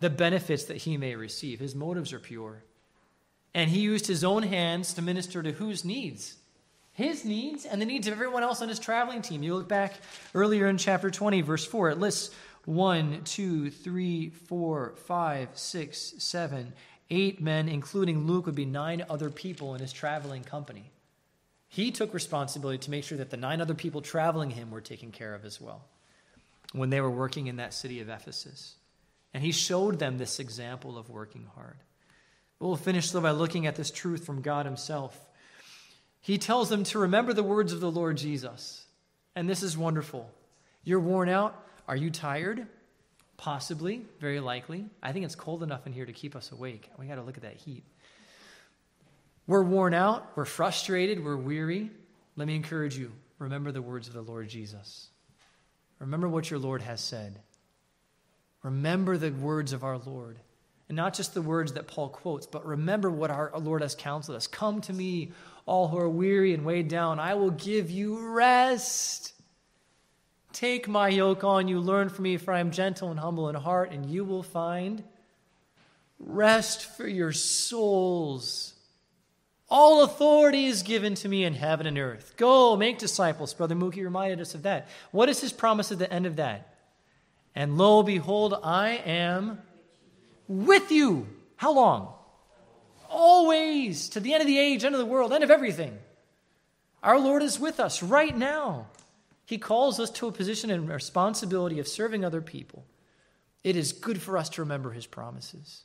the 0.00 0.10
benefits 0.10 0.64
that 0.64 0.78
he 0.78 0.96
may 0.96 1.14
receive. 1.16 1.60
His 1.60 1.74
motives 1.74 2.12
are 2.12 2.18
pure. 2.18 2.62
And 3.54 3.70
he 3.70 3.80
used 3.80 4.06
his 4.06 4.24
own 4.24 4.42
hands 4.42 4.94
to 4.94 5.02
minister 5.02 5.42
to 5.42 5.52
whose 5.52 5.84
needs? 5.84 6.36
His 6.92 7.24
needs 7.24 7.66
and 7.66 7.80
the 7.80 7.86
needs 7.86 8.06
of 8.06 8.14
everyone 8.14 8.42
else 8.42 8.62
on 8.62 8.68
his 8.68 8.78
traveling 8.78 9.20
team. 9.20 9.42
You 9.42 9.54
look 9.54 9.68
back 9.68 9.94
earlier 10.34 10.66
in 10.68 10.78
chapter 10.78 11.10
20, 11.10 11.42
verse 11.42 11.66
4, 11.66 11.90
it 11.90 11.98
lists 11.98 12.34
one, 12.64 13.22
two, 13.24 13.70
three, 13.70 14.30
four, 14.30 14.94
five, 15.04 15.50
six, 15.54 16.14
seven, 16.18 16.72
eight 17.10 17.40
men, 17.40 17.68
including 17.68 18.26
Luke, 18.26 18.46
would 18.46 18.54
be 18.54 18.64
nine 18.64 19.04
other 19.08 19.30
people 19.30 19.74
in 19.74 19.80
his 19.80 19.92
traveling 19.92 20.42
company. 20.42 20.90
He 21.68 21.90
took 21.90 22.14
responsibility 22.14 22.78
to 22.78 22.90
make 22.90 23.04
sure 23.04 23.18
that 23.18 23.30
the 23.30 23.36
nine 23.36 23.60
other 23.60 23.74
people 23.74 24.00
traveling 24.00 24.50
him 24.50 24.70
were 24.70 24.80
taken 24.80 25.10
care 25.10 25.34
of 25.34 25.44
as 25.44 25.60
well 25.60 25.84
when 26.72 26.90
they 26.90 27.00
were 27.00 27.10
working 27.10 27.46
in 27.46 27.56
that 27.56 27.74
city 27.74 28.00
of 28.00 28.08
Ephesus. 28.08 28.76
And 29.34 29.42
he 29.42 29.52
showed 29.52 29.98
them 29.98 30.18
this 30.18 30.40
example 30.40 30.96
of 30.96 31.10
working 31.10 31.46
hard. 31.54 31.76
We'll 32.58 32.76
finish 32.76 33.10
though 33.10 33.20
by 33.20 33.32
looking 33.32 33.66
at 33.66 33.76
this 33.76 33.90
truth 33.90 34.24
from 34.24 34.42
God 34.42 34.66
Himself. 34.66 35.18
He 36.20 36.38
tells 36.38 36.68
them 36.68 36.84
to 36.84 37.00
remember 37.00 37.32
the 37.32 37.42
words 37.42 37.72
of 37.72 37.80
the 37.80 37.90
Lord 37.90 38.16
Jesus. 38.16 38.86
And 39.34 39.48
this 39.48 39.62
is 39.62 39.76
wonderful. 39.76 40.30
You're 40.82 41.00
worn 41.00 41.28
out. 41.28 41.62
Are 41.86 41.96
you 41.96 42.10
tired? 42.10 42.66
Possibly, 43.36 44.02
very 44.18 44.40
likely. 44.40 44.86
I 45.02 45.12
think 45.12 45.24
it's 45.24 45.34
cold 45.34 45.62
enough 45.62 45.86
in 45.86 45.92
here 45.92 46.06
to 46.06 46.12
keep 46.12 46.34
us 46.34 46.50
awake. 46.50 46.90
We 46.98 47.06
got 47.06 47.16
to 47.16 47.22
look 47.22 47.36
at 47.36 47.42
that 47.42 47.56
heat. 47.56 47.84
We're 49.46 49.62
worn 49.62 49.94
out, 49.94 50.32
we're 50.34 50.44
frustrated, 50.44 51.24
we're 51.24 51.36
weary. 51.36 51.90
Let 52.36 52.48
me 52.48 52.56
encourage 52.56 52.98
you 52.98 53.12
remember 53.38 53.70
the 53.72 53.82
words 53.82 54.08
of 54.08 54.14
the 54.14 54.22
Lord 54.22 54.48
Jesus. 54.48 55.08
Remember 55.98 56.28
what 56.28 56.50
your 56.50 56.58
Lord 56.58 56.82
has 56.82 57.00
said. 57.00 57.40
Remember 58.62 59.16
the 59.16 59.30
words 59.30 59.72
of 59.72 59.84
our 59.84 59.98
Lord. 59.98 60.38
And 60.88 60.96
not 60.96 61.14
just 61.14 61.34
the 61.34 61.42
words 61.42 61.72
that 61.72 61.88
Paul 61.88 62.08
quotes, 62.08 62.46
but 62.46 62.64
remember 62.64 63.10
what 63.10 63.30
our 63.30 63.52
Lord 63.58 63.82
has 63.82 63.94
counseled 63.94 64.36
us. 64.36 64.46
Come 64.46 64.80
to 64.82 64.92
me, 64.92 65.32
all 65.64 65.88
who 65.88 65.98
are 65.98 66.08
weary 66.08 66.54
and 66.54 66.64
weighed 66.64 66.88
down. 66.88 67.18
I 67.18 67.34
will 67.34 67.50
give 67.50 67.90
you 67.90 68.34
rest. 68.34 69.32
Take 70.52 70.86
my 70.86 71.08
yoke 71.08 71.42
on 71.44 71.66
you, 71.66 71.80
learn 71.80 72.08
from 72.08 72.22
me, 72.22 72.36
for 72.36 72.54
I 72.54 72.60
am 72.60 72.70
gentle 72.70 73.10
and 73.10 73.18
humble 73.18 73.48
in 73.48 73.56
heart, 73.56 73.92
and 73.92 74.06
you 74.08 74.24
will 74.24 74.44
find 74.44 75.02
rest 76.18 76.96
for 76.96 77.06
your 77.06 77.32
souls. 77.32 78.75
All 79.68 80.04
authority 80.04 80.66
is 80.66 80.82
given 80.82 81.14
to 81.16 81.28
me 81.28 81.44
in 81.44 81.54
heaven 81.54 81.86
and 81.86 81.98
earth. 81.98 82.34
Go, 82.36 82.76
make 82.76 82.98
disciples. 82.98 83.52
Brother 83.52 83.74
Mookie 83.74 84.04
reminded 84.04 84.40
us 84.40 84.54
of 84.54 84.62
that. 84.62 84.88
What 85.10 85.28
is 85.28 85.40
his 85.40 85.52
promise 85.52 85.90
at 85.90 85.98
the 85.98 86.12
end 86.12 86.26
of 86.26 86.36
that? 86.36 86.74
And 87.54 87.76
lo, 87.76 88.02
behold, 88.02 88.54
I 88.62 88.90
am 88.90 89.60
with 90.46 90.92
you. 90.92 91.26
How 91.56 91.72
long? 91.72 92.12
Always, 93.08 94.08
to 94.10 94.20
the 94.20 94.34
end 94.34 94.42
of 94.42 94.46
the 94.46 94.58
age, 94.58 94.84
end 94.84 94.94
of 94.94 95.00
the 95.00 95.06
world, 95.06 95.32
end 95.32 95.42
of 95.42 95.50
everything. 95.50 95.98
Our 97.02 97.18
Lord 97.18 97.42
is 97.42 97.58
with 97.58 97.80
us 97.80 98.02
right 98.02 98.36
now. 98.36 98.86
He 99.46 99.58
calls 99.58 99.98
us 99.98 100.10
to 100.10 100.26
a 100.26 100.32
position 100.32 100.70
and 100.70 100.88
responsibility 100.88 101.78
of 101.78 101.88
serving 101.88 102.24
other 102.24 102.40
people. 102.40 102.84
It 103.64 103.76
is 103.76 103.92
good 103.92 104.20
for 104.20 104.36
us 104.36 104.48
to 104.50 104.62
remember 104.62 104.92
his 104.92 105.06
promises. 105.06 105.82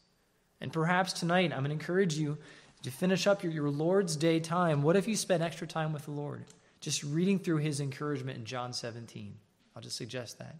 And 0.59 0.73
perhaps 0.73 1.13
tonight, 1.13 1.51
I'm 1.51 1.59
going 1.59 1.65
to 1.65 1.71
encourage 1.71 2.15
you 2.15 2.37
to 2.83 2.91
finish 2.91 3.27
up 3.27 3.43
your, 3.43 3.51
your 3.51 3.69
Lord's 3.69 4.15
Day 4.15 4.39
time, 4.39 4.81
what 4.83 4.95
if 4.95 5.07
you 5.07 5.15
spend 5.15 5.43
extra 5.43 5.67
time 5.67 5.93
with 5.93 6.05
the 6.05 6.11
Lord? 6.11 6.45
Just 6.79 7.03
reading 7.03 7.39
through 7.39 7.57
his 7.57 7.79
encouragement 7.79 8.37
in 8.37 8.45
John 8.45 8.73
17. 8.73 9.35
I'll 9.75 9.81
just 9.81 9.97
suggest 9.97 10.39
that. 10.39 10.55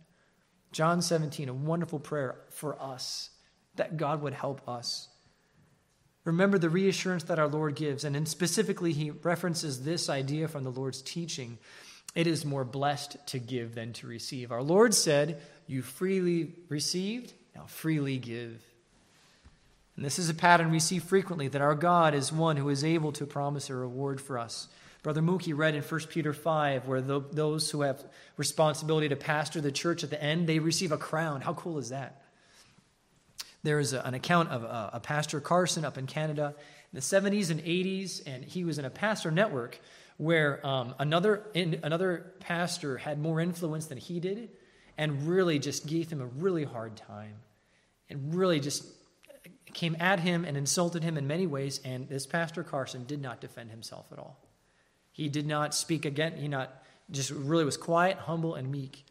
John 0.72 1.02
17, 1.02 1.50
a 1.50 1.54
wonderful 1.54 2.00
prayer 2.00 2.36
for 2.50 2.82
us 2.82 3.32
that 3.76 3.98
God 3.98 4.22
would 4.22 4.34
help 4.34 4.68
us. 4.70 5.10
Remember 6.24 6.58
the 6.58 6.70
reassurance 6.70 7.24
that 7.24 7.40
our 7.40 7.48
Lord 7.48 7.76
gives, 7.76 8.04
and 8.04 8.28
specifically, 8.28 8.94
he 8.94 9.10
references 9.10 9.84
this 9.84 10.08
idea 10.08 10.48
from 10.48 10.64
the 10.64 10.72
Lord's 10.72 11.02
teaching. 11.02 11.58
It 12.14 12.28
is 12.28 12.46
more 12.46 12.64
blessed 12.64 13.18
to 13.28 13.40
give 13.40 13.74
than 13.74 13.94
to 13.94 14.08
receive. 14.08 14.52
Our 14.52 14.62
Lord 14.62 14.94
said, 14.94 15.42
You 15.66 15.82
freely 15.82 16.54
received, 16.70 17.34
now 17.56 17.66
freely 17.66 18.18
give. 18.18 18.64
And 19.96 20.06
this 20.06 20.20
is 20.20 20.30
a 20.30 20.34
pattern 20.34 20.72
we 20.72 20.80
see 20.80 21.00
frequently 21.00 21.48
that 21.50 21.62
our 21.62 21.76
God 21.76 22.14
is 22.14 22.32
one 22.32 22.58
who 22.58 22.70
is 22.70 22.84
able 22.84 23.12
to 23.14 23.26
promise 23.26 23.70
a 23.70 23.76
reward 23.76 24.22
for 24.22 24.38
us. 24.38 24.68
Brother 25.04 25.22
Mookie 25.22 25.58
read 25.58 25.76
in 25.76 25.82
1 25.82 26.02
Peter 26.10 26.32
5 26.32 26.88
where 26.88 27.02
the, 27.02 27.22
those 27.32 27.72
who 27.72 27.82
have 27.82 28.04
responsibility 28.38 29.10
to 29.10 29.16
pastor 29.16 29.60
the 29.60 29.72
church 29.72 30.04
at 30.04 30.10
the 30.10 30.22
end, 30.22 30.48
they 30.48 30.60
receive 30.60 30.92
a 30.92 30.98
crown. 30.98 31.42
How 31.42 31.54
cool 31.54 31.80
is 31.80 31.90
that? 31.90 32.22
There 33.64 33.80
is 33.80 33.94
a, 33.94 34.02
an 34.02 34.14
account 34.14 34.50
of 34.50 34.64
a, 34.64 34.92
a 34.94 35.00
pastor, 35.00 35.40
Carson, 35.40 35.86
up 35.86 35.98
in 35.98 36.08
Canada 36.08 36.56
in 36.92 36.98
the 36.98 37.02
70s 37.02 37.50
and 37.50 37.62
80s, 37.62 38.22
and 38.26 38.44
he 38.44 38.64
was 38.64 38.78
in 38.78 38.86
a 38.86 38.90
pastor 38.90 39.32
network 39.32 39.80
where 40.18 40.66
um, 40.66 40.94
another, 41.00 41.48
in, 41.54 41.80
another 41.84 42.34
pastor 42.40 42.98
had 42.98 43.20
more 43.20 43.40
influence 43.40 43.88
than 43.88 43.98
he 43.98 44.20
did 44.20 44.50
and 44.98 45.28
really 45.28 45.58
just 45.58 45.88
gave 45.88 46.12
him 46.12 46.22
a 46.22 46.26
really 46.26 46.64
hard 46.64 46.96
time 46.96 47.34
and 48.10 48.36
really 48.36 48.60
just 48.60 48.86
came 49.74 49.96
at 50.00 50.20
him 50.20 50.46
and 50.46 50.58
insulted 50.58 51.04
him 51.04 51.18
in 51.18 51.28
many 51.28 51.48
ways, 51.48 51.80
and 51.84 52.08
this 52.10 52.26
Pastor 52.26 52.64
Carson 52.64 53.06
did 53.06 53.22
not 53.22 53.42
defend 53.42 53.72
himself 53.72 54.08
at 54.12 54.20
all. 54.20 54.38
He 55.12 55.30
did 55.30 55.46
not 55.46 55.74
speak 55.74 56.06
again. 56.06 56.38
He 56.38 56.48
not 56.48 56.84
just 57.10 57.32
really 57.32 57.66
was 57.66 57.78
quiet, 57.78 58.18
humble, 58.18 58.56
and 58.56 58.72
meek. 58.72 59.06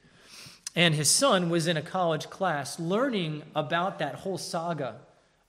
And 0.74 0.94
his 0.94 1.10
son 1.10 1.50
was 1.50 1.66
in 1.66 1.76
a 1.76 1.82
college 1.82 2.30
class 2.30 2.78
learning 2.78 3.42
about 3.54 3.98
that 3.98 4.16
whole 4.16 4.38
saga 4.38 4.96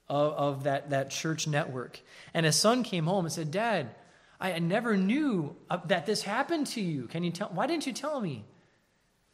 of, 0.08 0.32
of 0.32 0.64
that, 0.64 0.90
that 0.90 1.10
church 1.10 1.46
network. 1.46 2.00
And 2.34 2.44
his 2.44 2.56
son 2.56 2.82
came 2.82 3.06
home 3.06 3.24
and 3.24 3.32
said, 3.32 3.50
Dad, 3.50 3.94
I 4.40 4.58
never 4.58 4.96
knew 4.96 5.54
that 5.86 6.04
this 6.04 6.22
happened 6.22 6.66
to 6.68 6.80
you. 6.80 7.06
Can 7.06 7.22
you 7.22 7.30
tell? 7.30 7.48
Why 7.48 7.68
didn't 7.68 7.86
you 7.86 7.92
tell 7.92 8.20
me? 8.20 8.44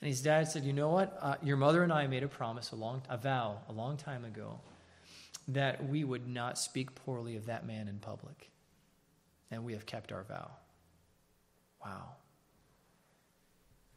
And 0.03 0.09
his 0.09 0.21
dad 0.21 0.49
said, 0.49 0.65
You 0.65 0.75
know 0.75 0.91
what? 0.91 1.19
Uh, 1.21 1.37
your 1.43 1.57
mother 1.57 1.83
and 1.83 1.91
I 1.91 2.07
made 2.07 2.23
a 2.23 2.29
promise, 2.29 2.73
a 2.73 2.77
long, 2.77 3.03
a 3.09 3.17
vow, 3.17 3.59
a 3.69 3.73
long 3.73 3.97
time 3.97 4.27
ago, 4.27 4.61
that 5.49 5.89
we 5.89 6.05
would 6.05 6.29
not 6.29 6.59
speak 6.59 6.95
poorly 6.95 7.37
of 7.37 7.47
that 7.47 7.67
man 7.67 7.89
in 7.89 7.99
public. 7.99 8.51
And 9.51 9.65
we 9.65 9.73
have 9.73 9.87
kept 9.87 10.13
our 10.13 10.23
vow. 10.25 10.51
Wow. 11.85 12.11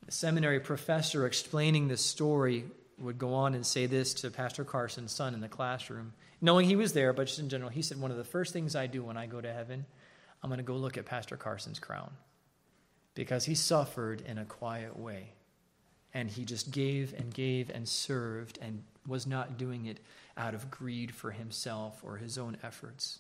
The 0.05 0.11
seminary 0.11 0.59
professor 0.59 1.25
explaining 1.25 1.87
this 1.87 2.03
story 2.03 2.65
would 2.97 3.17
go 3.17 3.33
on 3.33 3.53
and 3.53 3.65
say 3.65 3.85
this 3.85 4.13
to 4.15 4.31
Pastor 4.31 4.63
Carson's 4.63 5.11
son 5.11 5.33
in 5.33 5.41
the 5.41 5.49
classroom, 5.49 6.13
knowing 6.39 6.67
he 6.67 6.75
was 6.75 6.93
there, 6.93 7.11
but 7.13 7.27
just 7.27 7.39
in 7.39 7.49
general. 7.49 7.69
He 7.69 7.81
said, 7.81 7.99
One 7.99 8.11
of 8.11 8.17
the 8.17 8.23
first 8.23 8.53
things 8.53 8.75
I 8.75 8.87
do 8.87 9.03
when 9.03 9.17
I 9.17 9.25
go 9.25 9.41
to 9.41 9.51
heaven, 9.51 9.85
I'm 10.41 10.49
going 10.49 10.59
to 10.59 10.63
go 10.63 10.75
look 10.75 10.97
at 10.97 11.05
Pastor 11.05 11.35
Carson's 11.35 11.79
crown 11.79 12.11
because 13.13 13.45
he 13.45 13.55
suffered 13.55 14.21
in 14.21 14.37
a 14.37 14.45
quiet 14.45 14.97
way. 14.97 15.33
And 16.13 16.29
he 16.29 16.45
just 16.45 16.71
gave 16.71 17.13
and 17.17 17.33
gave 17.33 17.69
and 17.69 17.87
served 17.87 18.59
and 18.61 18.83
was 19.07 19.25
not 19.25 19.57
doing 19.57 19.85
it 19.85 19.99
out 20.37 20.53
of 20.53 20.69
greed 20.69 21.13
for 21.13 21.31
himself 21.31 22.01
or 22.03 22.17
his 22.17 22.37
own 22.37 22.57
efforts. 22.63 23.19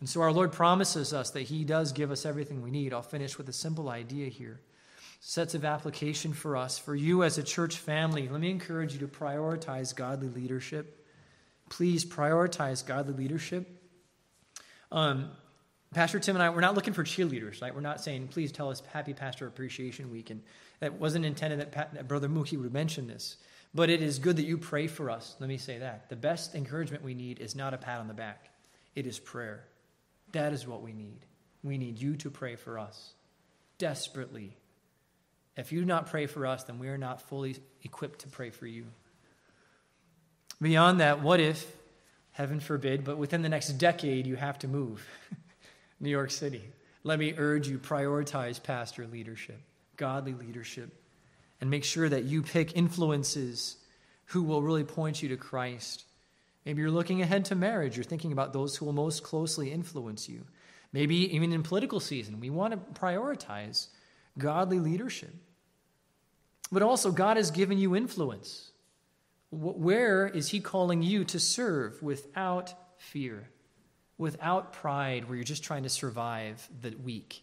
And 0.00 0.08
so 0.08 0.22
our 0.22 0.32
Lord 0.32 0.52
promises 0.52 1.12
us 1.12 1.30
that 1.30 1.42
He 1.42 1.64
does 1.64 1.92
give 1.92 2.10
us 2.10 2.24
everything 2.24 2.62
we 2.62 2.70
need. 2.70 2.92
I'll 2.92 3.02
finish 3.02 3.36
with 3.36 3.48
a 3.48 3.52
simple 3.52 3.90
idea 3.90 4.28
here. 4.28 4.60
Sets 5.20 5.54
of 5.54 5.66
application 5.66 6.32
for 6.32 6.56
us. 6.56 6.78
For 6.78 6.96
you 6.96 7.22
as 7.22 7.36
a 7.36 7.42
church 7.42 7.76
family, 7.76 8.26
let 8.28 8.40
me 8.40 8.50
encourage 8.50 8.94
you 8.94 9.00
to 9.00 9.06
prioritize 9.06 9.94
godly 9.94 10.28
leadership. 10.28 11.06
Please 11.68 12.06
prioritize 12.06 12.84
godly 12.84 13.12
leadership. 13.12 13.68
Um, 14.90 15.30
Pastor 15.92 16.20
Tim 16.20 16.36
and 16.36 16.42
I, 16.42 16.50
we're 16.50 16.60
not 16.60 16.76
looking 16.76 16.92
for 16.92 17.02
cheerleaders, 17.02 17.60
right? 17.60 17.74
We're 17.74 17.80
not 17.80 18.00
saying, 18.00 18.28
please 18.28 18.52
tell 18.52 18.70
us 18.70 18.80
Happy 18.92 19.12
Pastor 19.12 19.48
Appreciation 19.48 20.08
Week. 20.10 20.30
And 20.30 20.40
that 20.78 20.94
wasn't 20.94 21.24
intended 21.24 21.58
that, 21.58 21.72
that 21.94 22.06
Brother 22.06 22.28
Mookie 22.28 22.60
would 22.60 22.72
mention 22.72 23.08
this. 23.08 23.38
But 23.74 23.90
it 23.90 24.00
is 24.00 24.20
good 24.20 24.36
that 24.36 24.44
you 24.44 24.56
pray 24.56 24.86
for 24.86 25.10
us. 25.10 25.34
Let 25.40 25.48
me 25.48 25.58
say 25.58 25.78
that. 25.78 26.08
The 26.08 26.14
best 26.14 26.54
encouragement 26.54 27.02
we 27.02 27.14
need 27.14 27.40
is 27.40 27.56
not 27.56 27.74
a 27.74 27.78
pat 27.78 27.98
on 27.98 28.06
the 28.06 28.14
back, 28.14 28.50
it 28.94 29.06
is 29.06 29.18
prayer. 29.18 29.64
That 30.32 30.52
is 30.52 30.64
what 30.64 30.82
we 30.82 30.92
need. 30.92 31.26
We 31.64 31.76
need 31.76 32.00
you 32.00 32.16
to 32.18 32.30
pray 32.30 32.54
for 32.54 32.78
us 32.78 33.14
desperately. 33.78 34.56
If 35.56 35.72
you 35.72 35.80
do 35.80 35.86
not 35.86 36.06
pray 36.06 36.26
for 36.26 36.46
us, 36.46 36.62
then 36.62 36.78
we 36.78 36.88
are 36.88 36.98
not 36.98 37.20
fully 37.20 37.56
equipped 37.82 38.20
to 38.20 38.28
pray 38.28 38.50
for 38.50 38.66
you. 38.66 38.86
Beyond 40.62 41.00
that, 41.00 41.20
what 41.20 41.40
if, 41.40 41.70
heaven 42.30 42.60
forbid, 42.60 43.02
but 43.02 43.18
within 43.18 43.42
the 43.42 43.48
next 43.48 43.70
decade 43.70 44.26
you 44.26 44.36
have 44.36 44.58
to 44.60 44.68
move? 44.68 45.04
New 46.00 46.10
York 46.10 46.30
City. 46.30 46.64
Let 47.04 47.18
me 47.18 47.34
urge 47.36 47.68
you 47.68 47.78
prioritize 47.78 48.62
pastor 48.62 49.06
leadership, 49.06 49.60
godly 49.96 50.34
leadership 50.34 50.90
and 51.60 51.70
make 51.70 51.84
sure 51.84 52.08
that 52.08 52.24
you 52.24 52.42
pick 52.42 52.76
influences 52.76 53.76
who 54.26 54.42
will 54.42 54.62
really 54.62 54.84
point 54.84 55.22
you 55.22 55.28
to 55.28 55.36
Christ. 55.36 56.04
Maybe 56.64 56.82
you're 56.82 56.90
looking 56.90 57.22
ahead 57.22 57.46
to 57.46 57.54
marriage. 57.54 57.96
You're 57.96 58.04
thinking 58.04 58.32
about 58.32 58.52
those 58.52 58.76
who 58.76 58.84
will 58.84 58.92
most 58.92 59.22
closely 59.22 59.70
influence 59.70 60.28
you. 60.28 60.44
Maybe 60.92 61.34
even 61.34 61.52
in 61.52 61.62
political 61.62 62.00
season, 62.00 62.40
we 62.40 62.50
want 62.50 62.72
to 62.72 63.00
prioritize 63.00 63.88
godly 64.38 64.78
leadership. 64.78 65.34
But 66.72 66.82
also, 66.82 67.10
God 67.10 67.36
has 67.36 67.50
given 67.50 67.78
you 67.78 67.96
influence. 67.96 68.70
Where 69.50 70.28
is 70.28 70.48
He 70.48 70.60
calling 70.60 71.02
you 71.02 71.24
to 71.26 71.40
serve 71.40 72.00
without 72.02 72.72
fear, 72.98 73.48
without 74.20 74.74
pride, 74.74 75.26
where 75.28 75.34
you're 75.34 75.44
just 75.44 75.64
trying 75.64 75.84
to 75.84 75.88
survive 75.88 76.68
the 76.82 76.94
week, 77.02 77.42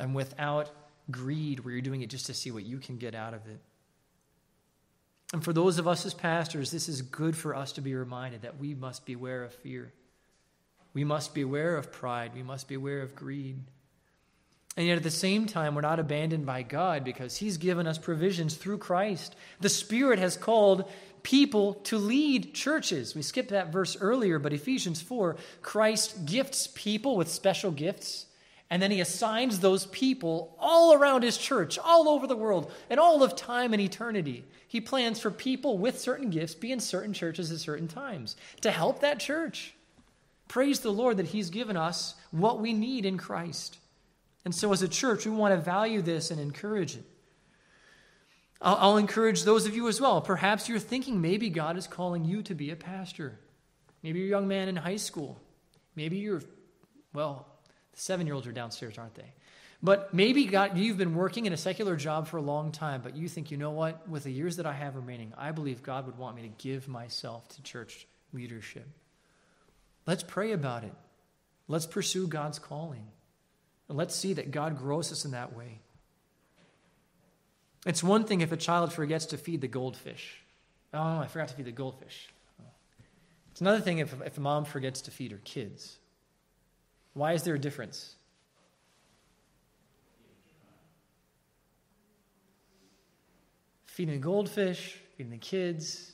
and 0.00 0.14
without 0.14 0.68
greed 1.10 1.60
where 1.60 1.72
you're 1.72 1.80
doing 1.80 2.02
it 2.02 2.10
just 2.10 2.26
to 2.26 2.34
see 2.34 2.50
what 2.50 2.64
you 2.64 2.78
can 2.78 2.98
get 2.98 3.14
out 3.14 3.34
of 3.34 3.46
it. 3.46 3.60
And 5.32 5.44
for 5.44 5.52
those 5.52 5.78
of 5.78 5.86
us 5.86 6.04
as 6.04 6.12
pastors, 6.12 6.72
this 6.72 6.88
is 6.88 7.02
good 7.02 7.36
for 7.36 7.54
us 7.54 7.72
to 7.72 7.80
be 7.80 7.94
reminded 7.94 8.42
that 8.42 8.58
we 8.58 8.74
must 8.74 9.06
beware 9.06 9.44
of 9.44 9.54
fear. 9.54 9.92
We 10.92 11.04
must 11.04 11.34
beware 11.34 11.76
of 11.76 11.92
pride. 11.92 12.32
We 12.34 12.42
must 12.42 12.68
beware 12.68 13.00
of 13.00 13.14
greed. 13.14 13.60
And 14.76 14.86
yet 14.86 14.96
at 14.96 15.02
the 15.02 15.10
same 15.10 15.46
time, 15.46 15.74
we're 15.74 15.82
not 15.82 16.00
abandoned 16.00 16.46
by 16.46 16.62
God 16.62 17.04
because 17.04 17.36
He's 17.36 17.58
given 17.58 17.86
us 17.86 17.98
provisions 17.98 18.56
through 18.56 18.78
Christ. 18.78 19.36
The 19.60 19.68
Spirit 19.68 20.18
has 20.18 20.36
called 20.36 20.90
people 21.22 21.74
to 21.84 21.98
lead 21.98 22.54
churches. 22.54 23.14
We 23.14 23.22
skipped 23.22 23.50
that 23.50 23.72
verse 23.72 23.96
earlier, 24.00 24.38
but 24.38 24.52
Ephesians 24.52 25.00
4 25.00 25.36
Christ 25.62 26.26
gifts 26.26 26.68
people 26.74 27.16
with 27.16 27.28
special 27.28 27.70
gifts 27.70 28.26
and 28.72 28.80
then 28.80 28.90
he 28.90 29.02
assigns 29.02 29.60
those 29.60 29.84
people 29.84 30.56
all 30.58 30.94
around 30.94 31.24
his 31.24 31.36
church, 31.36 31.78
all 31.78 32.08
over 32.08 32.26
the 32.26 32.34
world, 32.34 32.72
and 32.88 32.98
all 32.98 33.22
of 33.22 33.36
time 33.36 33.74
and 33.74 33.82
eternity. 33.82 34.46
He 34.66 34.80
plans 34.80 35.20
for 35.20 35.30
people 35.30 35.76
with 35.76 36.00
certain 36.00 36.30
gifts 36.30 36.54
be 36.54 36.72
in 36.72 36.80
certain 36.80 37.12
churches 37.12 37.52
at 37.52 37.58
certain 37.58 37.86
times 37.86 38.34
to 38.62 38.70
help 38.70 39.00
that 39.00 39.20
church. 39.20 39.74
Praise 40.48 40.80
the 40.80 40.90
Lord 40.90 41.18
that 41.18 41.26
he's 41.26 41.50
given 41.50 41.76
us 41.76 42.14
what 42.30 42.60
we 42.60 42.72
need 42.72 43.04
in 43.04 43.18
Christ. 43.18 43.76
And 44.42 44.54
so, 44.54 44.72
as 44.72 44.80
a 44.80 44.88
church, 44.88 45.26
we 45.26 45.32
want 45.32 45.54
to 45.54 45.60
value 45.60 46.00
this 46.00 46.30
and 46.30 46.40
encourage 46.40 46.96
it. 46.96 47.04
I'll, 48.62 48.76
I'll 48.76 48.96
encourage 48.96 49.42
those 49.42 49.66
of 49.66 49.74
you 49.74 49.88
as 49.88 50.00
well. 50.00 50.20
Perhaps 50.20 50.68
you're 50.68 50.78
thinking 50.78 51.20
maybe 51.20 51.50
God 51.50 51.76
is 51.76 51.86
calling 51.86 52.24
you 52.24 52.42
to 52.44 52.54
be 52.54 52.70
a 52.70 52.76
pastor. 52.76 53.38
Maybe 54.02 54.20
you're 54.20 54.28
a 54.28 54.30
young 54.30 54.48
man 54.48 54.68
in 54.68 54.76
high 54.76 54.96
school. 54.96 55.40
Maybe 55.96 56.18
you're, 56.18 56.42
well, 57.12 57.46
the 57.92 58.00
seven 58.00 58.26
year 58.26 58.34
olds 58.34 58.46
are 58.46 58.52
downstairs, 58.52 58.96
aren't 58.96 59.14
they? 59.14 59.32
But 59.82 60.14
maybe 60.14 60.44
God, 60.44 60.78
you've 60.78 60.96
been 60.96 61.16
working 61.16 61.46
in 61.46 61.52
a 61.52 61.56
secular 61.56 61.96
job 61.96 62.28
for 62.28 62.36
a 62.36 62.42
long 62.42 62.70
time, 62.70 63.00
but 63.02 63.16
you 63.16 63.28
think, 63.28 63.50
you 63.50 63.56
know 63.56 63.72
what? 63.72 64.08
With 64.08 64.22
the 64.22 64.30
years 64.30 64.56
that 64.56 64.66
I 64.66 64.72
have 64.72 64.94
remaining, 64.94 65.32
I 65.36 65.50
believe 65.50 65.82
God 65.82 66.06
would 66.06 66.16
want 66.16 66.36
me 66.36 66.42
to 66.42 66.48
give 66.48 66.86
myself 66.86 67.48
to 67.48 67.62
church 67.62 68.06
leadership. 68.32 68.86
Let's 70.06 70.22
pray 70.22 70.52
about 70.52 70.84
it. 70.84 70.94
Let's 71.66 71.86
pursue 71.86 72.28
God's 72.28 72.60
calling. 72.60 73.06
And 73.88 73.98
let's 73.98 74.14
see 74.14 74.34
that 74.34 74.52
God 74.52 74.78
grows 74.78 75.10
us 75.10 75.24
in 75.24 75.32
that 75.32 75.56
way. 75.56 75.80
It's 77.84 78.02
one 78.02 78.24
thing 78.24 78.40
if 78.40 78.52
a 78.52 78.56
child 78.56 78.92
forgets 78.92 79.26
to 79.26 79.36
feed 79.36 79.60
the 79.60 79.68
goldfish. 79.68 80.40
Oh, 80.94 81.18
I 81.18 81.26
forgot 81.26 81.48
to 81.48 81.54
feed 81.54 81.66
the 81.66 81.72
goldfish. 81.72 82.28
It's 83.50 83.60
another 83.60 83.80
thing 83.80 83.98
if, 83.98 84.14
if 84.22 84.38
a 84.38 84.40
mom 84.40 84.64
forgets 84.64 85.00
to 85.02 85.10
feed 85.10 85.32
her 85.32 85.40
kids. 85.44 85.98
Why 87.14 87.32
is 87.32 87.42
there 87.42 87.54
a 87.54 87.58
difference? 87.58 88.14
Feeding 93.86 94.14
the 94.14 94.20
goldfish, 94.20 94.98
feeding 95.16 95.32
the 95.32 95.36
kids. 95.36 96.12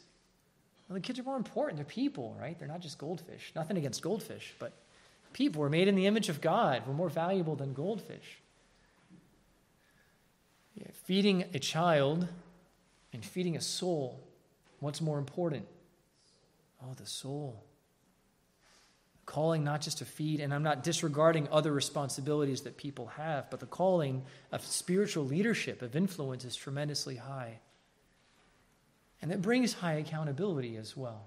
Well, 0.88 0.94
the 0.94 1.00
kids 1.00 1.20
are 1.20 1.22
more 1.22 1.36
important. 1.36 1.76
They're 1.76 1.84
people, 1.84 2.36
right? 2.40 2.58
They're 2.58 2.66
not 2.66 2.80
just 2.80 2.98
goldfish. 2.98 3.52
Nothing 3.54 3.76
against 3.76 4.02
goldfish, 4.02 4.54
but 4.58 4.72
people. 5.32 5.60
We're 5.60 5.68
made 5.68 5.86
in 5.86 5.94
the 5.94 6.06
image 6.06 6.28
of 6.28 6.40
God. 6.40 6.82
We're 6.86 6.94
more 6.94 7.08
valuable 7.08 7.54
than 7.54 7.74
goldfish. 7.74 8.40
Feeding 11.08 11.44
a 11.54 11.58
child 11.58 12.28
and 13.14 13.24
feeding 13.24 13.56
a 13.56 13.62
soul, 13.62 14.20
what's 14.80 15.00
more 15.00 15.18
important? 15.18 15.66
Oh, 16.82 16.92
the 16.98 17.06
soul. 17.06 17.64
Calling 19.24 19.64
not 19.64 19.80
just 19.80 19.96
to 19.98 20.04
feed, 20.04 20.40
and 20.40 20.52
I'm 20.52 20.62
not 20.62 20.84
disregarding 20.84 21.48
other 21.50 21.72
responsibilities 21.72 22.60
that 22.60 22.76
people 22.76 23.06
have, 23.06 23.48
but 23.48 23.58
the 23.58 23.64
calling 23.64 24.22
of 24.52 24.62
spiritual 24.62 25.24
leadership, 25.24 25.80
of 25.80 25.96
influence, 25.96 26.44
is 26.44 26.54
tremendously 26.54 27.16
high. 27.16 27.60
And 29.22 29.32
it 29.32 29.40
brings 29.40 29.72
high 29.72 29.94
accountability 29.94 30.76
as 30.76 30.94
well. 30.94 31.24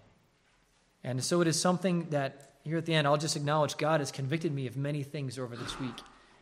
And 1.04 1.24
so 1.24 1.42
it 1.42 1.48
is 1.48 1.60
something 1.60 2.12
that, 2.12 2.54
here 2.64 2.78
at 2.78 2.86
the 2.86 2.94
end, 2.94 3.08
I'll 3.08 3.18
just 3.18 3.36
acknowledge 3.36 3.78
God 3.78 4.00
has 4.00 4.12
convicted 4.12 4.54
me 4.54 4.68
of 4.68 4.78
many 4.78 5.02
things 5.02 5.40
over 5.40 5.56
this 5.56 5.80
week. 5.80 5.98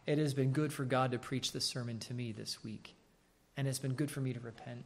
It 0.05 0.17
has 0.17 0.33
been 0.33 0.51
good 0.51 0.73
for 0.73 0.83
God 0.83 1.11
to 1.11 1.19
preach 1.19 1.53
this 1.53 1.63
sermon 1.63 1.99
to 1.99 2.13
me 2.13 2.33
this 2.33 2.65
week. 2.65 2.97
And 3.59 3.67
it's 3.67 3.77
been 3.77 3.93
good 3.93 4.09
for 4.09 4.21
me 4.21 4.31
to 4.31 4.39
repent. 4.39 4.85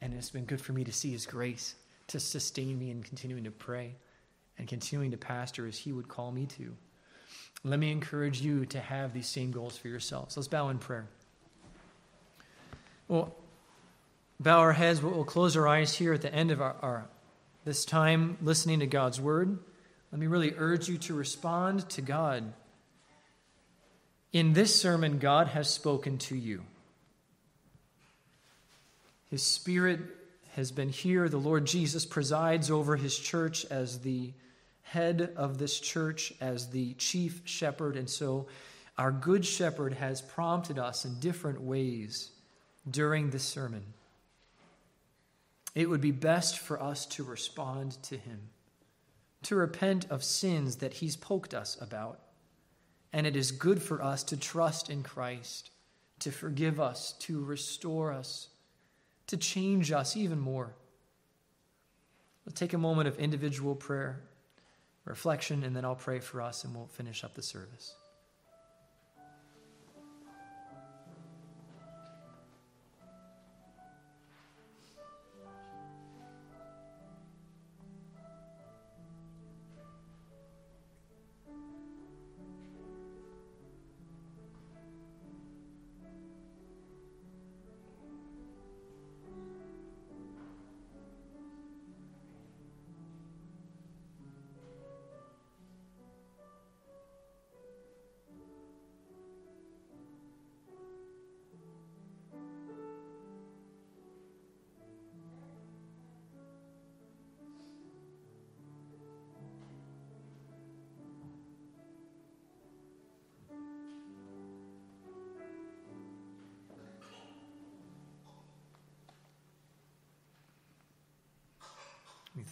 And 0.00 0.12
it's 0.12 0.30
been 0.30 0.46
good 0.46 0.60
for 0.60 0.72
me 0.72 0.82
to 0.82 0.92
see 0.92 1.12
His 1.12 1.26
grace 1.26 1.76
to 2.08 2.18
sustain 2.18 2.76
me 2.76 2.90
in 2.90 3.04
continuing 3.04 3.44
to 3.44 3.52
pray 3.52 3.94
and 4.58 4.66
continuing 4.66 5.12
to 5.12 5.16
pastor 5.16 5.64
as 5.64 5.78
He 5.78 5.92
would 5.92 6.08
call 6.08 6.32
me 6.32 6.46
to. 6.46 6.74
Let 7.62 7.78
me 7.78 7.92
encourage 7.92 8.40
you 8.40 8.66
to 8.66 8.80
have 8.80 9.12
these 9.12 9.28
same 9.28 9.52
goals 9.52 9.78
for 9.78 9.86
yourselves. 9.86 10.36
Let's 10.36 10.48
bow 10.48 10.70
in 10.70 10.78
prayer. 10.78 11.06
Well, 13.06 13.32
bow 14.40 14.58
our 14.58 14.72
heads. 14.72 15.00
We'll 15.00 15.22
close 15.22 15.56
our 15.56 15.68
eyes 15.68 15.94
here 15.94 16.12
at 16.12 16.22
the 16.22 16.34
end 16.34 16.50
of 16.50 16.60
our, 16.60 16.74
our 16.82 17.06
this 17.64 17.84
time 17.84 18.38
listening 18.42 18.80
to 18.80 18.88
God's 18.88 19.20
word. 19.20 19.56
Let 20.10 20.18
me 20.18 20.26
really 20.26 20.52
urge 20.58 20.88
you 20.88 20.98
to 20.98 21.14
respond 21.14 21.88
to 21.90 22.02
God. 22.02 22.52
In 24.32 24.52
this 24.54 24.74
sermon, 24.74 25.20
God 25.20 25.46
has 25.46 25.70
spoken 25.70 26.18
to 26.18 26.34
you. 26.34 26.64
His 29.30 29.42
Spirit 29.42 30.00
has 30.54 30.72
been 30.72 30.88
here. 30.88 31.28
The 31.28 31.36
Lord 31.36 31.66
Jesus 31.66 32.04
presides 32.04 32.70
over 32.70 32.96
His 32.96 33.18
church 33.18 33.64
as 33.66 34.00
the 34.00 34.32
head 34.82 35.32
of 35.36 35.58
this 35.58 35.78
church, 35.78 36.32
as 36.40 36.70
the 36.70 36.94
chief 36.94 37.42
shepherd. 37.44 37.96
And 37.96 38.08
so 38.08 38.46
our 38.96 39.12
good 39.12 39.44
shepherd 39.44 39.92
has 39.94 40.22
prompted 40.22 40.78
us 40.78 41.04
in 41.04 41.20
different 41.20 41.60
ways 41.60 42.30
during 42.90 43.30
this 43.30 43.44
sermon. 43.44 43.84
It 45.74 45.88
would 45.88 46.00
be 46.00 46.10
best 46.10 46.58
for 46.58 46.82
us 46.82 47.06
to 47.06 47.22
respond 47.22 48.02
to 48.04 48.16
Him, 48.16 48.48
to 49.44 49.54
repent 49.54 50.06
of 50.10 50.24
sins 50.24 50.76
that 50.76 50.94
He's 50.94 51.16
poked 51.16 51.54
us 51.54 51.76
about. 51.80 52.18
And 53.12 53.26
it 53.26 53.36
is 53.36 53.52
good 53.52 53.82
for 53.82 54.02
us 54.02 54.24
to 54.24 54.36
trust 54.36 54.90
in 54.90 55.02
Christ, 55.02 55.70
to 56.20 56.32
forgive 56.32 56.80
us, 56.80 57.12
to 57.20 57.44
restore 57.44 58.12
us 58.12 58.48
to 59.28 59.36
change 59.36 59.92
us 59.92 60.16
even 60.16 60.40
more. 60.40 60.74
Let's 62.44 62.58
take 62.58 62.72
a 62.72 62.78
moment 62.78 63.08
of 63.08 63.18
individual 63.18 63.74
prayer, 63.74 64.20
reflection, 65.04 65.62
and 65.62 65.76
then 65.76 65.84
I'll 65.84 65.94
pray 65.94 66.18
for 66.18 66.42
us 66.42 66.64
and 66.64 66.74
we'll 66.74 66.86
finish 66.86 67.22
up 67.22 67.34
the 67.34 67.42
service. 67.42 67.94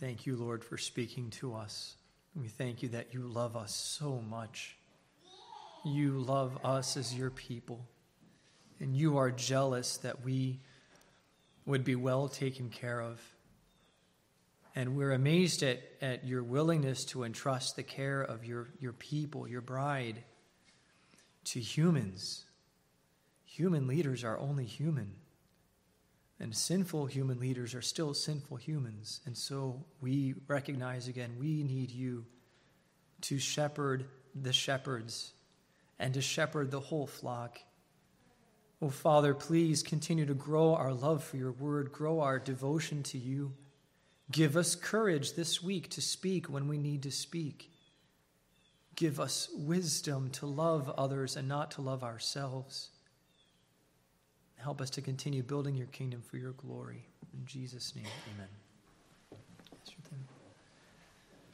Thank 0.00 0.26
you, 0.26 0.36
Lord, 0.36 0.62
for 0.62 0.76
speaking 0.76 1.30
to 1.30 1.54
us. 1.54 1.96
We 2.34 2.48
thank 2.48 2.82
you 2.82 2.90
that 2.90 3.14
you 3.14 3.20
love 3.20 3.56
us 3.56 3.74
so 3.74 4.22
much. 4.28 4.76
You 5.84 6.18
love 6.18 6.58
us 6.64 6.96
as 6.96 7.14
your 7.14 7.30
people. 7.30 7.86
And 8.78 8.94
you 8.94 9.16
are 9.16 9.30
jealous 9.30 9.96
that 9.98 10.22
we 10.22 10.60
would 11.64 11.82
be 11.82 11.94
well 11.94 12.28
taken 12.28 12.68
care 12.68 13.00
of. 13.00 13.20
And 14.74 14.96
we're 14.96 15.12
amazed 15.12 15.62
at, 15.62 15.80
at 16.02 16.26
your 16.26 16.42
willingness 16.42 17.06
to 17.06 17.24
entrust 17.24 17.76
the 17.76 17.82
care 17.82 18.20
of 18.20 18.44
your, 18.44 18.68
your 18.78 18.92
people, 18.92 19.48
your 19.48 19.62
bride, 19.62 20.22
to 21.44 21.60
humans. 21.60 22.44
Human 23.46 23.86
leaders 23.86 24.24
are 24.24 24.38
only 24.38 24.66
human. 24.66 25.14
And 26.38 26.54
sinful 26.54 27.06
human 27.06 27.40
leaders 27.40 27.74
are 27.74 27.82
still 27.82 28.12
sinful 28.12 28.58
humans. 28.58 29.20
And 29.24 29.36
so 29.36 29.84
we 30.00 30.34
recognize 30.46 31.08
again, 31.08 31.36
we 31.38 31.62
need 31.62 31.90
you 31.90 32.26
to 33.22 33.38
shepherd 33.38 34.04
the 34.34 34.52
shepherds 34.52 35.32
and 35.98 36.12
to 36.14 36.20
shepherd 36.20 36.70
the 36.70 36.80
whole 36.80 37.06
flock. 37.06 37.58
Oh, 38.82 38.90
Father, 38.90 39.32
please 39.32 39.82
continue 39.82 40.26
to 40.26 40.34
grow 40.34 40.74
our 40.74 40.92
love 40.92 41.24
for 41.24 41.38
your 41.38 41.52
word, 41.52 41.92
grow 41.92 42.20
our 42.20 42.38
devotion 42.38 43.02
to 43.04 43.18
you. 43.18 43.54
Give 44.30 44.56
us 44.56 44.74
courage 44.74 45.32
this 45.32 45.62
week 45.62 45.88
to 45.90 46.02
speak 46.02 46.46
when 46.46 46.68
we 46.68 46.76
need 46.76 47.04
to 47.04 47.10
speak. 47.10 47.70
Give 48.94 49.20
us 49.20 49.48
wisdom 49.54 50.30
to 50.32 50.46
love 50.46 50.90
others 50.98 51.36
and 51.36 51.48
not 51.48 51.70
to 51.72 51.82
love 51.82 52.02
ourselves. 52.02 52.90
Help 54.66 54.80
us 54.80 54.90
to 54.90 55.00
continue 55.00 55.44
building 55.44 55.76
your 55.76 55.86
kingdom 55.86 56.20
for 56.20 56.38
your 56.38 56.50
glory. 56.54 57.06
In 57.32 57.46
Jesus' 57.46 57.94
name, 57.94 58.04
amen. 58.34 58.48